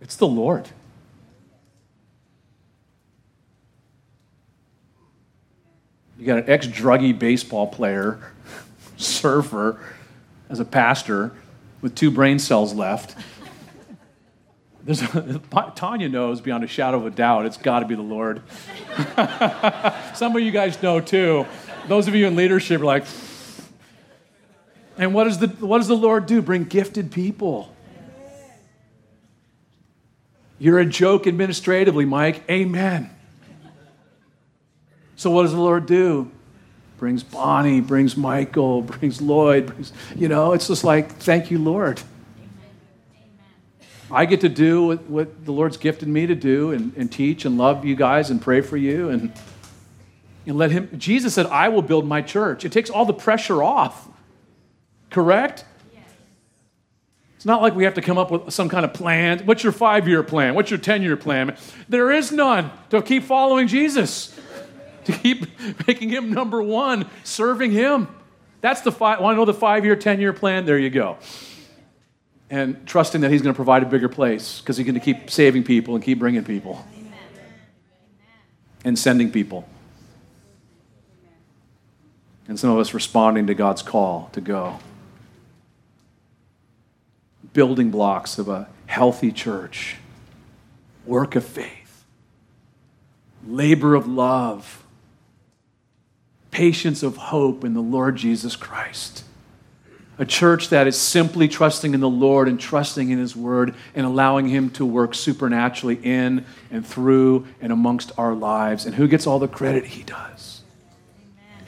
It's 0.02 0.16
the 0.16 0.26
Lord. 0.26 0.68
You 6.18 6.26
got 6.26 6.40
an 6.40 6.50
ex 6.50 6.66
druggy 6.66 7.18
baseball 7.18 7.66
player, 7.66 8.20
surfer, 8.98 9.80
as 10.50 10.60
a 10.60 10.66
pastor 10.66 11.32
with 11.80 11.94
two 11.94 12.10
brain 12.10 12.38
cells 12.38 12.74
left. 12.74 13.16
There's 14.84 15.00
a, 15.00 15.40
Tanya 15.74 16.10
knows 16.10 16.42
beyond 16.42 16.62
a 16.62 16.66
shadow 16.66 16.98
of 16.98 17.06
a 17.06 17.10
doubt 17.10 17.46
it's 17.46 17.56
got 17.56 17.80
to 17.80 17.86
be 17.86 17.94
the 17.94 18.02
Lord. 18.02 18.42
Some 20.14 20.36
of 20.36 20.42
you 20.42 20.50
guys 20.50 20.82
know 20.82 21.00
too. 21.00 21.46
Those 21.88 22.06
of 22.06 22.14
you 22.14 22.26
in 22.26 22.36
leadership 22.36 22.80
are 22.80 22.84
like, 22.84 23.04
and 24.98 25.14
what 25.14 25.24
does 25.24 25.38
the, 25.38 25.48
what 25.48 25.78
does 25.78 25.88
the 25.88 25.96
Lord 25.96 26.26
do? 26.26 26.40
Bring 26.40 26.64
gifted 26.64 27.10
people. 27.10 27.74
You're 30.58 30.78
a 30.78 30.86
joke 30.86 31.26
administratively, 31.26 32.04
Mike. 32.04 32.44
Amen. 32.48 33.10
So 35.16 35.30
what 35.30 35.42
does 35.42 35.52
the 35.52 35.60
Lord 35.60 35.86
do? 35.86 36.30
Brings 36.98 37.24
Bonnie, 37.24 37.80
brings 37.80 38.16
Michael, 38.16 38.82
brings 38.82 39.20
Lloyd, 39.20 39.66
brings, 39.66 39.92
you 40.14 40.28
know, 40.28 40.52
it's 40.52 40.68
just 40.68 40.84
like, 40.84 41.10
thank 41.12 41.50
you, 41.50 41.58
Lord. 41.58 42.00
I 44.08 44.24
get 44.24 44.42
to 44.42 44.48
do 44.48 44.84
what, 44.84 45.02
what, 45.04 45.44
the 45.44 45.52
Lord's 45.52 45.78
gifted 45.78 46.06
me 46.06 46.26
to 46.26 46.34
do 46.34 46.70
and, 46.70 46.92
and 46.96 47.10
teach 47.10 47.44
and 47.44 47.58
love 47.58 47.84
you 47.84 47.96
guys 47.96 48.30
and 48.30 48.40
pray 48.40 48.60
for 48.60 48.76
you 48.76 49.08
and, 49.08 49.32
and 50.46 50.56
let 50.56 50.70
Him. 50.70 50.90
Jesus 50.98 51.34
said, 51.34 51.46
I 51.46 51.68
will 51.68 51.82
build 51.82 52.06
my 52.06 52.22
church. 52.22 52.64
It 52.64 52.72
takes 52.72 52.90
all 52.90 53.04
the 53.04 53.14
pressure 53.14 53.62
off. 53.62 54.08
Correct? 55.10 55.64
It's 57.42 57.46
not 57.46 57.60
like 57.60 57.74
we 57.74 57.82
have 57.82 57.94
to 57.94 58.00
come 58.00 58.18
up 58.18 58.30
with 58.30 58.54
some 58.54 58.68
kind 58.68 58.84
of 58.84 58.94
plan. 58.94 59.40
What's 59.46 59.64
your 59.64 59.72
five 59.72 60.06
year 60.06 60.22
plan? 60.22 60.54
What's 60.54 60.70
your 60.70 60.78
10 60.78 61.02
year 61.02 61.16
plan? 61.16 61.56
There 61.88 62.12
is 62.12 62.30
none 62.30 62.70
to 62.90 63.02
keep 63.02 63.24
following 63.24 63.66
Jesus 63.66 64.38
to 65.06 65.12
keep 65.12 65.46
making 65.88 66.10
him 66.10 66.32
number 66.32 66.62
one, 66.62 67.10
serving 67.24 67.72
him. 67.72 68.06
That's 68.60 68.82
the 68.82 68.92
five, 68.92 69.20
want 69.20 69.34
to 69.34 69.38
know 69.38 69.44
the 69.44 69.54
five 69.54 69.84
year, 69.84 69.96
10 69.96 70.20
year 70.20 70.32
plan? 70.32 70.66
There 70.66 70.78
you 70.78 70.88
go. 70.88 71.18
And 72.48 72.86
trusting 72.86 73.22
that 73.22 73.30
he's 73.30 73.42
going 73.42 73.54
to 73.54 73.56
provide 73.56 73.82
a 73.82 73.86
bigger 73.86 74.08
place 74.08 74.60
because 74.60 74.76
he's 74.76 74.86
going 74.86 74.94
to 74.94 75.00
keep 75.00 75.30
saving 75.30 75.64
people 75.64 75.96
and 75.96 76.04
keep 76.04 76.20
bringing 76.20 76.44
people 76.44 76.86
Amen. 76.96 77.12
and 78.84 78.96
sending 78.96 79.32
people. 79.32 79.68
And 82.48 82.58
some 82.58 82.70
of 82.70 82.78
us 82.78 82.92
responding 82.92 83.46
to 83.46 83.54
God's 83.54 83.82
call 83.82 84.30
to 84.32 84.40
go. 84.40 84.78
Building 87.52 87.90
blocks 87.90 88.38
of 88.38 88.48
a 88.48 88.68
healthy 88.86 89.32
church, 89.32 89.96
work 91.06 91.34
of 91.36 91.44
faith, 91.44 92.04
labor 93.46 93.94
of 93.94 94.06
love 94.06 94.82
patience 96.52 97.02
of 97.02 97.16
hope 97.16 97.64
in 97.64 97.74
the 97.74 97.80
Lord 97.80 98.14
Jesus 98.14 98.54
Christ. 98.54 99.24
A 100.18 100.26
church 100.26 100.68
that 100.68 100.86
is 100.86 100.96
simply 100.96 101.48
trusting 101.48 101.94
in 101.94 102.00
the 102.00 102.08
Lord 102.08 102.46
and 102.46 102.60
trusting 102.60 103.10
in 103.10 103.18
His 103.18 103.34
Word 103.34 103.74
and 103.94 104.06
allowing 104.06 104.46
Him 104.46 104.70
to 104.72 104.86
work 104.86 105.14
supernaturally 105.14 105.98
in 106.00 106.44
and 106.70 106.86
through 106.86 107.48
and 107.60 107.72
amongst 107.72 108.12
our 108.18 108.34
lives. 108.34 108.86
And 108.86 108.94
who 108.94 109.08
gets 109.08 109.26
all 109.26 109.40
the 109.40 109.48
credit? 109.48 109.86
He 109.86 110.04
does. 110.04 110.31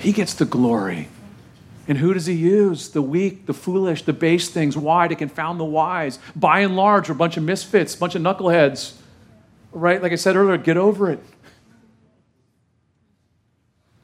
He 0.05 0.13
gets 0.13 0.35
the 0.35 0.45
glory. 0.45 1.09
And 1.89 1.97
who 1.97 2.13
does 2.13 2.27
he 2.27 2.35
use? 2.35 2.91
The 2.91 3.01
weak, 3.01 3.47
the 3.47 3.55
foolish, 3.55 4.03
the 4.03 4.13
base 4.13 4.51
things. 4.51 4.77
Why? 4.77 5.09
To 5.09 5.15
confound 5.15 5.59
the 5.59 5.65
wise. 5.65 6.19
By 6.37 6.61
and 6.61 6.77
large, 6.77 7.09
a 7.09 7.15
bunch 7.15 7.39
of 7.39 7.43
misfits, 7.43 7.95
a 7.95 7.99
bunch 7.99 8.15
of 8.15 8.21
knuckleheads. 8.21 8.93
Right? 9.73 10.03
Like 10.03 10.13
I 10.13 10.17
said 10.17 10.37
earlier, 10.37 10.59
get 10.59 10.77
over 10.77 11.11
it. 11.11 11.21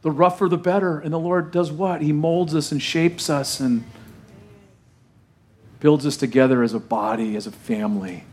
The 0.00 0.10
rougher, 0.10 0.48
the 0.48 0.56
better. 0.56 0.98
And 0.98 1.12
the 1.12 1.18
Lord 1.18 1.50
does 1.50 1.70
what? 1.70 2.00
He 2.00 2.12
molds 2.12 2.54
us 2.54 2.72
and 2.72 2.80
shapes 2.80 3.28
us 3.28 3.60
and 3.60 3.84
builds 5.80 6.06
us 6.06 6.16
together 6.16 6.62
as 6.62 6.72
a 6.72 6.80
body, 6.80 7.36
as 7.36 7.46
a 7.46 7.52
family, 7.52 8.24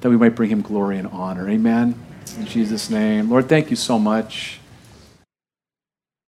that 0.00 0.10
we 0.10 0.16
might 0.16 0.34
bring 0.34 0.50
Him 0.50 0.62
glory 0.62 0.98
and 0.98 1.06
honor. 1.06 1.48
Amen. 1.48 1.94
In 2.36 2.46
Jesus' 2.46 2.90
name. 2.90 3.30
Lord, 3.30 3.48
thank 3.48 3.70
you 3.70 3.76
so 3.76 4.00
much. 4.00 4.58